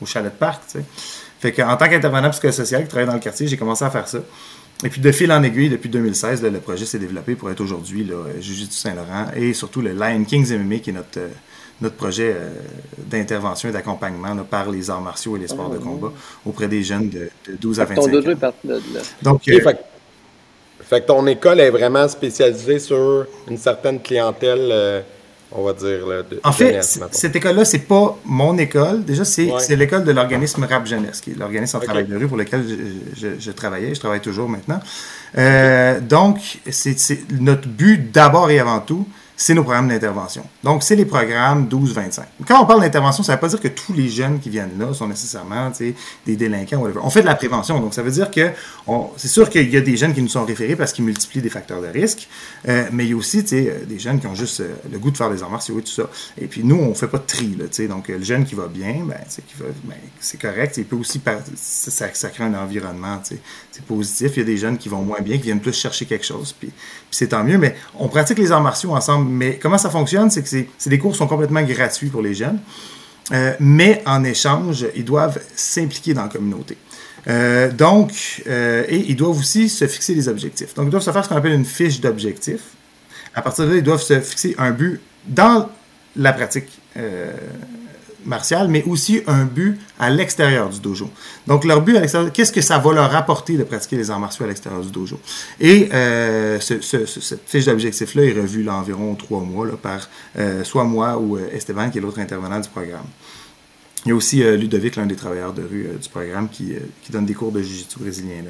au, 0.01 0.05
chalet 0.05 0.33
de 0.33 0.37
parc. 0.37 0.65
T'sais. 0.65 0.83
Fait 1.39 1.51
qu'en 1.51 1.77
tant 1.77 1.87
qu'intervenant 1.87 2.31
psychosocial 2.31 2.81
qui 2.83 2.87
travaille 2.87 3.07
dans 3.07 3.13
le 3.13 3.19
quartier, 3.19 3.47
j'ai 3.47 3.57
commencé 3.57 3.85
à 3.85 3.91
faire 3.91 4.07
ça. 4.07 4.19
Et 4.83 4.89
puis 4.89 4.99
de 4.99 5.11
fil 5.11 5.31
en 5.31 5.43
aiguille, 5.43 5.69
depuis 5.69 5.89
2016, 5.89 6.41
le 6.41 6.59
projet 6.59 6.85
s'est 6.85 6.97
développé 6.97 7.35
pour 7.35 7.51
être 7.51 7.61
aujourd'hui 7.61 8.09
Juju 8.39 8.65
du 8.65 8.71
Saint-Laurent 8.73 9.27
et 9.35 9.53
surtout 9.53 9.81
le 9.81 9.93
Lion 9.93 10.23
Kings 10.23 10.51
MMA 10.57 10.79
qui 10.79 10.89
est 10.89 10.93
notre, 10.93 11.19
euh, 11.19 11.27
notre 11.81 11.95
projet 11.95 12.35
euh, 12.35 12.49
d'intervention 12.97 13.69
et 13.69 13.71
d'accompagnement 13.71 14.35
par 14.37 14.71
les 14.71 14.89
arts 14.89 15.01
martiaux 15.01 15.37
et 15.37 15.39
les 15.39 15.47
sports 15.47 15.69
de 15.69 15.77
ah. 15.79 15.83
combat 15.83 16.11
auprès 16.47 16.67
des 16.67 16.81
jeunes 16.81 17.09
de, 17.09 17.29
12 17.59 17.79
à 17.79 17.85
25 17.85 18.01
ans. 18.01 18.53
Donc, 19.21 19.43
fait 19.43 19.90
que 20.99 21.05
ton 21.05 21.25
école 21.27 21.59
est 21.59 21.69
vraiment 21.69 22.07
spécialisée 22.07 22.79
sur 22.79 23.25
une 23.49 23.57
certaine 23.57 24.01
clientèle, 24.01 24.69
euh, 24.71 25.01
on 25.51 25.63
va 25.63 25.73
dire. 25.73 26.05
de, 26.29 26.39
en 26.43 26.51
fait, 26.51 26.81
cette 27.11 27.35
école-là, 27.35 27.63
c'est 27.65 27.87
pas 27.87 28.17
mon 28.25 28.57
école. 28.57 29.05
Déjà, 29.05 29.23
c'est 29.23 29.75
l'école 29.75 30.03
de 30.03 30.11
l'organisme 30.11 30.65
Rap 30.69 30.85
Jeunesse, 30.85 31.21
qui 31.21 31.31
est 31.31 31.37
l'organisme 31.37 31.77
en 31.77 31.79
travail 31.79 32.05
de 32.05 32.15
rue 32.17 32.27
pour 32.27 32.37
lequel 32.37 32.65
je, 33.15 33.51
travaillais. 33.51 33.95
Je 33.95 33.99
travaille 33.99 34.21
toujours 34.21 34.49
maintenant. 34.49 34.79
Euh, 35.37 35.99
donc, 36.01 36.59
c'est 36.69 37.19
notre 37.39 37.67
but 37.67 38.11
d'abord 38.11 38.51
et 38.51 38.59
avant 38.59 38.79
tout, 38.79 39.07
c'est 39.41 39.55
nos 39.55 39.63
programmes 39.63 39.87
d'intervention. 39.87 40.43
Donc, 40.63 40.83
c'est 40.83 40.95
les 40.95 41.05
programmes 41.05 41.67
12-25. 41.67 42.21
Quand 42.47 42.61
on 42.61 42.67
parle 42.67 42.81
d'intervention, 42.81 43.23
ça 43.23 43.31
ne 43.31 43.37
veut 43.37 43.41
pas 43.41 43.47
dire 43.47 43.59
que 43.59 43.69
tous 43.69 43.91
les 43.91 44.07
jeunes 44.07 44.39
qui 44.39 44.51
viennent 44.51 44.77
là 44.77 44.93
sont 44.93 45.07
nécessairement 45.07 45.71
des 46.27 46.35
délinquants. 46.35 46.77
Whatever. 46.77 46.99
On 47.01 47.09
fait 47.09 47.21
de 47.21 47.25
la 47.25 47.33
prévention. 47.33 47.79
Donc, 47.79 47.95
ça 47.95 48.03
veut 48.03 48.11
dire 48.11 48.29
que 48.29 48.51
c'est 49.17 49.27
sûr 49.27 49.49
qu'il 49.49 49.67
y 49.71 49.77
a 49.77 49.81
des 49.81 49.97
jeunes 49.97 50.13
qui 50.13 50.21
nous 50.21 50.29
sont 50.29 50.45
référés 50.45 50.75
parce 50.75 50.93
qu'ils 50.93 51.05
multiplient 51.05 51.41
des 51.41 51.49
facteurs 51.49 51.81
de 51.81 51.87
risque, 51.87 52.29
euh, 52.67 52.85
mais 52.91 53.05
il 53.05 53.09
y 53.09 53.13
a 53.13 53.15
aussi 53.15 53.43
euh, 53.53 53.83
des 53.83 53.97
jeunes 53.97 54.19
qui 54.19 54.27
ont 54.27 54.35
juste 54.35 54.59
euh, 54.59 54.75
le 54.91 54.99
goût 54.99 55.09
de 55.09 55.17
faire 55.17 55.31
des 55.31 55.41
arts 55.41 55.49
martiaux 55.49 55.79
et 55.79 55.81
tout 55.81 55.91
ça. 55.91 56.07
Et 56.39 56.45
puis, 56.45 56.63
nous, 56.63 56.75
on 56.75 56.89
ne 56.89 56.93
fait 56.93 57.07
pas 57.07 57.17
de 57.17 57.25
tri. 57.25 57.57
Là, 57.57 57.87
donc, 57.87 58.09
le 58.09 58.21
jeune 58.21 58.45
qui 58.45 58.53
va 58.53 58.67
bien, 58.67 58.97
ben, 59.07 59.17
ben, 59.57 59.95
c'est 60.19 60.39
correct. 60.39 60.77
Il 60.77 60.85
peut 60.85 60.97
aussi, 60.97 61.19
ça, 61.55 62.13
ça, 62.13 62.29
crée 62.29 62.43
un 62.43 62.53
environnement 62.53 63.19
c'est 63.71 63.85
positif. 63.85 64.33
Il 64.35 64.39
y 64.39 64.41
a 64.41 64.45
des 64.45 64.57
jeunes 64.57 64.77
qui 64.77 64.89
vont 64.89 65.01
moins 65.01 65.21
bien, 65.21 65.37
qui 65.37 65.43
viennent 65.43 65.61
plus 65.61 65.73
chercher 65.73 66.05
quelque 66.05 66.25
chose. 66.25 66.53
Puis, 66.57 66.71
c'est 67.09 67.29
tant 67.29 67.43
mieux. 67.43 67.57
Mais 67.57 67.75
on 67.97 68.09
pratique 68.09 68.37
les 68.37 68.51
arts 68.51 68.61
martiaux 68.61 68.91
ensemble. 68.91 69.29
Mais 69.29 69.57
comment 69.57 69.77
ça 69.77 69.89
fonctionne? 69.89 70.29
C'est 70.29 70.43
que 70.43 70.49
c'est 70.49 70.89
des 70.89 70.99
cours 70.99 71.15
sont 71.15 71.27
complètement 71.27 71.63
gratuits 71.63 72.09
pour 72.09 72.21
les 72.21 72.33
jeunes. 72.33 72.59
Euh, 73.31 73.53
mais 73.59 74.03
en 74.05 74.23
échange, 74.25 74.85
ils 74.95 75.05
doivent 75.05 75.39
s'impliquer 75.55 76.13
dans 76.13 76.23
la 76.23 76.29
communauté. 76.29 76.77
Euh, 77.27 77.71
donc, 77.71 78.43
euh, 78.47 78.83
et 78.89 78.97
ils 78.97 79.15
doivent 79.15 79.39
aussi 79.39 79.69
se 79.69 79.87
fixer 79.87 80.15
des 80.15 80.27
objectifs. 80.27 80.73
Donc, 80.73 80.87
ils 80.87 80.91
doivent 80.91 81.03
se 81.03 81.11
faire 81.11 81.23
ce 81.23 81.29
qu'on 81.29 81.37
appelle 81.37 81.53
une 81.53 81.65
fiche 81.65 82.01
d'objectifs. 82.01 82.71
À 83.33 83.41
partir 83.41 83.65
de 83.65 83.71
là, 83.71 83.75
ils 83.77 83.83
doivent 83.83 84.01
se 84.01 84.19
fixer 84.19 84.55
un 84.57 84.71
but 84.71 84.99
dans 85.27 85.69
la 86.17 86.33
pratique 86.33 86.67
martial, 88.25 88.67
mais 88.67 88.83
aussi 88.83 89.21
un 89.27 89.45
but 89.45 89.79
à 89.99 90.09
l'extérieur 90.09 90.69
du 90.69 90.79
dojo. 90.79 91.09
Donc, 91.47 91.65
leur 91.65 91.81
but 91.81 91.97
à 91.97 92.01
l'extérieur, 92.01 92.31
qu'est-ce 92.31 92.51
que 92.51 92.61
ça 92.61 92.77
va 92.77 92.93
leur 92.93 93.15
apporter 93.15 93.57
de 93.57 93.63
pratiquer 93.63 93.97
les 93.97 94.11
arts 94.11 94.19
martiaux 94.19 94.45
à 94.45 94.47
l'extérieur 94.47 94.81
du 94.81 94.91
dojo? 94.91 95.19
Et 95.59 95.89
euh, 95.93 96.59
ce, 96.59 96.79
cette 96.81 97.47
fiche 97.47 97.65
d'objectif-là 97.65 98.23
est 98.23 98.33
revue 98.33 98.63
là, 98.63 98.75
environ 98.75 99.15
trois 99.15 99.41
mois 99.41 99.67
par 99.81 100.09
euh, 100.37 100.63
soit 100.63 100.83
moi 100.83 101.17
ou 101.17 101.37
euh, 101.37 101.49
Esteban, 101.53 101.89
qui 101.89 101.97
est 101.97 102.01
l'autre 102.01 102.19
intervenant 102.19 102.59
du 102.59 102.69
programme. 102.69 103.05
Il 104.05 104.09
y 104.09 104.11
a 104.11 104.15
aussi 104.15 104.43
Ludovic, 104.43 104.95
l'un 104.95 105.05
des 105.05 105.15
travailleurs 105.15 105.53
de 105.53 105.61
rue 105.61 105.87
du 106.01 106.09
programme, 106.09 106.49
qui, 106.49 106.73
donne 107.11 107.25
des 107.25 107.35
cours 107.35 107.51
de 107.51 107.61
jiu-jitsu 107.61 107.99
brésilien. 107.99 108.41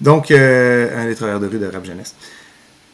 Donc, 0.00 0.30
un 0.30 1.04
des 1.06 1.14
travailleurs 1.14 1.40
de 1.40 1.46
rue 1.46 1.58
de 1.58 1.66
Rap 1.66 1.84
Jeunesse. 1.84 2.14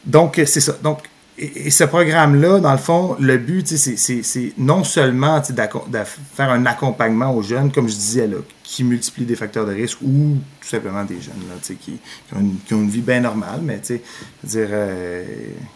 Donc, 0.05 0.33
c'est 0.45 0.59
ça. 0.59 0.75
Donc, 0.83 1.03
et, 1.37 1.69
ce 1.69 1.83
programme-là, 1.83 2.59
dans 2.59 2.71
le 2.71 2.77
fond, 2.77 3.17
le 3.19 3.37
but, 3.37 3.67
c'est 3.67 4.53
non 4.57 4.83
seulement 4.85 5.39
de 5.39 5.99
faire 6.33 6.49
un 6.49 6.65
accompagnement 6.65 7.33
aux 7.35 7.41
jeunes, 7.41 7.71
comme 7.71 7.89
je 7.89 7.95
disais, 7.95 8.27
là, 8.27 8.37
qui 8.63 8.83
multiplient 8.83 9.25
des 9.25 9.35
facteurs 9.35 9.65
de 9.65 9.73
risque 9.73 9.97
ou 10.01 10.37
tout 10.61 10.67
simplement 10.67 11.03
des 11.03 11.19
jeunes 11.19 11.33
là, 11.49 11.55
qui, 11.61 11.75
qui, 11.75 11.99
ont 12.33 12.39
une, 12.39 12.57
qui, 12.65 12.73
vie 12.87 13.01
bien 13.01 13.19
normale, 13.19 13.59
mais 13.61 13.81
euh, 14.55 15.23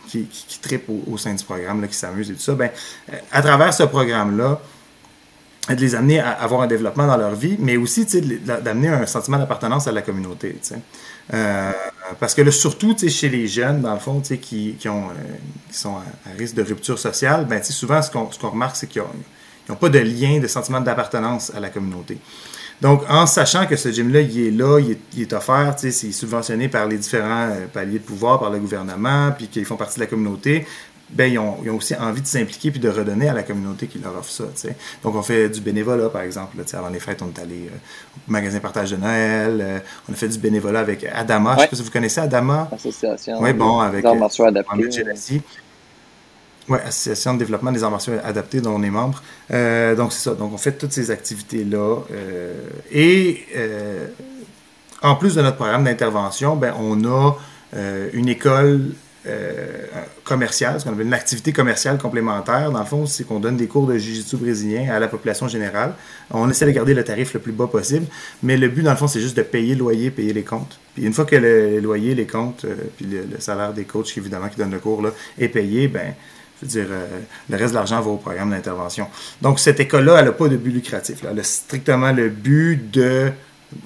qui, 0.07 0.25
qui, 0.25 0.59
tripent 0.59 0.89
au, 1.07 1.17
sein 1.17 1.33
du 1.33 1.43
programme, 1.43 1.81
là, 1.81 1.87
qui 1.87 1.95
s'amusent 1.95 2.31
et 2.31 2.35
tout 2.35 2.39
ça. 2.39 2.53
Ben, 2.53 2.69
euh, 3.11 3.17
à 3.31 3.41
travers 3.41 3.73
ce 3.73 3.83
programme-là, 3.83 4.61
de 5.75 5.81
les 5.81 5.93
amener 5.93 6.19
à 6.19 6.31
avoir 6.31 6.61
un 6.61 6.67
développement 6.67 7.05
dans 7.05 7.17
leur 7.17 7.35
vie, 7.35 7.57
mais 7.59 7.77
aussi 7.77 8.05
d'amener 8.05 8.87
un 8.87 9.05
sentiment 9.05 9.37
d'appartenance 9.37 9.87
à 9.87 9.91
la 9.91 10.01
communauté. 10.01 10.55
Euh, 11.33 11.71
parce 12.19 12.33
que 12.33 12.41
là, 12.41 12.51
surtout 12.51 12.95
chez 12.97 13.29
les 13.29 13.47
jeunes, 13.47 13.81
dans 13.81 13.93
le 13.93 13.99
fond, 13.99 14.19
qui, 14.21 14.75
qui, 14.79 14.89
ont, 14.89 15.09
euh, 15.09 15.35
qui 15.69 15.77
sont 15.77 15.95
à, 15.95 16.37
risque 16.37 16.55
de 16.55 16.63
rupture 16.63 16.97
sociale, 16.97 17.45
ben, 17.45 17.61
souvent 17.63 18.01
ce 18.01 18.09
qu'on 18.09 18.49
remarque, 18.49 18.75
c'est 18.75 18.87
qu'ils 18.87 19.03
n'ont 19.69 19.75
pas 19.75 19.89
de 19.89 19.99
lien, 19.99 20.39
de 20.39 20.47
sentiment 20.47 20.81
d'appartenance 20.81 21.51
à 21.55 21.59
la 21.59 21.69
communauté. 21.69 22.17
Donc, 22.81 23.03
en 23.09 23.25
sachant 23.25 23.65
que 23.65 23.75
ce 23.75 23.91
gym-là, 23.91 24.21
il 24.21 24.47
est 24.47 24.51
là, 24.51 24.79
il 24.79 25.21
est, 25.21 25.33
offert, 25.33 25.75
c'est 25.77 25.91
subventionné 25.91 26.69
par 26.69 26.87
les 26.87 26.97
différents 26.97 27.49
euh, 27.49 27.67
paliers 27.67 27.99
de 27.99 28.03
pouvoir, 28.03 28.39
par 28.39 28.49
le 28.49 28.57
gouvernement, 28.57 29.31
puis 29.37 29.47
qu'ils 29.47 29.65
font 29.65 29.75
partie 29.75 29.95
de 29.95 30.05
la 30.05 30.07
communauté, 30.07 30.65
ben, 31.11 31.31
ils, 31.31 31.39
ont, 31.39 31.57
aussi 31.75 31.95
envie 31.95 32.21
de 32.21 32.27
s'impliquer 32.27 32.71
puis 32.71 32.79
de 32.79 32.89
redonner 32.89 33.29
à 33.29 33.33
la 33.33 33.43
communauté 33.43 33.87
qui 33.87 33.99
leur 33.99 34.15
offre 34.17 34.29
ça. 34.29 34.43
Donc, 35.03 35.15
on 35.15 35.21
fait 35.21 35.49
du 35.49 35.59
bénévolat, 35.59 36.09
par 36.09 36.21
exemple. 36.21 36.57
Là, 36.57 36.63
avant 36.77 36.89
les 36.89 36.99
fêtes, 36.99 37.21
on 37.21 37.27
est 37.27 37.41
allé 37.41 37.67
euh, 37.67 37.77
au 38.27 38.31
magasin 38.31 38.59
Partage 38.59 38.91
de 38.91 38.97
Noël. 38.97 39.59
Euh, 39.59 39.79
on 40.07 40.13
a 40.13 40.15
fait 40.15 40.27
du 40.27 40.37
bénévolat 40.37 40.81
avec 40.81 41.03
Adama. 41.03 41.51
Je 41.51 41.55
ne 41.55 41.61
sais 41.61 41.67
pas 41.67 41.75
si 41.77 41.83
vous 41.83 41.91
connaissez 41.91 42.21
Adama. 42.21 42.69
Association. 42.71 43.41
Oui, 43.41 43.53
bon, 43.53 43.79
avec 43.79 44.05
arts 44.05 44.15
martiaux 44.15 44.45
adaptés. 44.45 45.41
Oui, 46.69 46.77
Association 46.85 47.33
de 47.33 47.39
développement 47.39 47.71
des 47.71 47.83
arts 47.83 47.89
martiaux 47.89 48.13
adaptés 48.23 48.61
dont 48.61 48.75
on 48.75 48.83
est 48.83 48.91
membre. 48.91 49.23
Euh, 49.51 49.95
donc, 49.95 50.13
c'est 50.13 50.29
ça. 50.29 50.35
Donc, 50.35 50.53
on 50.53 50.57
fait 50.57 50.73
toutes 50.73 50.93
ces 50.93 51.09
activités-là. 51.09 52.01
et 52.91 53.45
en 55.01 55.15
plus 55.15 55.35
de 55.35 55.41
notre 55.41 55.55
programme 55.55 55.85
d'intervention, 55.85 56.55
ben, 56.55 56.75
on 56.77 57.03
a 57.03 57.33
une 58.13 58.29
école 58.29 58.91
euh, 59.27 59.83
commercial, 60.23 60.79
ce 60.79 60.85
qu'on 60.85 60.93
appelle 60.93 61.07
une 61.07 61.13
activité 61.13 61.51
commerciale 61.51 61.97
complémentaire. 61.97 62.71
Dans 62.71 62.79
le 62.79 62.85
fond, 62.85 63.05
c'est 63.05 63.25
qu'on 63.25 63.41
donne 63.41 63.57
des 63.57 63.67
cours 63.67 63.85
de 63.85 63.97
jiu-jitsu 63.97 64.37
brésilien 64.37 64.93
à 64.93 64.99
la 64.99 65.09
population 65.09 65.49
générale. 65.49 65.93
On 66.31 66.49
essaie 66.49 66.65
de 66.65 66.71
garder 66.71 66.93
le 66.93 67.03
tarif 67.03 67.33
le 67.33 67.41
plus 67.41 67.51
bas 67.51 67.67
possible, 67.67 68.05
mais 68.43 68.55
le 68.55 68.69
but, 68.69 68.81
dans 68.81 68.91
le 68.91 68.97
fond, 68.97 69.07
c'est 69.07 69.19
juste 69.19 69.35
de 69.35 69.41
payer 69.41 69.73
le 69.73 69.79
loyer, 69.79 70.09
payer 70.09 70.31
les 70.31 70.43
comptes. 70.43 70.79
Puis 70.93 71.03
une 71.03 71.11
fois 71.13 71.25
que 71.25 71.35
le 71.35 71.81
loyer, 71.81 72.15
les 72.15 72.25
comptes, 72.25 72.63
euh, 72.63 72.75
puis 72.95 73.07
le, 73.07 73.39
salaire 73.39 73.73
des 73.73 73.83
coachs, 73.83 74.17
évidemment, 74.17 74.47
qui 74.47 74.55
donnent 74.55 74.71
le 74.71 74.79
cours, 74.79 75.01
là, 75.01 75.09
est 75.37 75.49
payé, 75.49 75.89
ben 75.89 76.13
je 76.61 76.65
veux 76.65 76.71
dire, 76.71 76.87
euh, 76.89 77.19
le 77.49 77.57
reste 77.57 77.71
de 77.71 77.75
l'argent 77.75 77.99
va 77.99 78.11
au 78.11 78.17
programme 78.17 78.51
d'intervention. 78.51 79.07
Donc, 79.41 79.59
cette 79.59 79.81
école-là, 79.81 80.19
elle 80.19 80.25
n'a 80.25 80.31
pas 80.31 80.47
de 80.47 80.55
but 80.55 80.71
lucratif. 80.71 81.25
Elle 81.29 81.39
a 81.39 81.43
strictement 81.43 82.13
le 82.13 82.29
but 82.29 82.89
de 82.89 83.31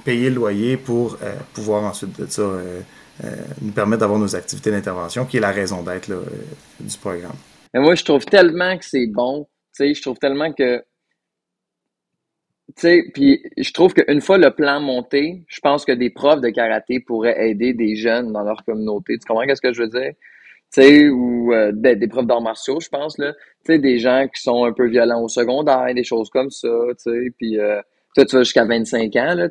payer 0.06 0.30
le 0.30 0.36
loyer 0.36 0.78
pour 0.78 1.17
pouvoir 1.54 1.84
ensuite 1.84 2.19
de 2.19 2.26
ça 2.30 2.43
nous 3.62 3.71
permettre 3.71 4.02
d'avoir 4.02 4.19
nos 4.19 4.36
activités 4.36 4.71
d'intervention, 4.71 5.26
qui 5.26 5.38
est 5.38 5.41
la 5.41 5.52
raison 5.52 5.84
d'être 5.84 6.12
euh, 6.12 6.23
du 6.80 6.97
programme. 6.97 7.36
Moi, 7.73 7.95
je 7.95 8.04
trouve 8.04 8.26
tellement 8.26 8.78
que 8.78 8.86
c'est 8.86 9.08
bon. 9.08 9.47
Je 9.80 10.02
trouve 10.02 10.17
tellement 10.17 10.52
que. 10.52 10.84
Puis 12.76 13.43
je 13.58 13.71
trouve 13.71 13.93
qu'une 13.93 14.21
fois 14.21 14.38
le 14.38 14.52
plan 14.52 14.80
monté, 14.80 15.43
je 15.47 15.60
pense 15.60 15.86
que 15.86 15.91
des 15.91 16.10
profs 16.10 16.41
de 16.41 16.49
karaté 16.49 16.99
pourraient 16.99 17.49
aider 17.49 17.73
des 17.73 17.95
jeunes 17.95 18.32
dans 18.32 18.43
leur 18.43 18.63
communauté. 18.63 19.17
Tu 19.19 19.28
comprends 19.28 19.43
ce 19.54 19.62
que 19.62 19.73
je 19.73 19.84
veux 19.84 19.89
dire? 19.89 20.13
Ou 21.13 21.54
euh, 21.54 21.71
des 21.73 22.08
profs 22.08 22.26
d'arts 22.26 22.41
martiaux, 22.41 22.80
je 22.80 22.89
pense, 22.89 23.17
là. 23.19 23.34
Des 23.67 23.99
gens 23.99 24.28
qui 24.28 24.41
sont 24.41 24.65
un 24.65 24.73
peu 24.73 24.88
violents 24.88 25.21
au 25.21 25.28
secondaire, 25.28 25.93
des 25.93 26.04
choses 26.04 26.30
comme 26.30 26.49
ça, 26.49 26.69
puis 27.38 27.58
tu 28.17 28.36
vas 28.36 28.43
jusqu'à 28.43 28.65
25 28.65 29.15
ans, 29.17 29.36
là. 29.36 29.47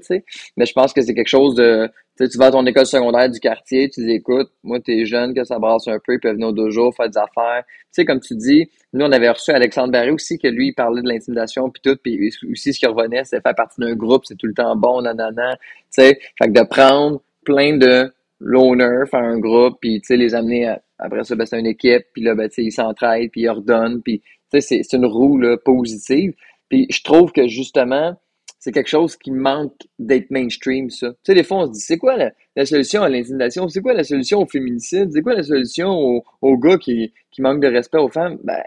Mais 0.57 0.67
je 0.67 0.73
pense 0.73 0.93
que 0.93 1.01
c'est 1.01 1.15
quelque 1.15 1.29
chose 1.29 1.55
de, 1.55 1.89
tu 2.27 2.33
tu 2.33 2.39
vas 2.39 2.47
à 2.47 2.51
ton 2.51 2.65
école 2.67 2.87
secondaire 2.87 3.29
du 3.29 3.41
quartier, 3.41 3.89
tu 3.91 4.05
dis, 4.05 4.13
écoute, 4.13 4.51
moi, 4.63 4.81
t'es 4.81 5.05
jeune, 5.05 5.35
que 5.35 5.45
ça 5.45 5.59
brasse 5.59 5.89
un 5.89 5.99
peu, 6.05 6.15
ils 6.15 6.21
peuvent 6.21 6.35
venir 6.35 6.49
au 6.49 6.53
dojo, 6.53 6.93
faire 6.93 7.09
des 7.09 7.19
affaires. 7.19 7.65
Tu 7.67 7.87
sais, 7.91 8.05
comme 8.05 8.21
tu 8.21 8.35
dis, 8.35 8.69
nous, 8.93 9.05
on 9.05 9.13
avait 9.13 9.31
reçu 9.31 9.51
Alexandre 9.51 9.93
Barré 9.93 10.11
aussi, 10.11 10.39
que 10.39 10.49
lui, 10.49 10.69
il 10.69 10.73
parlait 10.73 11.03
de 11.03 11.09
l'intimidation, 11.09 11.71
puis 11.71 11.83
tout, 11.83 11.97
puis 12.03 12.31
aussi, 12.51 12.73
ce 12.73 12.79
qui 12.79 12.87
revenait, 12.87 13.25
c'est 13.25 13.41
faire 13.41 13.55
partie 13.55 13.81
d'un 13.81 13.95
groupe, 13.95 14.25
c'est 14.25 14.37
tout 14.37 14.47
le 14.47 14.55
temps 14.55 14.77
bon, 14.77 15.03
nanana. 15.03 15.57
Tu 15.57 15.63
sais, 15.91 16.19
fait 16.39 16.49
que 16.49 16.61
de 16.61 16.67
prendre 16.67 17.21
plein 17.45 17.77
de 17.77 18.13
l'honneur, 18.41 19.09
faire 19.09 19.23
un 19.23 19.39
groupe, 19.39 19.79
puis, 19.81 20.01
tu 20.01 20.09
sais, 20.09 20.17
les 20.17 20.35
amener, 20.35 20.75
après 20.99 21.25
ça, 21.25 21.35
ben, 21.35 21.47
c'est 21.47 21.59
une 21.59 21.67
équipe, 21.67 22.05
puis 22.13 22.23
là, 22.23 22.35
ben, 22.35 22.49
tu 22.49 22.55
sais, 22.55 22.65
ils 22.65 22.73
s'entraident, 22.73 23.31
puis 23.31 23.43
ils 23.43 23.49
ordonnent, 23.49 24.03
puis, 24.03 24.21
tu 24.53 24.61
sais, 24.61 24.83
c'est 24.83 24.97
une 24.97 25.07
roue, 25.07 25.39
là, 25.39 25.57
positive. 25.57 26.35
Puis 26.69 26.87
je 26.89 27.03
trouve 27.03 27.33
que, 27.33 27.49
justement, 27.49 28.17
c'est 28.63 28.71
quelque 28.71 28.91
chose 28.91 29.17
qui 29.17 29.33
manque 29.33 29.75
d'être 29.99 30.31
mainstream, 30.31 30.89
ça. 30.89 31.09
Tu 31.09 31.17
sais, 31.25 31.35
des 31.35 31.43
fois, 31.43 31.65
on 31.65 31.67
se 31.67 31.73
dit, 31.73 31.81
c'est 31.81 31.99
quoi 31.99 32.17
la, 32.17 32.65
solution 32.65 33.03
à 33.03 33.09
l'intimidation? 33.09 33.67
C'est 33.67 33.81
quoi 33.81 33.93
la 33.93 34.05
solution 34.05 34.41
au 34.41 34.47
féminicide? 34.47 35.11
C'est 35.13 35.21
quoi 35.21 35.35
la 35.35 35.43
solution 35.43 35.89
aux 35.91 36.25
au 36.43 36.57
gars 36.57 36.79
qui, 36.79 37.13
qui 37.33 37.43
manquent 37.43 37.61
de 37.61 37.67
respect 37.67 37.99
aux 37.99 38.09
femmes? 38.09 38.39
Ben, 38.45 38.63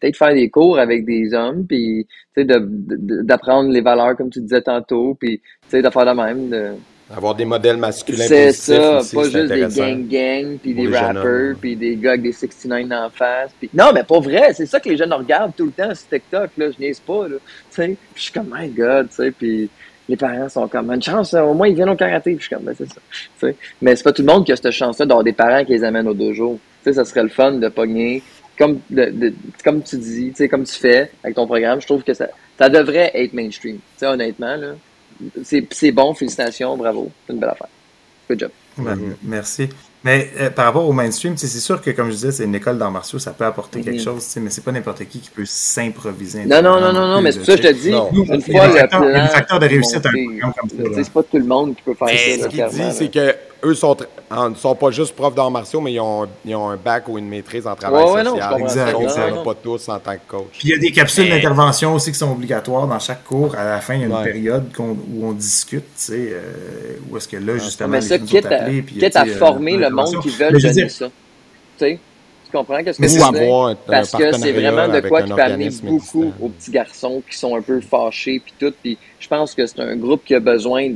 peut-être 0.00 0.16
faire 0.16 0.32
des 0.32 0.48
cours 0.48 0.78
avec 0.78 1.04
des 1.04 1.34
hommes, 1.34 1.66
puis, 1.66 2.06
tu 2.34 2.40
sais, 2.40 2.46
d'apprendre 2.46 3.70
les 3.70 3.82
valeurs, 3.82 4.16
comme 4.16 4.30
tu 4.30 4.40
disais 4.40 4.62
tantôt, 4.62 5.14
puis, 5.14 5.42
tu 5.64 5.68
sais, 5.68 5.82
de 5.82 5.90
faire 5.90 6.06
de 6.06 6.18
même, 6.18 6.48
de 6.48 6.70
avoir 7.12 7.34
des 7.34 7.44
modèles 7.44 7.76
masculins 7.76 8.24
C'est 8.26 8.52
ça, 8.52 9.00
pas 9.12 9.24
juste 9.24 9.52
des 9.52 9.66
gang-gang, 9.68 10.58
puis 10.58 10.74
des 10.74 10.88
rappers, 10.88 11.54
puis 11.60 11.76
des 11.76 11.96
gars 11.96 12.12
avec 12.12 12.22
des 12.22 12.32
69 12.32 12.90
en 12.92 13.10
face. 13.10 13.50
Pis... 13.60 13.68
Non, 13.74 13.92
mais 13.92 14.04
pas 14.04 14.20
vrai, 14.20 14.52
c'est 14.54 14.66
ça 14.66 14.80
que 14.80 14.88
les 14.88 14.96
jeunes 14.96 15.12
regardent 15.12 15.54
tout 15.54 15.66
le 15.66 15.72
temps 15.72 15.94
sur 15.94 16.08
TikTok, 16.08 16.50
là, 16.56 16.70
je 16.70 16.82
niaise 16.82 17.00
pas, 17.00 17.28
là. 17.28 17.36
Je 17.76 17.94
suis 18.16 18.32
comme, 18.32 18.54
my 18.56 18.68
God, 18.68 19.08
tu 19.10 19.16
sais, 19.16 19.30
puis 19.30 19.68
les 20.08 20.16
parents 20.16 20.48
sont 20.48 20.68
comme, 20.68 20.90
une 20.90 21.02
chance, 21.02 21.34
au 21.34 21.54
moins 21.54 21.68
ils 21.68 21.74
viennent 21.74 21.90
au 21.90 21.96
karaté, 21.96 22.32
puis 22.32 22.40
je 22.40 22.46
suis 22.46 22.54
comme, 22.54 22.64
ben 22.64 22.74
c'est 22.76 22.88
ça. 22.88 23.48
Mais 23.80 23.96
c'est 23.96 24.04
pas 24.04 24.12
tout 24.12 24.22
le 24.22 24.32
monde 24.32 24.44
qui 24.44 24.52
a 24.52 24.56
cette 24.56 24.70
chance-là 24.70 25.06
d'avoir 25.06 25.24
des 25.24 25.32
parents 25.32 25.64
qui 25.64 25.72
les 25.72 25.84
amènent 25.84 26.08
au 26.08 26.14
dojo. 26.14 26.58
Tu 26.82 26.90
sais, 26.90 26.94
ça 26.94 27.04
serait 27.04 27.22
le 27.22 27.28
fun 27.28 27.52
de 27.52 27.68
pogner, 27.68 28.22
comme, 28.58 28.80
de, 28.90 29.32
comme 29.62 29.82
tu 29.82 29.96
dis, 29.96 30.30
tu 30.30 30.36
sais, 30.36 30.48
comme 30.48 30.64
tu 30.64 30.74
fais 30.74 31.10
avec 31.22 31.36
ton 31.36 31.46
programme, 31.46 31.80
je 31.80 31.86
trouve 31.86 32.02
que 32.02 32.14
ça, 32.14 32.28
ça 32.58 32.68
devrait 32.68 33.10
être 33.14 33.34
mainstream. 33.34 33.76
Tu 33.76 33.82
sais, 33.98 34.06
honnêtement, 34.06 34.56
là 34.56 34.74
c'est 35.42 35.92
bon, 35.92 36.14
félicitations, 36.14 36.76
bravo. 36.76 37.10
C'est 37.26 37.32
une 37.32 37.40
belle 37.40 37.50
affaire. 37.50 37.68
Good 38.28 38.40
job. 38.40 38.50
Ben, 38.78 38.98
merci. 39.22 39.68
Mais 40.04 40.30
euh, 40.38 40.50
par 40.50 40.66
rapport 40.66 40.86
au 40.86 40.92
mainstream, 40.92 41.34
c'est 41.38 41.48
sûr 41.48 41.80
que, 41.80 41.90
comme 41.90 42.08
je 42.08 42.16
disais, 42.16 42.32
c'est 42.32 42.44
une 42.44 42.54
école 42.54 42.76
d'arts 42.76 42.90
martiaux, 42.90 43.18
ça 43.18 43.30
peut 43.30 43.46
apporter 43.46 43.80
quelque 43.80 43.96
mhm. 43.96 44.04
chose, 44.04 44.36
mais 44.36 44.50
c'est 44.50 44.62
pas 44.62 44.72
n'importe 44.72 45.02
qui 45.06 45.20
qui 45.20 45.30
peut 45.30 45.46
s'improviser. 45.46 46.44
Non, 46.44 46.60
non, 46.60 46.78
non, 46.78 46.92
non, 46.92 47.06
non, 47.06 47.22
mais 47.22 47.32
c'est 47.32 47.38
pour 47.38 47.46
ça 47.46 47.56
que 47.56 47.62
je 47.62 47.68
te 47.68 47.72
dis, 47.72 47.88
une 47.88 48.42
fois 48.42 48.66
le 48.66 48.88
plan... 48.88 49.02
Il 49.08 49.12
y 49.12 49.14
a 49.14 49.24
un 49.24 49.28
facteur 49.28 49.58
de 49.58 49.66
réussite 49.66 50.04
à 50.04 50.10
un 50.10 50.12
programme 50.12 50.52
comme 50.60 50.94
ça. 50.94 51.02
C'est 51.02 51.12
pas 51.12 51.22
tout 51.22 51.38
le 51.38 51.44
monde 51.44 51.74
qui 51.74 51.82
peut 51.82 51.94
faire 51.94 52.08
ça. 52.08 52.44
Ce 52.44 52.48
qu'il 52.48 52.66
dit, 52.66 52.92
c'est 52.92 53.10
que 53.10 53.34
eux 53.64 53.74
sont, 53.74 53.96
ne 54.30 54.54
sont 54.54 54.74
pas 54.74 54.90
juste 54.90 55.14
profs 55.14 55.34
d'arts 55.34 55.50
martiaux, 55.50 55.80
mais 55.80 55.92
ils 55.92 56.00
ont, 56.00 56.26
ils 56.44 56.54
ont, 56.54 56.68
un 56.68 56.76
bac 56.76 57.08
ou 57.08 57.18
une 57.18 57.28
maîtrise 57.28 57.66
en 57.66 57.74
travail 57.74 58.06
social. 58.06 58.24
Non, 58.24 58.58
exact, 58.58 59.00
exact. 59.00 59.44
pas 59.44 59.54
tous 59.54 59.88
en 59.88 59.98
tant 59.98 60.14
que 60.14 60.28
coach. 60.28 60.58
Puis 60.58 60.68
il 60.68 60.70
y 60.70 60.74
a 60.74 60.78
des 60.78 60.92
capsules 60.92 61.28
d'intervention 61.28 61.94
aussi 61.94 62.12
qui 62.12 62.18
sont 62.18 62.32
obligatoires 62.32 62.86
dans 62.86 62.98
chaque 62.98 63.24
cours. 63.24 63.54
À 63.56 63.64
la 63.64 63.80
fin, 63.80 63.94
il 63.94 64.00
y 64.00 64.04
a 64.04 64.06
une 64.06 64.24
période 64.24 64.64
où 64.78 65.26
on 65.26 65.32
discute, 65.32 65.84
tu 65.96 66.02
sais, 66.02 66.28
euh, 66.32 66.96
où 67.10 67.16
est-ce 67.16 67.28
que 67.28 67.36
là, 67.36 67.56
justement, 67.58 67.90
mais 67.90 68.00
ça, 68.00 68.16
les 68.16 68.22
quitte, 68.22 68.46
à, 68.46 68.70
quitte 68.70 69.16
à 69.16 69.26
former 69.26 69.76
le 69.76 69.90
monde 69.90 70.20
qui 70.22 70.30
veut 70.30 70.50
donner 70.50 70.88
ça. 70.88 71.06
Tu 71.06 71.12
sais, 71.78 71.98
tu 72.44 72.56
comprends 72.56 72.82
qu'est-ce 72.84 73.00
que 73.00 73.08
c'est? 73.08 73.18
Parce 73.86 74.12
que 74.12 74.32
c'est 74.32 74.52
vraiment 74.52 74.88
de 74.88 75.00
quoi 75.00 75.22
qui 75.22 75.32
peut 75.32 75.42
amener 75.42 75.70
beaucoup 75.82 76.32
aux 76.40 76.48
petits 76.48 76.70
garçons 76.70 77.22
qui 77.28 77.36
sont 77.36 77.56
un 77.56 77.62
peu 77.62 77.80
fâchés 77.80 78.40
puis 78.44 78.54
tout. 78.58 78.74
Puis 78.82 78.98
je 79.18 79.28
pense 79.28 79.54
que 79.54 79.66
c'est 79.66 79.80
un 79.80 79.96
groupe 79.96 80.24
qui 80.24 80.34
a 80.34 80.40
besoin 80.40 80.88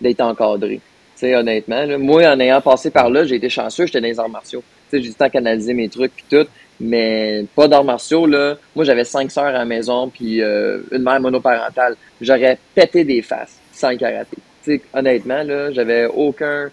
d'être 0.00 0.20
encadré 0.20 0.80
sais, 1.16 1.34
honnêtement. 1.34 1.86
Moi, 1.98 2.26
en 2.26 2.38
ayant 2.40 2.60
passé 2.60 2.90
par 2.90 3.10
là, 3.10 3.24
j'ai 3.24 3.36
été 3.36 3.48
chanceux, 3.48 3.86
j'étais 3.86 4.00
dans 4.00 4.08
les 4.08 4.18
arts 4.18 4.28
martiaux. 4.28 4.62
J'ai 4.92 5.00
du 5.00 5.14
temps 5.14 5.24
à 5.24 5.30
canaliser 5.30 5.74
mes 5.74 5.88
trucs 5.88 6.12
puis 6.14 6.24
tout, 6.30 6.46
mais 6.80 7.44
pas 7.54 7.68
d'arts 7.68 7.84
martiaux. 7.84 8.26
Là. 8.26 8.56
Moi, 8.76 8.84
j'avais 8.84 9.04
cinq 9.04 9.30
sœurs 9.30 9.46
à 9.46 9.52
la 9.52 9.64
maison 9.64 10.08
puis 10.08 10.40
euh, 10.40 10.80
une 10.92 11.02
mère 11.02 11.20
monoparentale. 11.20 11.96
J'aurais 12.20 12.58
pété 12.74 13.04
des 13.04 13.22
faces 13.22 13.58
sans 13.72 13.96
karaté. 13.96 14.36
sais, 14.62 14.80
honnêtement, 14.92 15.42
là, 15.42 15.72
j'avais 15.72 16.06
aucun... 16.06 16.70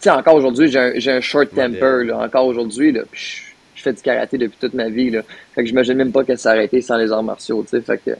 sais, 0.00 0.10
encore 0.10 0.36
aujourd'hui, 0.36 0.68
j'ai 0.68 1.10
un, 1.10 1.20
short 1.20 1.50
temper. 1.54 2.04
Là, 2.04 2.18
encore 2.18 2.46
aujourd'hui, 2.46 2.92
là, 2.92 3.02
je 3.12 3.82
fais 3.82 3.92
du 3.92 4.00
karaté 4.00 4.38
depuis 4.38 4.56
toute 4.58 4.74
ma 4.74 4.88
vie. 4.88 5.10
Là. 5.10 5.22
Fait 5.54 5.62
que 5.62 5.68
j'imagine 5.68 5.94
même 5.94 6.12
pas 6.12 6.24
que 6.24 6.36
ça 6.36 6.62
été 6.62 6.80
sans 6.80 6.96
les 6.96 7.12
arts 7.12 7.22
martiaux. 7.22 7.64
Fait 7.68 8.00
que 8.02 8.12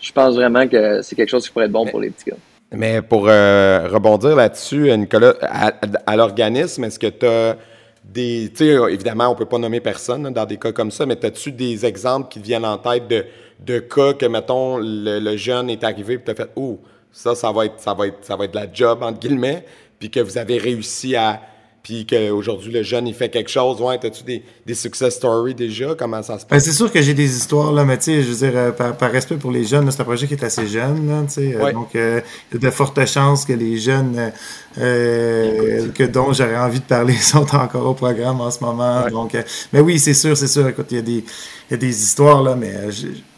je 0.00 0.12
pense 0.12 0.34
vraiment 0.34 0.66
que 0.66 1.02
c'est 1.02 1.14
quelque 1.14 1.30
chose 1.30 1.46
qui 1.46 1.52
pourrait 1.52 1.66
être 1.66 1.72
bon 1.72 1.86
pour 1.86 2.00
les 2.00 2.10
petits 2.10 2.30
gars. 2.30 2.36
Mais 2.72 3.02
pour 3.02 3.26
euh, 3.28 3.88
rebondir 3.90 4.34
là-dessus, 4.34 4.96
Nicolas, 4.96 5.34
à, 5.42 6.16
l'organisme, 6.16 6.84
est-ce 6.84 6.98
que 6.98 7.06
tu 7.06 7.26
as 7.26 7.56
des. 8.04 8.50
Évidemment, 8.90 9.28
on 9.28 9.32
ne 9.32 9.38
peut 9.38 9.46
pas 9.46 9.58
nommer 9.58 9.80
personne 9.80 10.32
dans 10.32 10.46
des 10.46 10.56
cas 10.56 10.72
comme 10.72 10.90
ça, 10.90 11.04
mais 11.04 11.22
as-tu 11.24 11.52
des 11.52 11.84
exemples 11.84 12.28
qui 12.28 12.38
viennent 12.38 12.64
en 12.64 12.78
tête 12.78 13.08
de, 13.08 13.26
de 13.60 13.78
cas 13.78 14.14
que, 14.14 14.26
mettons, 14.26 14.78
le, 14.80 15.36
jeune 15.36 15.68
est 15.68 15.84
arrivé 15.84 16.14
et 16.14 16.22
tu 16.22 16.30
as 16.30 16.34
fait 16.34 16.48
Oh, 16.56 16.80
ça, 17.12 17.34
ça 17.34 17.52
va, 17.52 17.66
être, 17.66 17.78
ça, 17.78 17.92
va 17.92 18.06
être, 18.06 18.18
ça 18.22 18.36
va 18.36 18.46
être 18.46 18.54
de 18.54 18.58
la 18.58 18.72
job, 18.72 19.02
entre 19.02 19.18
guillemets, 19.18 19.64
puis 19.98 20.10
que 20.10 20.20
vous 20.20 20.38
avez 20.38 20.56
réussi 20.56 21.14
à 21.14 21.40
puis 21.82 22.06
qu'aujourd'hui 22.06 22.72
le 22.72 22.82
jeune 22.82 23.08
il 23.08 23.14
fait 23.14 23.28
quelque 23.28 23.50
chose. 23.50 23.80
Ouais, 23.80 23.98
as-tu 24.04 24.22
des, 24.22 24.42
des 24.64 24.74
success 24.74 25.14
stories 25.16 25.54
déjà? 25.54 25.94
Comment 25.96 26.22
ça 26.22 26.38
se 26.38 26.44
ben, 26.44 26.50
passe? 26.50 26.64
c'est 26.64 26.72
sûr 26.72 26.92
que 26.92 27.02
j'ai 27.02 27.14
des 27.14 27.36
histoires, 27.36 27.72
là, 27.72 27.84
mais 27.84 27.98
tu 27.98 28.04
sais, 28.04 28.22
je 28.22 28.28
veux 28.28 28.48
dire, 28.48 28.52
euh, 28.56 28.70
par, 28.70 29.10
respect 29.10 29.36
pour 29.36 29.50
les 29.50 29.64
jeunes, 29.64 29.90
c'est 29.90 30.00
un 30.00 30.04
projet 30.04 30.26
qui 30.26 30.34
est 30.34 30.44
assez 30.44 30.66
jeune, 30.66 31.08
là, 31.08 31.22
tu 31.26 31.34
sais, 31.34 31.56
euh, 31.56 31.72
donc 31.72 31.94
euh, 31.96 32.20
il 32.50 32.60
y 32.60 32.64
a 32.64 32.68
de 32.68 32.74
fortes 32.74 33.04
chances 33.06 33.44
que 33.44 33.52
les 33.52 33.78
jeunes 33.78 34.32
que 34.76 36.06
dont 36.06 36.32
j'aurais 36.32 36.56
envie 36.56 36.80
de 36.80 36.84
parler 36.84 37.14
sont 37.20 37.54
encore 37.54 37.86
au 37.86 37.94
programme 37.94 38.40
en 38.40 38.50
ce 38.50 38.62
moment. 38.62 39.08
Donc, 39.10 39.36
mais 39.72 39.80
oui, 39.80 39.98
c'est 39.98 40.14
sûr, 40.14 40.36
c'est 40.36 40.46
sûr. 40.48 40.66
Écoute, 40.68 40.86
il 40.90 40.96
y, 40.96 41.00
a 41.00 41.02
des, 41.02 41.24
y 41.70 41.74
a 41.74 41.76
des 41.76 42.02
histoires, 42.02 42.42
là, 42.42 42.56
mais 42.56 42.72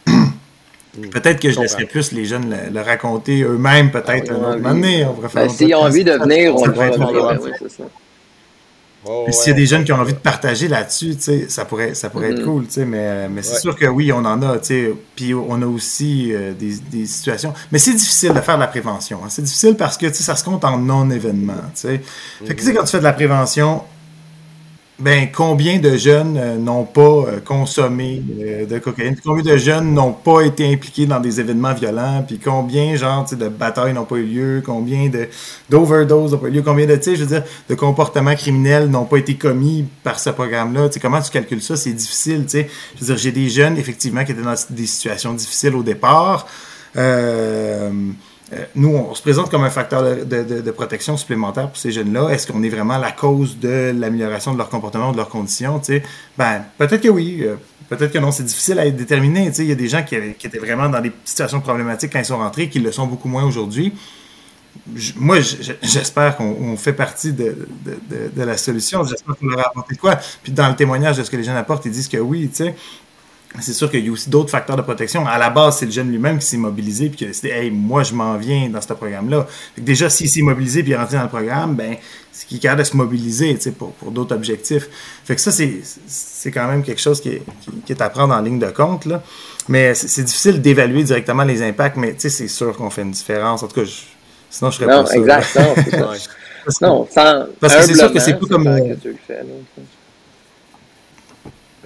Peut-être 1.11 1.41
que 1.41 1.51
je 1.51 1.61
laisserais 1.61 1.87
plus 1.87 2.13
les 2.13 2.25
jeunes 2.25 2.51
le, 2.51 2.73
le 2.73 2.81
raconter 2.81 3.43
eux-mêmes, 3.43 3.91
peut-être 3.91 4.31
Ah, 4.31 4.35
un 4.35 4.57
moment 4.59 4.75
donné. 4.75 5.05
On 5.05 5.15
pourrait 5.15 5.29
faire 5.29 5.47
Ben, 5.47 5.51
S'ils 5.51 5.75
ont 5.75 5.81
envie 5.81 6.05
de 6.05 6.13
venir, 6.13 6.55
on 6.55 6.65
le 6.65 6.73
fera. 6.73 6.91
drôle. 6.91 7.15
Ben 7.15 7.41
oui, 7.43 7.51
c'est 7.59 7.71
ça. 7.71 7.85
Oh, 9.07 9.25
Puis 9.27 9.35
S'il 9.35 9.49
y 9.49 9.53
a 9.53 9.57
des 9.57 9.67
jeunes 9.67 9.85
qui 9.85 9.93
ont 9.93 10.01
envie 10.01 10.15
de 10.15 10.19
partager 10.19 10.67
là-dessus, 10.69 11.17
tu 11.17 11.23
sais, 11.23 11.47
ça 11.49 11.65
pourrait, 11.65 11.95
ça 11.95 12.09
pourrait 12.11 12.31
être 12.31 12.39
Mhm. 12.41 12.45
cool, 12.45 12.65
tu 12.67 12.73
sais, 12.73 12.85
mais, 12.87 13.29
mais 13.29 13.43
c'est 13.43 13.55
Ouais. 13.55 13.61
sûr 13.61 13.77
que 13.77 13.87
oui, 13.87 14.11
on 14.13 14.25
en 14.25 14.41
a, 14.43 14.59
tu 14.59 14.67
sais, 14.67 14.95
puis 15.15 15.35
on 15.35 15.61
a 15.63 15.67
aussi 15.67 16.33
euh, 16.33 16.53
des, 16.55 16.75
des 16.91 17.07
situations, 17.07 17.53
mais 17.71 17.79
c'est 17.79 17.93
difficile 17.95 18.33
de 18.33 18.41
faire 18.41 18.57
de 18.57 18.61
la 18.63 18.67
prévention, 18.69 19.21
hein. 19.25 19.29
c'est 19.29 19.43
difficile 19.43 19.77
parce 19.77 19.97
que, 19.99 20.07
tu 20.07 20.15
sais, 20.15 20.23
ça 20.23 20.37
se 20.37 20.45
compte 20.45 20.65
en 20.65 20.79
non-événement, 20.79 21.53
tu 21.75 21.81
sais. 21.83 22.01
Fait 22.47 22.55
que, 22.55 22.61
tu 22.61 22.67
sais, 22.67 22.75
quand 22.75 22.85
tu 22.85 22.93
fais 22.93 22.99
de 22.99 23.05
la 23.05 23.13
prévention, 23.13 23.83
ben, 25.05 25.29
combien 25.31 25.79
de 25.81 25.99
jeunes 25.99 26.39
euh, 26.39 26.57
n'ont 26.57 26.85
pas 26.85 27.03
euh, 27.03 27.41
consommé 27.45 28.23
euh, 28.41 28.65
de 28.65 28.79
cocaïne? 28.79 29.15
Combien 29.23 29.43
de 29.43 29.59
jeunes 29.59 29.93
n'ont 29.93 30.15
pas 30.15 30.41
été 30.41 30.73
impliqués 30.73 31.05
dans 31.05 31.21
des 31.21 31.41
événements 31.41 31.75
violents? 31.75 32.25
Puis 32.27 32.39
combien, 32.39 32.97
genre, 32.97 33.27
de 33.31 33.49
batailles 33.49 33.93
n'ont 33.93 34.07
pas 34.07 34.17
eu 34.17 34.25
lieu? 34.25 34.63
Combien 34.65 35.11
d'overdoses 35.69 36.33
n'ont 36.33 36.39
pas 36.39 36.49
eu 36.49 36.53
lieu? 36.53 36.63
Combien 36.63 36.87
de, 36.87 36.99
je 37.05 37.11
veux 37.17 37.27
dire, 37.27 37.43
de 37.69 37.75
comportements 37.75 38.35
criminels 38.35 38.89
n'ont 38.89 39.05
pas 39.05 39.19
été 39.19 39.35
commis 39.35 39.85
par 40.03 40.19
ce 40.19 40.31
programme-là? 40.31 40.89
Comment 41.03 41.21
tu 41.21 41.31
calcules 41.31 41.61
ça? 41.61 41.77
C'est 41.77 41.93
difficile, 41.93 42.45
tu 42.45 42.53
sais. 42.53 42.71
Je 42.95 43.01
veux 43.01 43.07
dire, 43.09 43.19
j'ai 43.19 43.33
des 43.33 43.51
jeunes, 43.51 43.77
effectivement, 43.77 44.25
qui 44.25 44.33
étaient 44.33 44.41
dans 44.41 44.55
des 44.71 44.87
situations 44.87 45.35
difficiles 45.35 45.75
au 45.75 45.83
départ. 45.83 46.47
Euh, 46.97 47.91
nous, 48.75 48.91
on 48.91 49.15
se 49.15 49.23
présente 49.23 49.51
comme 49.51 49.65
un 49.65 49.71
facteur 49.71 50.03
de, 50.03 50.71
protection 50.71 51.17
supplémentaire 51.17 51.69
pour 51.69 51.77
ces 51.77 51.91
jeunes-là. 51.91 52.29
Est-ce 52.29 52.47
qu'on 52.51 52.63
est 52.63 52.69
vraiment 52.69 52.99
la 52.99 53.11
cause 53.11 53.59
de 53.59 53.93
l'amélioration 53.97 54.53
de 54.53 54.59
leur 54.59 54.69
comportement 54.69 55.11
ou 55.11 55.13
de 55.13 55.17
leurs 55.17 55.29
conditions? 55.29 55.81
Ben, 56.37 56.63
peut-être 56.79 57.03
que 57.03 57.09
oui. 57.09 57.41
euh, 57.43 57.57
Peut-être 57.89 58.13
que 58.13 58.19
non, 58.19 58.33
c'est 58.33 58.45
difficile 58.45 58.79
à 58.79 58.91
déterminer. 58.91 59.51
Il 59.59 59.65
y 59.65 59.73
a 59.73 59.75
des 59.75 59.89
gens 59.89 60.03
qui, 60.03 60.15
étaient 60.15 60.59
vraiment 60.59 60.89
dans 60.89 61.01
des 61.01 61.13
situations 61.25 61.61
problématiques 61.61 62.13
quand 62.13 62.19
ils 62.19 62.25
sont 62.25 62.39
rentrés, 62.39 62.69
qui 62.69 62.79
le 62.79 62.91
sont 62.93 63.07
beaucoup 63.07 63.29
moins 63.29 63.45
aujourd'hui. 63.45 63.93
Moi, 65.17 65.39
j'espère 65.83 66.37
qu'on 66.37 66.57
on 66.61 66.77
fait 66.77 66.93
partie 66.93 67.33
de, 67.33 67.69
la 68.37 68.57
solution. 68.57 69.05
J'espère 69.05 69.37
qu'on 69.37 69.47
leur 69.47 69.61
a 69.61 69.69
apporté 69.69 69.97
quoi. 69.97 70.19
Puis 70.43 70.53
dans 70.53 70.69
le 70.69 70.77
témoignage 70.77 71.19
de 71.19 71.23
ce 71.23 71.31
que 71.31 71.37
les 71.37 71.45
jeunes 71.45 71.57
apportent, 71.57 71.85
ils 71.85 71.93
disent 71.93 72.09
que 72.09 72.17
oui, 72.17 72.49
tu 72.49 72.65
sais. 72.65 72.75
C'est 73.61 73.73
sûr 73.73 73.89
qu'il 73.89 74.05
y 74.05 74.09
a 74.09 74.13
aussi 74.13 74.29
d'autres 74.31 74.51
facteurs 74.51 74.77
de 74.77 74.83
protection. 74.83 75.25
À 75.27 75.39
la 75.39 75.49
base, 75.49 75.79
c'est 75.79 75.87
le 75.87 75.93
jeune 75.93 76.11
lui-même 76.11 76.41
qui 76.41 76.47
s'est 76.47 76.57
mobilisé 76.57 77.09
puis 77.09 77.19
qui 77.19 77.25
a 77.25 77.29
décidé, 77.29 77.51
hey, 77.51 77.71
moi, 77.71 78.03
je 78.03 78.13
m'en 78.13 78.37
viens 78.37 78.69
dans 78.69 78.81
ce 78.81 78.93
programme-là. 78.93 79.47
Déjà, 79.79 80.11
s'il 80.11 80.29
s'est 80.29 80.43
mobilisé 80.43 80.83
puis 80.83 80.91
il 80.91 80.95
est 80.95 80.99
rentré 80.99 81.17
dans 81.17 81.23
le 81.23 81.29
programme, 81.29 81.77
ben, 81.77 81.95
c'est 82.33 82.49
qu'il 82.49 82.57
est 82.57 82.61
capable 82.61 82.81
de 82.83 82.87
se 82.89 82.97
mobiliser, 82.97 83.57
pour, 83.79 83.93
pour 83.93 84.11
d'autres 84.11 84.35
objectifs. 84.35 84.89
Fait 85.25 85.37
que 85.37 85.41
ça, 85.41 85.53
c'est, 85.53 86.51
quand 86.51 86.67
même 86.67 86.83
quelque 86.83 87.01
chose 87.01 87.21
qui 87.21 87.29
est, 87.29 87.43
qui, 87.61 87.71
qui 87.87 87.93
est 87.93 88.03
à 88.03 88.11
prendre 88.11 88.35
en 88.35 88.41
ligne 88.41 88.59
de 88.59 88.71
compte, 88.71 89.07
là. 89.07 89.23
Mais 89.69 89.95
c'est, 89.95 90.25
difficile 90.25 90.61
d'évaluer 90.61 91.05
directement 91.05 91.45
les 91.45 91.63
impacts, 91.63 91.97
mais 91.97 92.17
c'est 92.19 92.49
sûr 92.49 92.77
qu'on 92.77 92.91
fait 92.91 93.03
une 93.03 93.13
différence. 93.13 93.63
En 93.63 93.69
tout 93.69 93.77
cas, 93.77 93.85
je- 93.85 94.03
sinon, 94.51 94.73
je 94.73 94.77
serais 94.79 94.87
Non, 94.93 95.05
pas 95.05 95.13
exact. 95.13 95.57
Non, 95.57 95.75
que- 95.75 96.21
Non, 96.81 97.07
sans, 97.09 97.45
Parce 97.61 97.77
que 97.77 97.83
c'est 97.83 97.95
sûr 97.95 98.13
que 98.13 98.19
c'est 98.19 98.35
pas 98.35 98.47
comme, 98.47 98.65
clair 98.65 98.97
que 98.97 99.01
tu 99.01 99.09
le 99.09 99.17
fais, 99.25 99.35
là. 99.43 99.83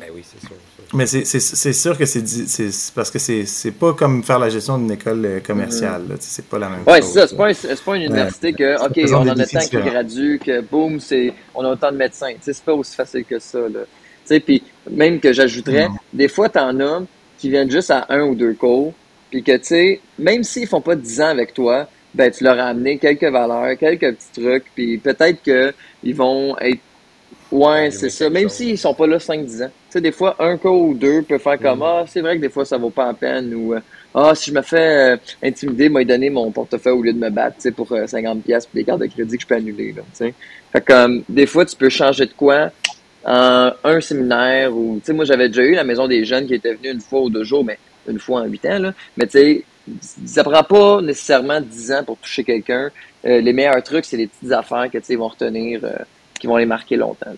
Ben 0.00 0.06
oui, 0.14 0.22
c'est 0.24 0.40
sûr. 0.40 0.56
c'est 0.56 0.76
sûr. 0.76 0.77
Mais 0.94 1.06
c'est, 1.06 1.24
c'est, 1.26 1.40
c'est 1.40 1.72
sûr 1.74 1.98
que 1.98 2.06
c'est, 2.06 2.22
di- 2.22 2.48
c'est, 2.48 2.70
c'est 2.70 2.94
parce 2.94 3.10
que 3.10 3.18
c'est, 3.18 3.44
c'est 3.44 3.72
pas 3.72 3.92
comme 3.92 4.22
faire 4.22 4.38
la 4.38 4.48
gestion 4.48 4.78
d'une 4.78 4.90
école 4.90 5.24
euh, 5.26 5.40
commerciale. 5.40 6.02
là. 6.08 6.14
Tu 6.16 6.22
sais, 6.22 6.28
C'est 6.36 6.46
pas 6.46 6.58
la 6.58 6.70
même 6.70 6.80
Ouais, 6.86 7.02
chose. 7.02 7.10
c'est 7.12 7.20
ça. 7.20 7.26
C'est 7.28 7.36
pas, 7.36 7.48
un- 7.48 7.52
c'est 7.52 7.84
pas 7.84 7.96
une 7.96 8.02
université 8.04 8.52
que, 8.54 8.86
OK, 8.86 8.98
on 9.12 9.16
en 9.16 9.28
a 9.28 9.46
tant 9.46 9.58
qui 9.60 9.76
graduent, 9.76 10.38
que 10.38 10.60
boum, 10.62 10.98
c'est, 10.98 11.34
on 11.54 11.62
a 11.64 11.72
autant 11.72 11.92
de 11.92 11.96
médecins. 11.98 12.32
Tu 12.32 12.38
sais, 12.42 12.52
c'est 12.54 12.64
pas 12.64 12.72
aussi 12.72 12.94
facile 12.94 13.24
que 13.24 13.38
ça, 13.38 13.58
là. 13.60 13.80
Tu 13.80 14.34
sais, 14.34 14.40
puis 14.40 14.62
même 14.90 15.20
que 15.20 15.32
j'ajouterais, 15.32 15.88
des 16.12 16.28
fois, 16.28 16.48
t'en 16.48 16.78
as 16.80 17.02
qui 17.38 17.50
viennent 17.50 17.70
juste 17.70 17.90
à 17.90 18.06
un 18.08 18.22
ou 18.22 18.34
deux 18.34 18.54
cours, 18.54 18.94
puis 19.30 19.42
que, 19.42 19.56
tu 19.58 19.64
sais, 19.64 20.00
même 20.18 20.42
s'ils 20.42 20.66
font 20.66 20.80
pas 20.80 20.96
10 20.96 21.20
ans 21.20 21.28
avec 21.28 21.52
toi, 21.52 21.86
ben, 22.14 22.30
tu 22.30 22.42
leur 22.44 22.58
as 22.58 22.64
amené 22.68 22.96
quelques 22.96 23.24
valeurs, 23.30 23.76
quelques 23.78 24.14
petits 24.16 24.40
trucs, 24.42 24.64
puis 24.74 24.96
peut-être 24.96 25.42
que 25.42 25.72
ils 26.02 26.14
vont 26.16 26.56
être 26.58 26.80
Ouais, 27.50 27.90
c'est 27.90 28.10
ça. 28.10 28.28
Même 28.28 28.48
s'ils 28.48 28.76
sont 28.76 28.94
pas 28.94 29.06
là 29.06 29.18
5-10 29.18 29.64
ans. 29.64 29.68
Tu 29.68 29.72
sais, 29.90 30.00
des 30.00 30.12
fois, 30.12 30.36
un 30.38 30.56
cours 30.58 30.82
ou 30.82 30.94
deux 30.94 31.22
peut 31.22 31.38
faire 31.38 31.58
comme 31.58 31.78
Mm. 31.78 31.82
Ah, 31.82 32.04
c'est 32.06 32.20
vrai 32.20 32.36
que 32.36 32.42
des 32.42 32.48
fois, 32.50 32.64
ça 32.64 32.76
vaut 32.76 32.90
pas 32.90 33.06
la 33.06 33.14
peine. 33.14 33.54
Ou 33.54 33.74
euh, 33.74 33.80
Ah, 34.14 34.34
si 34.34 34.50
je 34.50 34.54
me 34.54 34.62
fais 34.62 35.14
euh, 35.14 35.16
intimider, 35.42 35.88
moi, 35.88 36.04
donner 36.04 36.30
mon 36.30 36.50
portefeuille 36.50 36.92
au 36.92 37.02
lieu 37.02 37.12
de 37.12 37.18
me 37.18 37.30
battre, 37.30 37.56
tu 37.56 37.62
sais, 37.62 37.70
pour 37.72 37.90
euh, 37.92 38.04
50$ 38.04 38.42
pièces 38.42 38.68
des 38.72 38.84
cartes 38.84 39.00
de 39.00 39.06
crédit 39.06 39.36
que 39.36 39.42
je 39.42 39.46
peux 39.46 39.54
annuler, 39.54 39.92
là, 39.92 40.02
tu 40.02 40.16
sais. 40.16 40.34
Fait 40.72 40.80
que, 40.80 40.92
comme, 40.92 41.22
des 41.28 41.46
fois, 41.46 41.64
tu 41.64 41.76
peux 41.76 41.88
changer 41.88 42.26
de 42.26 42.32
quoi 42.32 42.70
en 43.24 43.72
un 43.84 44.00
séminaire 44.00 44.74
ou, 44.76 44.98
tu 45.00 45.06
sais, 45.06 45.12
moi, 45.12 45.24
j'avais 45.24 45.48
déjà 45.48 45.62
eu 45.62 45.74
la 45.74 45.84
maison 45.84 46.06
des 46.06 46.24
jeunes 46.24 46.46
qui 46.46 46.54
était 46.54 46.74
venue 46.74 46.90
une 46.92 47.00
fois 47.00 47.22
ou 47.22 47.30
deux 47.30 47.44
jours, 47.44 47.64
mais 47.64 47.78
une 48.08 48.18
fois 48.18 48.42
en 48.42 48.44
huit 48.44 48.64
ans, 48.66 48.78
là. 48.78 48.94
Mais, 49.16 49.26
tu 49.26 49.38
sais, 49.38 49.64
ça 50.26 50.44
prend 50.44 50.62
pas 50.62 51.00
nécessairement 51.00 51.60
10 51.60 51.92
ans 51.92 52.04
pour 52.04 52.18
toucher 52.18 52.44
quelqu'un. 52.44 52.90
Euh, 53.24 53.40
les 53.40 53.52
meilleurs 53.52 53.82
trucs, 53.82 54.04
c'est 54.04 54.16
les 54.16 54.26
petites 54.26 54.52
affaires 54.52 54.88
que, 54.90 54.98
tu 54.98 55.04
sais, 55.04 55.12
ils 55.14 55.18
vont 55.18 55.28
retenir, 55.28 55.80
euh, 55.84 55.96
qui 56.38 56.46
vont 56.46 56.56
les 56.56 56.66
marquer 56.66 56.96
longtemps. 56.96 57.30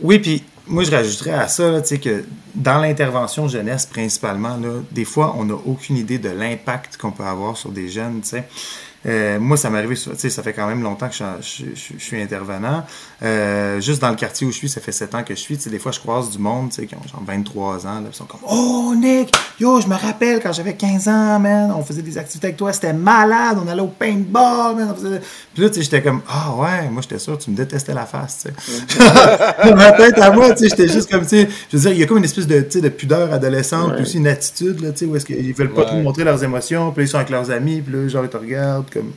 Oui, 0.00 0.18
puis 0.18 0.44
moi, 0.66 0.84
je 0.84 0.90
rajouterais 0.90 1.32
à 1.32 1.48
ça, 1.48 1.80
que 1.80 2.24
dans 2.54 2.78
l'intervention 2.78 3.48
jeunesse, 3.48 3.86
principalement, 3.86 4.58
des 4.90 5.04
fois, 5.04 5.34
on 5.36 5.44
n'a 5.44 5.54
aucune 5.54 5.96
idée 5.96 6.18
de 6.18 6.30
l'impact 6.30 6.96
qu'on 6.96 7.10
peut 7.10 7.24
avoir 7.24 7.56
sur 7.56 7.70
des 7.70 7.88
jeunes. 7.88 8.22
Euh, 9.04 9.38
moi, 9.40 9.56
ça 9.56 9.68
m'est 9.68 9.78
arrivé, 9.78 9.96
tu 9.96 10.10
sais, 10.16 10.30
ça 10.30 10.42
fait 10.42 10.52
quand 10.52 10.66
même 10.68 10.82
longtemps 10.82 11.08
que 11.08 11.14
je, 11.14 11.42
suis- 11.42 11.64
je, 11.74 11.80
je- 11.94 11.98
je 11.98 12.04
suis 12.04 12.20
intervenant. 12.22 12.84
Euh, 13.22 13.80
juste 13.80 14.00
dans 14.00 14.10
le 14.10 14.14
quartier 14.16 14.46
où 14.46 14.52
je 14.52 14.56
suis, 14.56 14.68
ça 14.68 14.80
fait 14.80 14.92
7 14.92 15.14
ans 15.14 15.22
que 15.24 15.34
je 15.34 15.40
suis. 15.40 15.56
Tu 15.56 15.64
sais, 15.64 15.70
des 15.70 15.78
fois, 15.80 15.90
je 15.92 15.98
croise 16.00 16.30
du 16.30 16.38
monde, 16.38 16.70
tu 16.70 16.76
sais, 16.76 16.86
qui 16.86 16.94
ont 16.94 17.02
genre 17.10 17.22
23 17.26 17.86
ans, 17.86 17.94
là, 18.00 18.06
ils 18.12 18.14
sont 18.14 18.24
comme 18.24 18.40
«Oh, 18.48 18.94
Nick! 18.96 19.32
Yo, 19.58 19.80
je 19.80 19.86
me 19.88 19.94
rappelle 19.96 20.40
quand 20.40 20.52
j'avais 20.52 20.74
15 20.74 21.08
ans, 21.08 21.38
man, 21.40 21.72
on 21.76 21.82
faisait 21.82 22.02
des 22.02 22.16
activités 22.18 22.46
avec 22.48 22.56
toi, 22.56 22.72
c'était 22.72 22.92
malade, 22.92 23.58
on 23.64 23.68
allait 23.68 23.82
au 23.82 23.88
paintball, 23.88 24.76
man, 24.76 24.88
on 24.92 24.94
faisait...» 24.94 25.20
Puis 25.54 25.62
là, 25.62 25.68
tu 25.68 25.74
sais, 25.76 25.82
j'étais 25.82 26.02
comme 26.02 26.20
«Ah 26.28 26.54
ouais, 26.56 26.88
moi, 26.90 27.02
j'étais 27.02 27.18
sûr, 27.18 27.36
tu 27.38 27.50
me 27.50 27.56
détestais 27.56 27.94
la 27.94 28.06
face, 28.06 28.46
tu 28.46 28.72
sais.» 28.72 28.98
Dans 29.68 29.76
ma 29.76 29.92
tête 29.92 30.18
à 30.18 30.30
moi, 30.30 30.52
tu 30.52 30.58
sais, 30.58 30.68
j'étais 30.68 30.88
juste 30.88 31.10
comme, 31.10 31.22
tu 31.22 31.28
sais, 31.28 31.48
je 31.70 31.76
veux 31.76 31.82
dire, 31.82 31.92
il 31.92 31.98
y 31.98 32.02
a 32.02 32.06
comme 32.06 32.18
une 32.18 32.24
espèce 32.24 32.46
de, 32.46 32.60
tu 32.60 32.70
sais, 32.72 32.80
de 32.80 32.88
pudeur 32.88 33.32
adolescente, 33.32 33.94
puis 33.94 34.02
aussi 34.02 34.18
une 34.18 34.28
attitude, 34.28 34.80
là, 34.80 34.92
tu 34.92 34.98
sais, 34.98 35.04
où 35.06 35.16
est-ce 35.16 35.26
qu'ils 35.26 35.52
veulent 35.54 35.72
pas 35.72 35.82
Ouais. 35.82 35.86
trop 35.88 36.00
montrer 36.02 36.22
leurs 36.24 36.42
émotions, 36.44 36.92
puis 36.92 37.02
là, 37.02 37.06
ils 37.06 37.08
sont 37.10 37.16
avec 37.16 37.30
leurs 37.30 37.50
amis, 37.50 37.80
puis 37.82 37.92
là, 37.92 38.08
genre, 38.08 38.24
ils 38.24 38.30
te 38.30 38.36
regardent, 38.36 38.86
comme... 38.92 39.12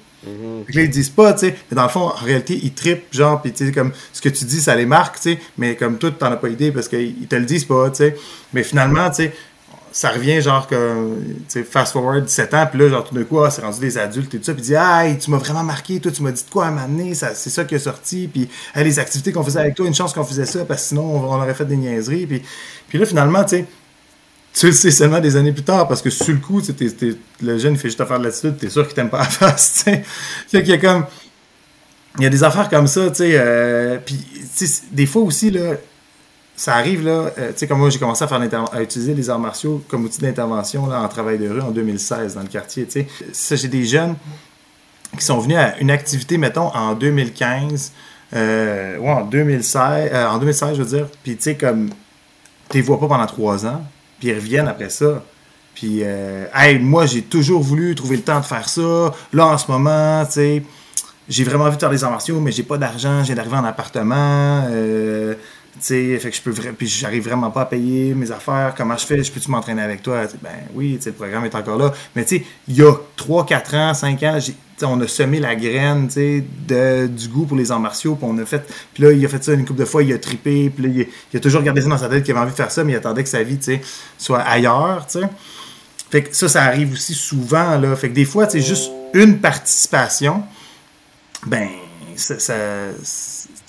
Là, 0.74 0.82
ils 0.82 0.90
disent 0.90 1.10
pas, 1.10 1.34
tu 1.34 1.42
sais, 1.42 1.56
mais 1.70 1.76
dans 1.76 1.84
le 1.84 1.90
fond, 1.90 2.08
en 2.08 2.26
réalité, 2.26 2.60
ils 2.62 2.74
trippent, 2.74 3.14
genre, 3.14 3.42
puis 3.42 3.52
tu 3.52 3.68
sais, 3.68 3.72
comme, 3.72 3.92
ce 4.12 4.22
que 4.22 4.30
tu 4.30 4.46
dis, 4.46 4.60
ça 4.60 4.76
les 4.76 4.86
marque, 4.86 5.18
tu 5.18 5.34
sais, 5.34 5.40
mais 5.58 5.76
comme 5.76 5.98
toi, 5.98 6.12
t'en 6.12 6.32
as 6.32 6.38
pas 6.38 6.50
idée 6.50 6.72
parce 6.72 6.88
qu'ils 6.88 7.28
te 7.28 7.36
le 7.36 7.46
disent 7.46 7.66
pas, 7.66 7.90
tu 7.92 7.98
sais. 7.98 8.16
Mais 8.54 8.64
finalement, 8.64 9.10
tu 9.10 9.18
sais, 9.18 9.34
ça 9.92 10.10
revient, 10.10 10.42
genre, 10.42 10.68
que, 10.68 11.16
tu 11.16 11.44
sais, 11.48 11.64
fast 11.64 11.94
forward 11.94 12.26
17 12.26 12.54
ans, 12.56 12.68
puis 12.70 12.80
là, 12.80 12.90
genre, 12.90 13.04
tout 13.04 13.14
d'un 13.14 13.24
coup, 13.24 13.40
ah, 13.42 13.52
c'est 13.52 13.62
rendu 13.62 13.80
des 13.80 13.98
adultes 13.98 14.34
et 14.34 14.40
tout 14.40 14.44
ça, 14.44 14.54
puis 14.54 14.64
disent, 14.64 14.78
ah, 14.80 15.08
hey, 15.08 15.18
tu 15.20 15.30
m'as 15.30 15.38
vraiment 15.38 15.64
marqué, 15.64 16.00
toi, 16.00 16.12
tu 16.12 16.24
m'as 16.24 16.32
dit 16.32 16.44
de 16.44 16.50
quoi 16.50 16.68
à 16.68 16.72
m'amener, 16.72 17.14
c'est 17.14 17.36
ça 17.36 17.64
qui 17.64 17.76
est 17.76 17.80
sorti, 17.80 18.28
puis 18.28 18.50
hey, 18.74 18.84
les 18.84 18.98
activités 18.98 19.32
qu'on 19.32 19.44
faisait 19.44 19.60
avec 19.60 19.76
toi, 19.76 19.86
une 19.86 19.94
chance 19.94 20.12
qu'on 20.12 20.26
faisait 20.26 20.48
ça, 20.48 20.66
parce 20.66 20.82
que 20.82 20.88
sinon, 20.90 21.04
on, 21.04 21.24
on 21.24 21.36
aurait 21.36 21.54
fait 21.54 21.66
des 21.66 21.78
niaiseries, 21.78 22.26
puis, 22.26 22.42
puis 22.88 22.98
là, 22.98 23.06
finalement, 23.06 23.44
tu 23.44 23.58
sais, 23.58 23.66
tu 24.56 24.68
le 24.68 24.72
sais 24.72 24.92
seulement 24.92 25.20
des 25.20 25.36
années 25.36 25.52
plus 25.52 25.64
tard 25.64 25.88
parce 25.88 26.02
que 26.02 26.10
sur 26.10 26.34
le 26.34 26.40
coup, 26.40 26.62
le 27.42 27.58
jeune 27.58 27.76
fait 27.76 27.90
juste 27.90 28.00
te 28.00 28.06
faire 28.06 28.20
de 28.20 28.24
l'attitude, 28.24 28.58
t'es 28.58 28.70
sûr 28.70 28.86
qu'il 28.86 28.96
t'aime 28.96 29.10
pas 29.10 29.20
la 29.20 29.24
face, 29.26 29.84
tu 29.86 29.92
sais. 29.92 30.04
Fait 30.48 30.64
qu'il 30.64 30.72
y 30.72 30.74
a 30.74 30.78
comme. 30.78 31.06
Il 32.18 32.24
y 32.24 32.26
a 32.26 32.30
des 32.30 32.44
affaires 32.46 32.70
comme 32.70 32.88
ça, 32.88 33.10
tu 33.10 33.16
sais. 33.16 33.32
euh, 33.34 33.98
puis, 34.04 34.18
des 34.94 35.06
fois 35.06 35.24
aussi, 35.24 35.52
là, 35.52 35.74
ça 36.56 36.76
arrive, 36.76 37.04
là. 37.04 37.30
euh, 37.38 37.52
tu 37.52 37.58
sais, 37.58 37.68
comme 37.68 37.80
moi, 37.80 37.90
j'ai 37.90 38.00
commencé 38.00 38.24
à, 38.24 38.28
faire 38.30 38.42
à 38.72 38.82
utiliser 38.82 39.14
les 39.14 39.30
arts 39.30 39.40
martiaux 39.40 39.84
comme 39.90 40.06
outil 40.06 40.22
d'intervention 40.22 40.88
là, 40.88 41.02
en 41.02 41.10
travail 41.10 41.38
de 41.38 41.50
rue 41.50 41.60
en 41.60 41.72
2016 41.72 42.36
dans 42.36 42.42
le 42.42 42.48
quartier, 42.48 42.86
tu 42.86 43.02
sais. 43.02 43.08
Ça, 43.34 43.58
j'ai 43.58 43.68
des 43.68 43.84
jeunes 43.84 44.16
qui 45.18 45.26
sont 45.26 45.40
venus 45.40 45.58
à 45.58 45.78
une 45.80 45.92
activité, 45.92 46.38
mettons, 46.38 46.74
en 46.74 46.94
2015. 46.94 47.92
Euh, 48.34 48.98
ouais, 48.98 49.10
en 49.10 49.26
2016, 49.26 50.10
euh, 50.14 50.28
en 50.28 50.38
2016, 50.38 50.78
je 50.78 50.82
veux 50.82 50.98
dire. 50.98 51.08
Puis, 51.24 51.36
tu 51.36 51.44
sais, 51.44 51.56
comme, 51.56 51.90
tu 52.70 52.78
les 52.78 52.82
vois 52.82 53.00
pas 53.00 53.08
pendant 53.08 53.26
trois 53.26 53.66
ans, 53.66 53.84
puis 54.20 54.30
ils 54.30 54.36
reviennent 54.36 54.68
après 54.68 54.90
ça. 54.90 55.24
Puis, 55.74 56.00
euh, 56.04 56.46
hey, 56.56 56.80
moi, 56.80 57.06
j'ai 57.06 57.22
toujours 57.22 57.62
voulu 57.62 57.96
trouver 57.96 58.16
le 58.16 58.24
temps 58.24 58.40
de 58.40 58.46
faire 58.46 58.70
ça. 58.70 59.14
Là, 59.34 59.48
en 59.48 59.58
ce 59.58 59.70
moment, 59.70 60.26
tu 60.26 60.32
sais, 60.32 60.64
j'ai 61.28 61.44
vraiment 61.44 61.66
envie 61.66 61.76
de 61.76 61.82
faire 61.82 61.90
des 61.90 62.04
arts 62.04 62.22
mais 62.42 62.52
j'ai 62.52 62.64
pas 62.64 62.78
d'argent, 62.78 63.24
j'ai 63.24 63.36
d'arriver 63.36 63.58
en 63.58 63.66
appartement. 63.66 64.64
Euh, 64.70 65.34
tu 65.74 65.82
sais, 65.82 66.20
fait 66.20 66.30
que 66.30 66.36
je 66.38 66.42
peux 66.42 66.54
puis 66.54 66.88
j'arrive 66.88 67.24
vraiment 67.24 67.52
pas 67.52 67.62
à 67.62 67.66
payer 67.66 68.14
mes 68.14 68.32
affaires. 68.32 68.74
Comment 68.78 68.96
je 68.96 69.06
fais? 69.06 69.22
Je 69.22 69.32
peux-tu 69.32 69.52
m'entraîner 69.52 69.82
avec 69.82 70.02
toi? 70.02 70.24
Ben 70.42 70.50
oui, 70.74 70.96
tu 70.96 71.04
sais, 71.04 71.10
le 71.10 71.16
programme 71.16 71.44
est 71.44 71.56
encore 71.56 71.78
là. 71.78 71.92
Mais 72.16 72.24
tu 72.24 72.38
sais, 72.38 72.46
il 72.70 72.76
y 72.76 72.82
a 72.82 72.94
3, 73.18 73.46
4 73.46 73.76
ans, 73.76 73.94
5 73.94 74.24
ans, 74.24 74.40
on 74.84 75.00
a 75.02 75.08
semé 75.08 75.40
la 75.40 75.56
graine, 75.56 76.08
de, 76.08 77.08
du 77.08 77.28
goût 77.30 77.46
pour 77.46 77.58
les 77.58 77.72
arts 77.72 77.80
martiaux, 77.80 78.16
puis 78.16 78.28
on 78.30 78.38
a 78.38 78.46
fait, 78.46 78.62
puis 78.94 79.04
là, 79.04 79.12
il 79.12 79.26
a 79.26 79.30
fait 79.30 79.44
ça 79.44 79.54
une 79.54 79.66
couple 79.66 79.80
de 79.80 79.86
fois, 79.86 80.04
il 80.04 80.12
a 80.14 80.18
trippé, 80.18 80.70
puis 80.70 80.86
là, 80.86 81.06
il, 81.34 81.38
a- 81.38 81.40
toujours 81.40 81.62
gardé 81.62 81.82
ça 81.82 81.88
dans 81.90 81.98
sa 81.98 82.10
tête 82.10 82.24
qu'il 82.24 82.34
avait 82.34 82.42
envie 82.44 82.52
de 82.52 82.58
faire 82.58 82.72
ça, 82.72 82.84
mais 82.84 82.94
il 82.94 82.96
attendait 82.96 83.24
que 83.24 83.30
sa 83.30 83.44
vie, 83.44 83.60
soit 84.18 84.40
ailleurs. 84.40 85.08
Fait 86.12 86.24
que 86.24 86.36
ça, 86.36 86.48
ça 86.50 86.64
arrive 86.64 86.94
aussi 86.94 87.14
souvent, 87.14 87.78
là. 87.78 87.96
Fait 87.96 88.10
que 88.10 88.14
des 88.14 88.26
fois, 88.26 88.50
c'est 88.50 88.62
juste 88.62 88.92
une 89.14 89.40
participation, 89.40 90.44
ben, 91.46 91.70
ça, 92.16 92.36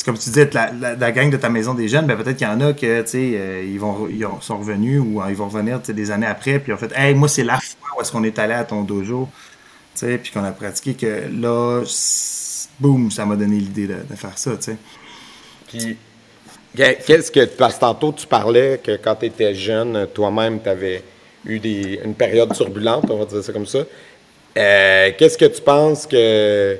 comme 0.04 0.16
tu 0.16 0.30
disais, 0.30 0.48
la, 0.52 0.70
la, 0.96 1.12
gang 1.12 1.30
de 1.30 1.36
ta 1.36 1.48
maison 1.48 1.74
des 1.74 1.88
jeunes, 1.88 2.06
ben 2.06 2.16
peut-être 2.16 2.36
qu'il 2.36 2.46
y 2.46 2.50
en 2.50 2.60
a 2.60 2.72
que, 2.72 3.04
euh, 3.16 3.64
ils, 3.66 3.78
vont, 3.80 4.06
ils 4.08 4.24
ont- 4.24 4.40
sont 4.40 4.58
revenus 4.58 5.02
ou 5.04 5.20
euh, 5.20 5.26
ils 5.30 5.34
vont 5.36 5.48
revenir 5.48 5.80
des 5.80 6.10
années 6.12 6.26
après, 6.26 6.60
puis 6.60 6.72
ont 6.72 6.76
fait, 6.76 6.92
hey, 6.94 7.12
moi, 7.14 7.28
c'est 7.28 7.42
la 7.42 7.54
fois 7.58 7.88
où 7.98 8.00
est-ce 8.00 8.12
qu'on 8.12 8.22
est 8.22 8.38
allé 8.38 8.54
à 8.54 8.62
ton 8.64 8.82
dojo, 8.84 9.28
sais, 10.00 10.18
puis 10.18 10.30
qu'on 10.32 10.44
a 10.44 10.52
pratiqué, 10.52 10.94
que 10.94 11.24
là, 11.40 11.82
boum, 12.80 13.10
ça 13.10 13.24
m'a 13.24 13.36
donné 13.36 13.56
l'idée 13.56 13.86
de, 13.86 13.96
de 14.08 14.16
faire 14.16 14.36
ça, 14.36 14.52
tu 14.56 14.62
sais. 14.62 14.76
Puis, 15.68 15.96
qu'est- 16.76 17.04
qu'est-ce 17.06 17.30
que. 17.30 17.44
Parce 17.44 17.74
que 17.76 17.80
tantôt, 17.80 18.12
tu 18.12 18.26
parlais 18.26 18.80
que 18.82 18.96
quand 18.96 19.16
tu 19.16 19.26
étais 19.26 19.54
jeune, 19.54 20.06
toi-même, 20.14 20.60
tu 20.62 20.68
avais 20.68 21.02
eu 21.44 21.58
des, 21.58 22.00
une 22.04 22.14
période 22.14 22.52
turbulente, 22.54 23.04
on 23.10 23.16
va 23.18 23.24
dire 23.24 23.42
ça 23.42 23.52
comme 23.52 23.66
ça. 23.66 23.80
Euh, 24.58 25.10
qu'est-ce 25.18 25.36
que 25.38 25.44
tu 25.46 25.60
penses 25.62 26.06
que. 26.06 26.78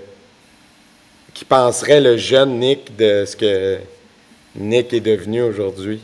qui 1.34 1.44
penserait 1.44 2.00
le 2.00 2.16
jeune 2.16 2.58
Nick 2.58 2.96
de 2.96 3.24
ce 3.26 3.36
que 3.36 3.78
Nick 4.56 4.92
est 4.94 5.00
devenu 5.00 5.42
aujourd'hui? 5.42 6.00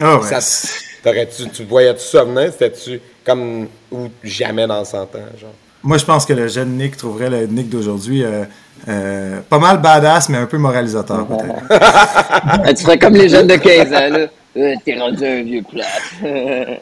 Ah, 0.00 0.18
ouais. 0.18 0.40
Ça- 0.40 0.78
T'aurais-tu, 1.02 1.48
tu 1.50 1.64
voyais-tu 1.64 2.00
ça 2.04 2.22
venir? 2.24 2.52
C'était-tu 2.52 3.00
comme. 3.24 3.68
ou 3.90 4.08
jamais 4.22 4.66
dans 4.68 4.84
100 4.84 5.02
ans, 5.02 5.28
genre? 5.40 5.54
Moi, 5.82 5.98
je 5.98 6.04
pense 6.04 6.24
que 6.26 6.32
le 6.32 6.48
jeune 6.48 6.76
Nick 6.76 6.96
trouverait 6.96 7.30
le 7.30 7.46
Nick 7.46 7.68
d'aujourd'hui 7.68 8.22
euh, 8.22 8.44
euh, 8.88 9.40
pas 9.48 9.58
mal 9.58 9.80
badass, 9.80 10.28
mais 10.28 10.38
un 10.38 10.46
peu 10.46 10.58
moralisateur, 10.58 11.26
peut-être. 11.26 12.74
Tu 12.76 12.84
ferais 12.84 12.98
comme 12.98 13.14
les 13.14 13.28
jeunes 13.28 13.46
de 13.48 13.56
15 13.56 13.86
ans, 13.92 14.18
là. 14.18 14.26
Euh, 14.56 14.74
T'es 14.84 14.98
rendu 14.98 15.24
un 15.24 15.42
vieux 15.42 15.62
plat. 15.62 15.86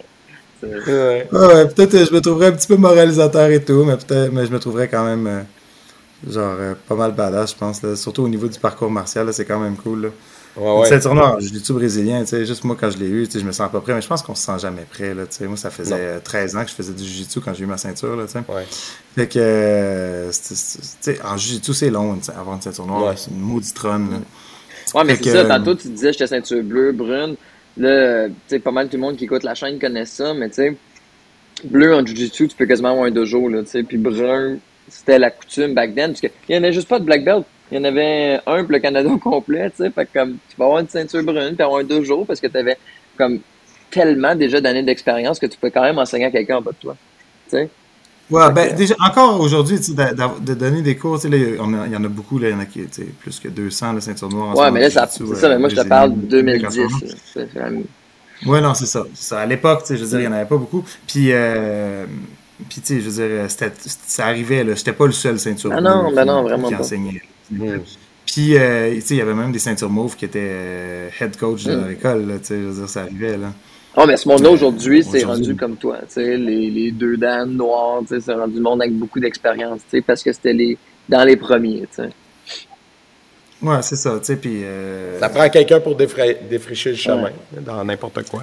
Ouais. 0.62 1.26
Ah 1.32 1.46
ouais, 1.46 1.68
peut-être 1.68 1.94
euh, 1.94 2.04
je 2.04 2.12
me 2.12 2.20
trouverais 2.20 2.48
un 2.48 2.52
petit 2.52 2.66
peu 2.66 2.76
moralisateur 2.76 3.50
et 3.50 3.64
tout, 3.64 3.84
mais 3.84 3.96
peut-être 3.96 4.30
mais 4.30 4.44
je 4.44 4.52
me 4.52 4.58
trouverais 4.58 4.88
quand 4.88 5.04
même 5.04 5.26
euh, 5.26 5.40
genre 6.30 6.56
euh, 6.58 6.74
pas 6.86 6.94
mal 6.94 7.12
badass, 7.12 7.52
je 7.52 7.56
pense. 7.56 7.82
Là. 7.82 7.96
Surtout 7.96 8.24
au 8.24 8.28
niveau 8.28 8.46
du 8.46 8.58
parcours 8.58 8.90
martial, 8.90 9.26
là, 9.26 9.32
c'est 9.32 9.46
quand 9.46 9.58
même 9.58 9.76
cool. 9.76 10.02
Là. 10.02 10.08
Ouais, 10.56 10.64
Une 10.74 10.80
ouais. 10.80 10.88
ceinture 10.88 11.14
noire, 11.14 11.40
je 11.40 11.48
dis 11.48 11.62
tout 11.62 11.74
brésilien, 11.74 12.20
tu 12.22 12.26
sais, 12.28 12.44
juste 12.44 12.64
moi 12.64 12.76
quand 12.78 12.90
je 12.90 12.98
l'ai 12.98 13.06
eu, 13.08 13.26
tu 13.26 13.34
sais, 13.34 13.40
je 13.40 13.44
me 13.44 13.52
sens 13.52 13.70
pas 13.70 13.80
prêt, 13.80 13.94
mais 13.94 14.02
je 14.02 14.08
pense 14.08 14.20
qu'on 14.22 14.34
se 14.34 14.44
sent 14.44 14.58
jamais 14.60 14.82
prêt. 14.90 15.14
Là, 15.14 15.24
tu 15.26 15.36
sais. 15.36 15.46
moi, 15.46 15.56
ça 15.56 15.70
faisait 15.70 15.94
Non. 15.94 16.00
euh, 16.00 16.18
13 16.20 16.56
ans 16.56 16.64
que 16.64 16.70
je 16.70 16.74
faisais 16.74 16.92
du 16.92 17.04
jiu-jitsu 17.04 17.40
quand 17.40 17.54
j'ai 17.54 17.62
eu 17.64 17.66
ma 17.66 17.76
ceinture. 17.76 18.16
Là, 18.16 18.24
tu 18.26 18.32
sais. 18.32 18.38
Ouais. 18.48 18.66
Fait 19.14 19.28
que, 19.28 19.38
euh, 19.38 20.30
tu 20.30 20.54
sais, 20.56 21.20
en 21.24 21.36
jiu-jitsu, 21.36 21.72
c'est 21.72 21.90
long, 21.90 22.16
tu 22.16 22.24
sais, 22.24 22.32
avoir 22.32 22.56
une 22.56 22.62
ceinture 22.62 22.86
noire, 22.86 23.04
Ouais. 23.10 23.14
c'est 23.16 23.30
une 23.30 23.40
maudite 23.40 23.74
trône. 23.74 24.10
là. 24.10 24.16
Ouais, 24.98 25.04
mais 25.04 25.14
c'est 25.14 25.22
que, 25.22 25.30
ça. 25.30 25.36
euh, 25.38 25.48
Tantôt, 25.48 25.74
tu 25.76 25.88
disais 25.88 26.12
j'étais 26.12 26.26
ceinture 26.26 26.64
bleue, 26.64 26.90
brune. 26.92 27.36
Là, 27.76 28.26
tu 28.28 28.34
sais, 28.48 28.58
pas 28.58 28.72
mal 28.72 28.88
tout 28.88 28.96
le 28.96 29.02
monde 29.02 29.16
qui 29.16 29.24
écoute 29.26 29.44
la 29.44 29.54
chaîne 29.54 29.78
connaît 29.78 30.04
ça, 30.06 30.34
mais 30.34 30.48
tu 30.48 30.56
sais, 30.56 30.76
bleu 31.64 31.94
en 31.94 32.04
Jiu-Jitsu, 32.04 32.48
tu 32.48 32.56
peux 32.56 32.66
quasiment 32.66 32.90
avoir 32.90 33.04
un 33.06 33.10
dojo, 33.12 33.48
là, 33.48 33.62
tu 33.62 33.68
sais. 33.70 33.82
Puis 33.84 33.98
brun, 33.98 34.56
c'était 34.88 35.18
la 35.20 35.30
coutume 35.30 35.74
back 35.74 35.94
then, 35.94 36.08
parce 36.08 36.20
qu'il 36.20 36.30
n'y 36.48 36.56
en 36.56 36.64
avait 36.64 36.72
juste 36.72 36.88
pas 36.88 36.98
de 36.98 37.04
black 37.04 37.24
belt. 37.24 37.44
Il 37.70 37.78
y 37.78 37.80
en 37.80 37.84
avait 37.84 38.40
un 38.46 38.62
pour 38.64 38.72
le 38.72 38.78
Canada 38.78 39.08
au 39.12 39.18
complet, 39.18 39.70
tu 39.70 39.84
sais. 39.84 39.90
Fait 39.90 40.06
que 40.06 40.18
comme, 40.18 40.32
tu 40.48 40.56
vas 40.58 40.64
avoir 40.66 40.80
une 40.80 40.88
ceinture 40.88 41.22
brune, 41.22 41.54
puis 41.54 41.62
avoir 41.62 41.80
un 41.80 41.84
dojo, 41.84 42.24
parce 42.24 42.40
que 42.40 42.46
tu 42.46 42.56
avais 42.56 42.76
comme 43.16 43.40
tellement 43.90 44.34
déjà 44.34 44.60
d'années 44.60 44.82
d'expérience 44.82 45.38
que 45.38 45.46
tu 45.46 45.58
peux 45.58 45.70
quand 45.70 45.82
même 45.82 45.98
enseigner 45.98 46.26
à 46.26 46.30
quelqu'un 46.30 46.56
en 46.58 46.62
bas 46.62 46.72
de 46.72 46.76
toi. 46.76 46.96
Tu 47.48 47.56
sais. 47.56 47.68
Ouais, 48.30 48.46
Fait 48.46 48.52
ben, 48.52 48.70
que- 48.70 48.76
déjà, 48.76 48.94
encore 49.04 49.40
aujourd'hui, 49.40 49.76
de, 49.80 50.54
donner 50.54 50.82
des 50.82 50.96
cours, 50.96 51.16
tu 51.18 51.22
sais, 51.22 51.28
là, 51.28 51.36
il 51.36 51.92
y 51.92 51.96
en 51.96 52.04
a- 52.04 52.08
beaucoup, 52.08 52.38
là, 52.38 52.48
il 52.50 52.52
y 52.52 52.54
en 52.54 52.60
a 52.60 52.64
qui, 52.66 52.78
tu 52.84 52.88
sais, 52.92 53.06
plus 53.20 53.40
que 53.40 53.48
200, 53.48 53.92
la 53.94 54.00
ceinture 54.00 54.28
noire. 54.28 54.56
Ouais, 54.56 54.70
mais 54.70 54.80
là, 54.80 54.90
c'est 54.90 55.24
ça, 55.34 55.46
euh, 55.46 55.48
mais 55.50 55.58
moi, 55.58 55.68
je 55.68 55.74
te 55.74 55.80
brésilien, 55.80 55.88
parle 55.88 56.10
de 56.12 56.26
2010. 56.26 56.78
américain. 56.78 57.06
là. 57.06 57.14
C'est 57.34 57.52
vraiment- 57.52 57.82
Ouais, 58.46 58.60
non, 58.60 58.74
c'est 58.74 58.86
ça. 58.86 59.04
À 59.32 59.46
l'époque, 59.46 59.80
tu 59.80 59.86
sais, 59.88 59.96
je 59.96 60.04
veux 60.04 60.08
dire, 60.10 60.20
il 60.20 60.22
n'y 60.22 60.28
en 60.28 60.32
avait 60.32 60.48
pas 60.48 60.56
beaucoup. 60.56 60.84
Puis, 61.08 61.32
euh, 61.32 62.06
puis 62.68 62.80
tu 62.80 62.86
sais, 62.86 63.00
je 63.00 63.10
veux 63.10 63.26
dire, 63.26 63.50
ça 64.06 64.26
arrivait, 64.26 64.62
là. 64.62 64.74
J'étais 64.76 64.92
pas 64.92 65.06
le 65.06 65.12
seul 65.12 65.38
ceinture 65.40 65.72
Ah 65.74 65.80
non, 65.80 66.12
ben 66.14 66.24
non, 66.24 66.42
vraiment 66.42 66.68
qui 66.68 66.74
pas. 66.74 66.84
Puis, 68.26 68.56
euh, 68.56 68.94
tu 68.94 69.00
sais, 69.00 69.14
il 69.14 69.16
y 69.18 69.20
avait 69.20 69.34
même 69.34 69.50
des 69.52 69.58
ceintures 69.58 69.90
mauves 69.90 70.14
qui 70.16 70.24
étaient 70.24 70.38
euh, 70.40 71.08
head 71.20 71.36
coach 71.36 71.64
de 71.64 71.74
Mm. 71.74 71.88
l'école, 71.88 72.26
là, 72.26 72.38
tu 72.38 72.44
sais, 72.46 72.56
je 72.56 72.66
veux 72.66 72.74
dire, 72.80 72.88
ça 72.88 73.02
arrivait, 73.02 73.36
là. 73.36 73.52
Oh, 73.96 74.04
mais 74.06 74.16
ce 74.16 74.28
monde-là, 74.28 74.50
Euh, 74.50 74.52
aujourd'hui, 74.52 75.02
c'est 75.02 75.24
rendu 75.24 75.56
comme 75.56 75.76
toi. 75.76 75.98
Tu 76.02 76.14
sais, 76.14 76.36
les, 76.36 76.70
les 76.70 76.92
deux 76.92 77.16
dames 77.16 77.60
sais, 78.08 78.20
c'est 78.20 78.32
rendu 78.34 78.54
le 78.56 78.62
monde 78.62 78.82
avec 78.82 78.94
beaucoup 78.94 79.18
d'expérience, 79.18 79.80
tu 79.90 79.98
sais, 79.98 80.00
parce 80.02 80.22
que 80.22 80.32
c'était 80.32 80.52
les, 80.52 80.78
dans 81.08 81.24
les 81.24 81.36
premiers, 81.36 81.80
tu 81.94 82.02
sais. 82.04 82.10
Ouais, 83.62 83.82
c'est 83.82 83.96
ça, 83.96 84.18
tu 84.20 84.26
sais, 84.26 84.36
puis... 84.36 84.60
euh, 84.64 85.18
Ça 85.18 85.28
prend 85.28 85.48
quelqu'un 85.48 85.80
pour 85.80 85.96
défricher 85.96 86.90
le 86.90 86.96
chemin 86.96 87.30
dans 87.60 87.84
n'importe 87.84 88.28
quoi. 88.30 88.42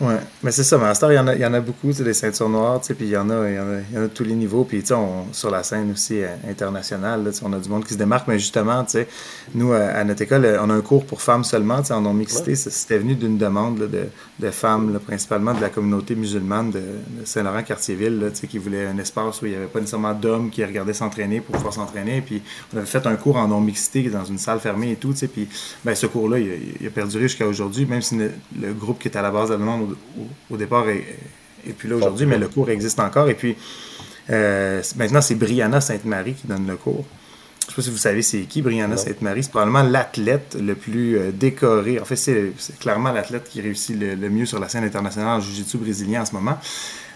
Ouais, 0.00 0.16
mais 0.42 0.50
c'est 0.50 0.64
ça, 0.64 0.76
heure, 0.76 1.12
il 1.12 1.14
y 1.14 1.18
en 1.18 1.26
a, 1.26 1.34
il 1.34 1.42
y 1.42 1.44
en 1.44 1.52
a 1.52 1.60
beaucoup, 1.60 1.88
tu 1.88 1.92
sais, 1.92 2.04
des 2.04 2.14
ceintures 2.14 2.48
noires, 2.48 2.80
tu 2.80 2.86
sais, 2.86 2.94
puis 2.94 3.04
il 3.04 3.10
y 3.10 3.16
en 3.18 3.28
a, 3.28 3.46
il 3.50 3.54
y 3.54 3.58
en 3.58 3.68
a, 3.70 3.80
il 3.90 3.94
y 3.94 3.98
en 3.98 4.04
a 4.04 4.04
de 4.04 4.12
tous 4.12 4.24
les 4.24 4.32
niveaux, 4.34 4.64
puis 4.64 4.80
tu 4.80 4.86
sais, 4.86 4.94
on- 4.94 5.30
sur 5.32 5.50
la 5.50 5.62
scène 5.62 5.90
aussi 5.92 6.22
euh, 6.22 6.28
internationale, 6.48 7.22
là, 7.22 7.30
tu 7.32 7.36
sais, 7.36 7.44
on 7.46 7.52
a 7.52 7.58
du 7.58 7.68
monde 7.68 7.84
qui 7.84 7.92
se 7.92 7.98
démarque, 7.98 8.26
mais 8.26 8.38
justement, 8.38 8.82
tu 8.84 8.92
sais, 8.92 9.08
nous, 9.54 9.72
euh, 9.74 10.00
à 10.00 10.02
notre 10.04 10.22
école, 10.22 10.46
euh, 10.46 10.56
on 10.62 10.70
a 10.70 10.72
un 10.74 10.80
cours 10.80 11.04
pour 11.04 11.20
femmes 11.20 11.44
seulement, 11.44 11.82
tu 11.82 11.88
sais, 11.88 11.92
en 11.92 12.00
non-mixité, 12.00 12.54
c'était 12.56 12.96
venu 12.96 13.14
d'une 13.14 13.36
demande 13.36 13.78
là, 13.78 13.86
de, 13.88 14.04
de 14.38 14.50
femmes, 14.50 14.90
là, 14.94 15.00
principalement 15.00 15.52
de 15.52 15.60
la 15.60 15.68
communauté 15.68 16.14
musulmane 16.14 16.70
de, 16.70 16.78
de 16.78 17.24
Saint-Laurent-Cartierville, 17.26 18.20
là, 18.20 18.30
tu 18.30 18.36
sais, 18.36 18.46
qui 18.46 18.56
voulaient 18.56 18.86
un 18.86 18.96
espace 18.96 19.42
où 19.42 19.46
il 19.46 19.50
n'y 19.50 19.56
avait 19.58 19.66
pas 19.66 19.80
nécessairement 19.80 20.14
d'hommes 20.14 20.48
qui 20.48 20.64
regardaient 20.64 20.94
s'entraîner 20.94 21.42
pour 21.42 21.56
pouvoir 21.56 21.74
s'entraîner, 21.74 22.22
puis 22.22 22.40
on 22.72 22.78
avait 22.78 22.86
fait 22.86 23.06
un 23.06 23.16
cours 23.16 23.36
en 23.36 23.48
non-mixité 23.48 24.08
dans 24.08 24.24
une 24.24 24.38
salle 24.38 24.60
fermée 24.60 24.92
et 24.92 24.96
tout, 24.96 25.10
tu 25.12 25.18
sais, 25.18 25.28
puis 25.28 25.46
ben, 25.84 25.94
ce 25.94 26.06
cours-là, 26.06 26.38
il, 26.38 26.50
a- 26.50 26.54
il 26.80 26.86
a 26.86 26.90
perduré 26.90 27.24
jusqu'à 27.24 27.46
aujourd'hui, 27.46 27.84
même 27.84 28.00
si 28.00 28.16
le, 28.16 28.30
le 28.58 28.72
groupe 28.72 28.98
qui 28.98 29.08
était 29.08 29.18
à 29.18 29.22
la 29.22 29.30
base 29.30 29.48
de 29.50 29.54
la 29.54 29.60
demande 29.60 29.89
au, 30.50 30.56
départ 30.56 30.88
est 30.88 31.72
plus 31.76 31.88
là 31.88 31.96
aujourd'hui, 31.96 32.26
mais 32.26 32.38
le 32.38 32.48
cours 32.48 32.70
existe 32.70 33.00
encore. 33.00 33.28
Et 33.28 33.34
puis, 33.34 33.56
euh, 34.30 34.82
maintenant, 34.96 35.20
c'est 35.20 35.34
Brianna 35.34 35.80
Sainte-Marie 35.80 36.34
qui 36.34 36.46
donne 36.46 36.66
le 36.66 36.76
cours. 36.76 37.04
Je 37.62 37.66
ne 37.66 37.70
sais 37.70 37.76
pas 37.76 37.82
si 37.82 37.90
vous 37.90 37.98
savez 37.98 38.22
c'est 38.22 38.40
qui, 38.42 38.62
Brianna 38.62 38.96
Sainte-Marie. 38.96 39.44
C'est 39.44 39.50
probablement 39.50 39.82
l'athlète 39.82 40.56
le 40.60 40.74
plus 40.74 41.18
euh, 41.18 41.30
décoré. 41.32 42.00
En 42.00 42.04
fait, 42.04 42.16
c'est 42.16 42.52
c'est 42.58 42.78
clairement 42.78 43.12
l'athlète 43.12 43.48
qui 43.48 43.60
réussit 43.60 43.98
le, 43.98 44.14
le 44.14 44.30
mieux 44.30 44.46
sur 44.46 44.58
la 44.58 44.68
scène 44.68 44.84
internationale 44.84 45.38
en 45.38 45.40
jiu-jitsu 45.40 45.78
brésilien 45.78 46.22
en 46.22 46.24
ce 46.24 46.32
moment. 46.32 46.58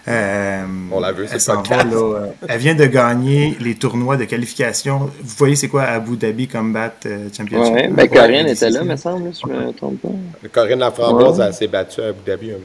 Euh, 0.07 0.63
On 0.91 0.99
l'a 0.99 1.11
vu, 1.11 1.23
elle 1.31 1.39
c'est 1.41 1.51
euh, 1.51 2.27
Elle 2.47 2.59
vient 2.59 2.75
de 2.75 2.85
gagner 2.85 3.57
les 3.59 3.73
tournois 3.73 4.17
de 4.17 4.25
qualification. 4.25 4.99
Vous 4.99 5.35
voyez, 5.37 5.55
c'est 5.55 5.67
quoi 5.67 5.81
Abu 5.83 6.15
Dhabi 6.15 6.47
Combat 6.47 6.93
euh, 7.07 7.27
Championship? 7.35 7.73
Ouais, 7.73 7.87
ben 7.91 8.07
Corinne 8.07 8.47
était 8.47 8.69
là, 8.69 8.83
me 8.83 8.95
semble, 8.97 9.33
si 9.33 9.41
je 9.47 9.51
me 9.51 9.71
trompe 9.73 9.99
pas. 10.01 10.09
Corinne 10.51 10.77
Laframboise, 10.79 11.39
Ouais. 11.39 11.45
elle 11.47 11.53
s'est 11.55 11.67
battue 11.67 12.01
à 12.01 12.09
Abu 12.09 12.19
Dhabi. 12.23 12.51
hein, 12.51 12.55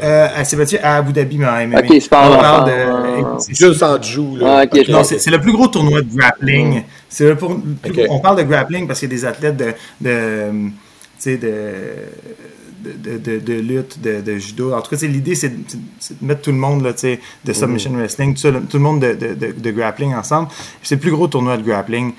Euh, 0.00 0.28
elle 0.38 0.46
s'est 0.46 0.56
battue 0.56 0.78
à 0.78 0.96
Abu 0.98 1.12
Dhabi, 1.12 1.38
mais 1.38 1.46
en 1.46 1.56
MMA. 1.66 1.80
Ok, 1.80 1.86
c'est 1.90 2.08
pas 2.08 2.28
On 2.30 2.34
en- 2.34 2.38
parle 2.38 2.70
de. 2.70 3.40
c'est- 3.40 3.54
Juste 3.56 3.82
en 3.82 4.00
joue, 4.00 4.36
là. 4.36 4.62
Ah, 4.62 4.78
Non, 4.88 5.02
c'est 5.02 5.30
le 5.30 5.40
plus 5.40 5.52
gros 5.52 5.66
tournoi 5.66 6.02
de 6.02 6.16
grappling. 6.16 6.82
Le 7.18 7.34
pour- 7.34 7.50
gros- 7.84 8.06
On 8.10 8.20
parle 8.20 8.36
de 8.38 8.42
grappling 8.44 8.86
parce 8.86 9.00
qu'il 9.00 9.08
y 9.10 9.12
a 9.12 9.16
des 9.16 9.24
athlètes 9.24 9.56
de, 9.56 9.72
de, 10.00 10.50
tu 10.52 10.72
sais, 11.18 11.36
de, 11.36 11.48
de, 12.94 13.18
de, 13.18 13.38
de 13.38 13.52
lutte, 13.54 14.00
de, 14.00 14.20
de 14.20 14.38
judo. 14.38 14.72
En 14.72 14.80
tout 14.80 14.94
cas, 14.94 15.06
l'idée, 15.06 15.34
c'est 15.34 15.50
de, 15.50 15.56
mettre 16.22 16.42
tout 16.42 16.52
le 16.52 16.58
monde, 16.58 16.82
là, 16.82 16.92
de 16.92 17.52
submission 17.52 17.92
wrestling, 17.92 18.34
tout, 18.34 18.40
ça, 18.40 18.52
tout 18.52 18.76
le 18.76 18.82
monde 18.82 19.00
de, 19.00 19.70
grappling 19.70 20.14
ensemble. 20.14 20.48
C'est 20.82 20.96
le 20.96 21.00
plus 21.00 21.10
gros 21.10 21.28
tournoi 21.28 21.56
de 21.56 21.62
grappling 21.62 22.12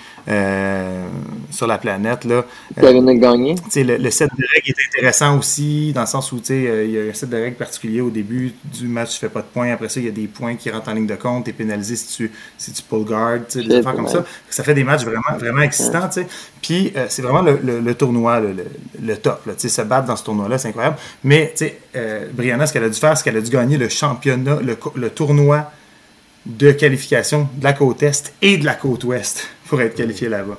sur 1.51 1.67
la 1.67 1.78
planète. 1.78 2.25
Là. 2.25 2.43
Euh, 2.78 3.13
gagné? 3.15 3.55
le, 3.75 3.97
le 3.97 4.11
set 4.11 4.30
de 4.38 4.45
règles 4.53 4.69
est 4.69 4.88
intéressant 4.97 5.38
aussi, 5.38 5.93
dans 5.93 6.01
le 6.01 6.07
sens 6.07 6.32
où 6.32 6.41
euh, 6.49 6.86
il 6.86 6.91
y 6.91 6.99
a 6.99 7.09
un 7.09 7.13
set 7.13 7.30
de 7.30 7.38
règles 7.38 7.55
particulier 7.55 8.01
au 8.01 8.09
début 8.09 8.53
du 8.65 8.88
match, 8.88 9.13
tu 9.13 9.19
fais 9.19 9.30
pas 9.30 9.41
de 9.41 9.47
points. 9.47 9.71
Après 9.71 9.89
ça, 9.89 9.99
il 9.99 10.05
y 10.05 10.09
a 10.09 10.11
des 10.11 10.28
points 10.28 10.55
qui 10.55 10.69
rentrent 10.69 10.89
en 10.89 10.93
ligne 10.93 11.07
de 11.07 11.15
compte, 11.15 11.45
tu 11.45 11.51
es 11.51 11.53
pénalisé 11.53 11.95
si 11.95 12.15
tu, 12.15 12.32
si 12.57 12.71
tu 12.71 12.82
pull 12.84 13.03
guard, 13.05 13.39
des 13.53 13.75
affaires 13.75 13.95
comme 13.95 14.07
ça. 14.07 14.25
Ça 14.49 14.63
fait 14.63 14.73
des 14.73 14.84
matchs 14.84 15.03
vraiment, 15.03 15.38
vraiment 15.38 15.61
excitants. 15.61 16.07
tu 16.07 16.21
sais. 16.21 16.28
Puis 16.61 16.91
euh, 16.95 17.05
c'est 17.09 17.21
vraiment 17.21 17.41
le, 17.41 17.59
le- 17.63 17.80
le 17.80 17.93
tournoi, 17.95 18.39
le, 18.39 18.55
le 19.01 19.17
top. 19.17 19.45
Là, 19.45 19.53
tu 19.53 19.61
sais, 19.61 19.69
se 19.69 19.82
battre 19.82 20.07
dans 20.07 20.15
ce 20.15 20.23
tournoi-là, 20.25 20.57
c'est 20.57 20.67
incroyable. 20.69 20.97
Mais 21.23 21.51
tu 21.55 21.65
sais, 21.65 21.80
euh, 21.95 22.28
Brianna, 22.34 22.67
ce 22.67 22.73
qu'elle 22.73 22.84
a 22.84 22.89
dû 22.89 22.99
faire, 22.99 23.17
c'est 23.17 23.23
qu'elle 23.23 23.38
a 23.38 23.41
dû 23.41 23.49
gagner 23.51 23.78
le 23.78 23.89
championnat, 23.89 24.59
le 24.61 25.09
tournoi 25.09 25.71
de 26.45 26.71
qualification 26.71 27.49
de 27.55 27.63
la 27.63 27.73
côte 27.73 28.03
Est 28.03 28.34
et 28.41 28.57
de 28.57 28.65
la 28.65 28.73
côte 28.75 29.03
Ouest 29.03 29.47
pour 29.68 29.82
être 29.82 29.95
qualifiée 29.95 30.30
là-bas. 30.30 30.57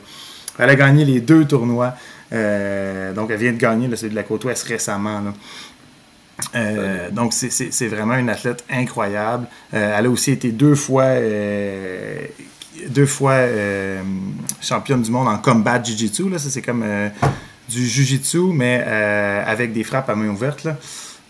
Elle 0.59 0.70
a 0.70 0.74
gagné 0.74 1.04
les 1.04 1.20
deux 1.20 1.44
tournois. 1.44 1.94
Euh, 2.32 3.12
donc, 3.12 3.30
elle 3.30 3.38
vient 3.38 3.52
de 3.52 3.59
gagner 3.59 3.88
là, 3.88 3.96
de 3.96 4.14
la 4.14 4.22
côte 4.22 4.44
Ouest 4.44 4.64
récemment. 4.64 5.22
Euh, 6.54 7.11
donc, 7.11 7.32
c'est- 7.32 7.86
vraiment 7.88 8.16
une 8.16 8.28
athlète 8.28 8.64
incroyable. 8.70 9.46
Euh, 9.74 9.96
elle 9.98 10.06
a 10.06 10.11
aussi 10.11 10.32
été 10.32 10.50
deux 10.52 10.74
fois, 10.74 11.14
deux 12.88 13.06
fois 13.06 13.38
championne 14.61 15.02
du 15.02 15.11
monde 15.11 15.28
en 15.28 15.38
combat 15.38 15.82
jiu-jitsu. 15.82 16.24
c'est 16.38 16.62
comme 16.62 16.84
du 17.68 17.86
jiu-jitsu, 17.86 18.52
mais 18.52 18.82
avec 19.46 19.72
des 19.72 19.84
frappes 19.84 20.11
à 20.11 20.14
main 20.14 20.28
ouverte. 20.28 20.66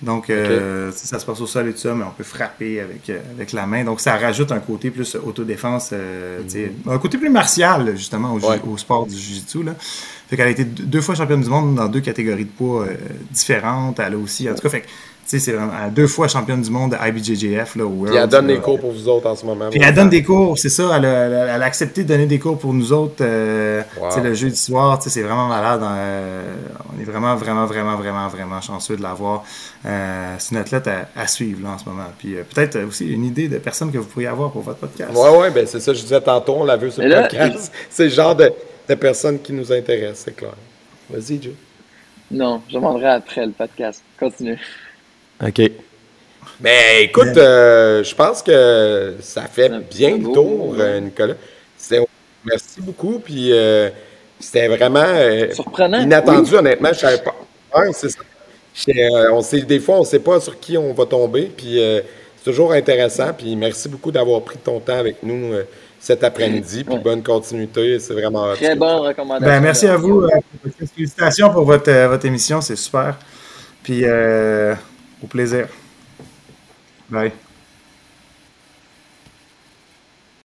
Donc, 0.01 0.31
euh, 0.31 0.93
ça 0.95 1.19
se 1.19 1.27
passe 1.27 1.41
au 1.41 1.47
sol 1.47 1.69
et 1.69 1.73
tout 1.73 1.79
ça, 1.79 1.93
mais 1.95 2.05
on 2.05 2.11
peut 2.17 2.23
frapper 2.23 2.81
avec, 2.81 3.11
euh, 3.11 3.19
avec 3.35 3.53
la 3.53 3.67
main. 3.67 3.83
Donc, 3.85 4.01
ça 4.01 4.17
rajoute 4.17 4.53
un 4.53 4.61
côté 4.61 4.91
plus 4.91 5.17
autodéfense, 5.17 5.91
euh, 5.93 6.41
sais, 6.47 6.71
un 6.89 6.99
côté 6.99 7.19
plus 7.19 7.31
martial, 7.31 7.97
justement, 7.97 8.33
au, 8.35 8.39
ju- 8.39 8.47
Ouais. 8.47 8.61
au 8.71 8.77
sport 8.77 9.07
du 9.07 9.17
jiu-jitsu. 9.17 9.59
Fait 10.29 10.37
qu'elle 10.37 10.47
a 10.47 10.51
été 10.51 10.65
deux 10.65 11.01
fois 11.01 11.15
championne 11.17 11.41
du 11.41 11.49
monde 11.51 11.75
dans 11.75 11.89
deux 11.89 12.01
catégories 12.01 12.45
de 12.45 12.51
poids 12.51 12.87
différentes. 13.33 13.99
Elle 13.99 14.15
a 14.15 14.19
aussi, 14.19 14.49
en 14.49 14.55
tout 14.55 14.63
cas, 14.63 14.69
fait 14.69 14.85
sais, 15.31 15.39
c'est 15.39 15.53
vraiment 15.53 15.73
deux 15.91 16.07
fois 16.07 16.29
championne 16.29 16.63
du 16.63 16.71
monde 16.71 16.93
de 16.93 16.97
IBJJF, 16.97 17.77
là, 17.77 17.85
World. 17.85 18.09
Puis 18.09 18.17
elle 18.17 18.29
donne 18.29 18.47
des 18.47 18.59
cours 18.59 18.81
pour 18.81 18.93
vous 18.93 19.09
autres 19.09 19.27
en 19.29 19.37
ce 19.37 19.45
moment. 19.45 19.69
Puis 19.71 19.81
elle 19.83 19.95
donne 19.95 20.09
des 20.09 20.23
cours, 20.23 20.59
c'est 20.59 20.69
ça. 20.69 20.91
Elle 20.97 21.05
a, 21.05 21.55
elle 21.55 21.63
a, 21.63 21.65
accepté 21.65 22.03
de 22.03 22.09
donner 22.09 22.27
des 22.27 22.39
cours 22.39 22.59
pour 22.59 22.73
nous 22.73 22.93
autres. 22.93 23.17
Euh, 23.21 23.83
wow. 24.01 24.23
Le 24.23 24.35
jeudi 24.35 24.57
soir, 24.57 24.99
c'est 25.03 25.23
vraiment 25.23 25.49
malade. 25.49 25.83
Euh, 25.83 26.55
on 26.95 27.01
est 27.01 27.05
vraiment, 27.05 27.37
vraiment, 27.37 27.67
vraiment, 27.67 27.97
vraiment, 27.97 28.29
vraiment 28.29 28.61
chanceux 28.61 28.97
de 28.97 29.03
l'avoir. 29.03 29.45
Euh, 29.87 30.35
c'est 30.39 30.53
une 30.53 30.61
athlète 30.61 30.89
à, 31.15 31.27
suivre 31.27 31.63
là, 31.63 31.75
en 31.75 31.79
ce 31.79 31.85
moment. 31.85 32.07
Puis 32.19 32.35
euh, 32.35 32.43
peut-être 32.43 32.79
aussi 32.85 33.07
une 33.07 33.25
idée 33.25 33.49
de 33.49 33.59
personne 33.59 33.93
que 33.93 33.99
vous 33.99 34.07
pourriez 34.07 34.29
avoir 34.29 34.51
pour 34.51 34.63
votre 34.63 34.79
podcast. 34.79 35.11
Oui, 35.15 35.29
oui, 35.41 35.49
ben 35.55 35.67
c'est 35.67 35.81
ça. 35.81 35.93
Je 35.93 36.01
disais 36.01 36.21
tantôt, 36.21 36.57
on 36.59 36.65
l'a 36.65 36.77
vu 36.77 36.91
sur 36.91 37.03
le 37.03 37.15
podcast. 37.15 37.73
C'est 37.91 38.05
le 38.05 38.11
genre 38.11 38.35
de, 38.35 38.51
de 38.89 38.95
personnes 38.95 39.41
qui 39.41 39.53
nous 39.53 39.73
intéressent, 39.73 40.25
c'est 40.27 40.37
clair. 40.37 40.55
Vas-y, 41.11 41.43
Joe. 41.43 41.53
Non, 42.31 42.63
je 42.69 42.75
demanderai 42.75 43.09
après 43.09 43.47
le 43.47 43.53
podcast. 43.53 44.03
Continue. 44.19 44.59
OK. 45.43 45.71
Mais 46.61 47.05
écoute, 47.05 47.37
euh, 47.37 48.03
je 48.03 48.15
pense 48.15 48.43
que 48.43 49.15
ça 49.21 49.43
fait 49.43 49.71
bien 49.89 50.17
le 50.17 50.25
tour, 50.25 50.75
euh, 50.79 51.01
Nicolas. 51.01 51.35
Merci 52.45 52.81
beaucoup. 52.81 53.21
Puis 53.21 53.53
euh, 53.53 53.91
c'était 54.41 54.67
vraiment 54.69 55.07
Surprenant. 55.53 56.01
inattendu, 56.01 56.55
honnêtement. 56.55 56.89
Je 56.93 56.99
savais 56.99 57.23
pas. 57.23 57.35
Ouais, 57.77 57.91
c'est 57.93 58.09
ça. 58.09 58.21
on 59.33 59.41
sait, 59.43 59.61
des 59.63 59.79
fois, 59.79 59.97
on 59.97 60.01
ne 60.01 60.07
sait 60.07 60.19
pas 60.19 60.41
sur 60.41 60.59
qui 60.59 60.77
on 60.77 60.93
va 60.95 61.07
tomber. 61.07 61.51
Puis 61.57 61.79
c'est 61.79 62.51
toujours 62.51 62.73
intéressant. 62.73 63.33
Puis 63.37 63.55
merci 63.55 63.89
beaucoup 63.89 64.11
d'avoir 64.11 64.43
pris 64.43 64.59
ton 64.59 64.81
temps 64.81 64.99
avec 64.99 65.23
nous 65.23 65.53
cet 66.01 66.25
après-midi. 66.25 66.83
Puis 66.83 66.99
bonne 66.99 67.23
continuité. 67.23 68.01
C'est 68.01 68.15
vraiment. 68.15 68.55
Très 68.55 68.75
bonne 68.75 69.07
recommandation. 69.07 69.47
Ben, 69.47 69.61
merci 69.61 69.87
à 69.87 69.97
vous. 69.97 70.27
félicitations 70.97 71.51
pour 71.51 71.65
votre, 71.65 71.93
votre 72.09 72.25
émission. 72.25 72.61
C'est 72.61 72.77
super. 72.77 73.17
Puis 73.85 74.05
au 75.23 75.27
plaisir. 75.27 75.69
Bye. 77.11 77.33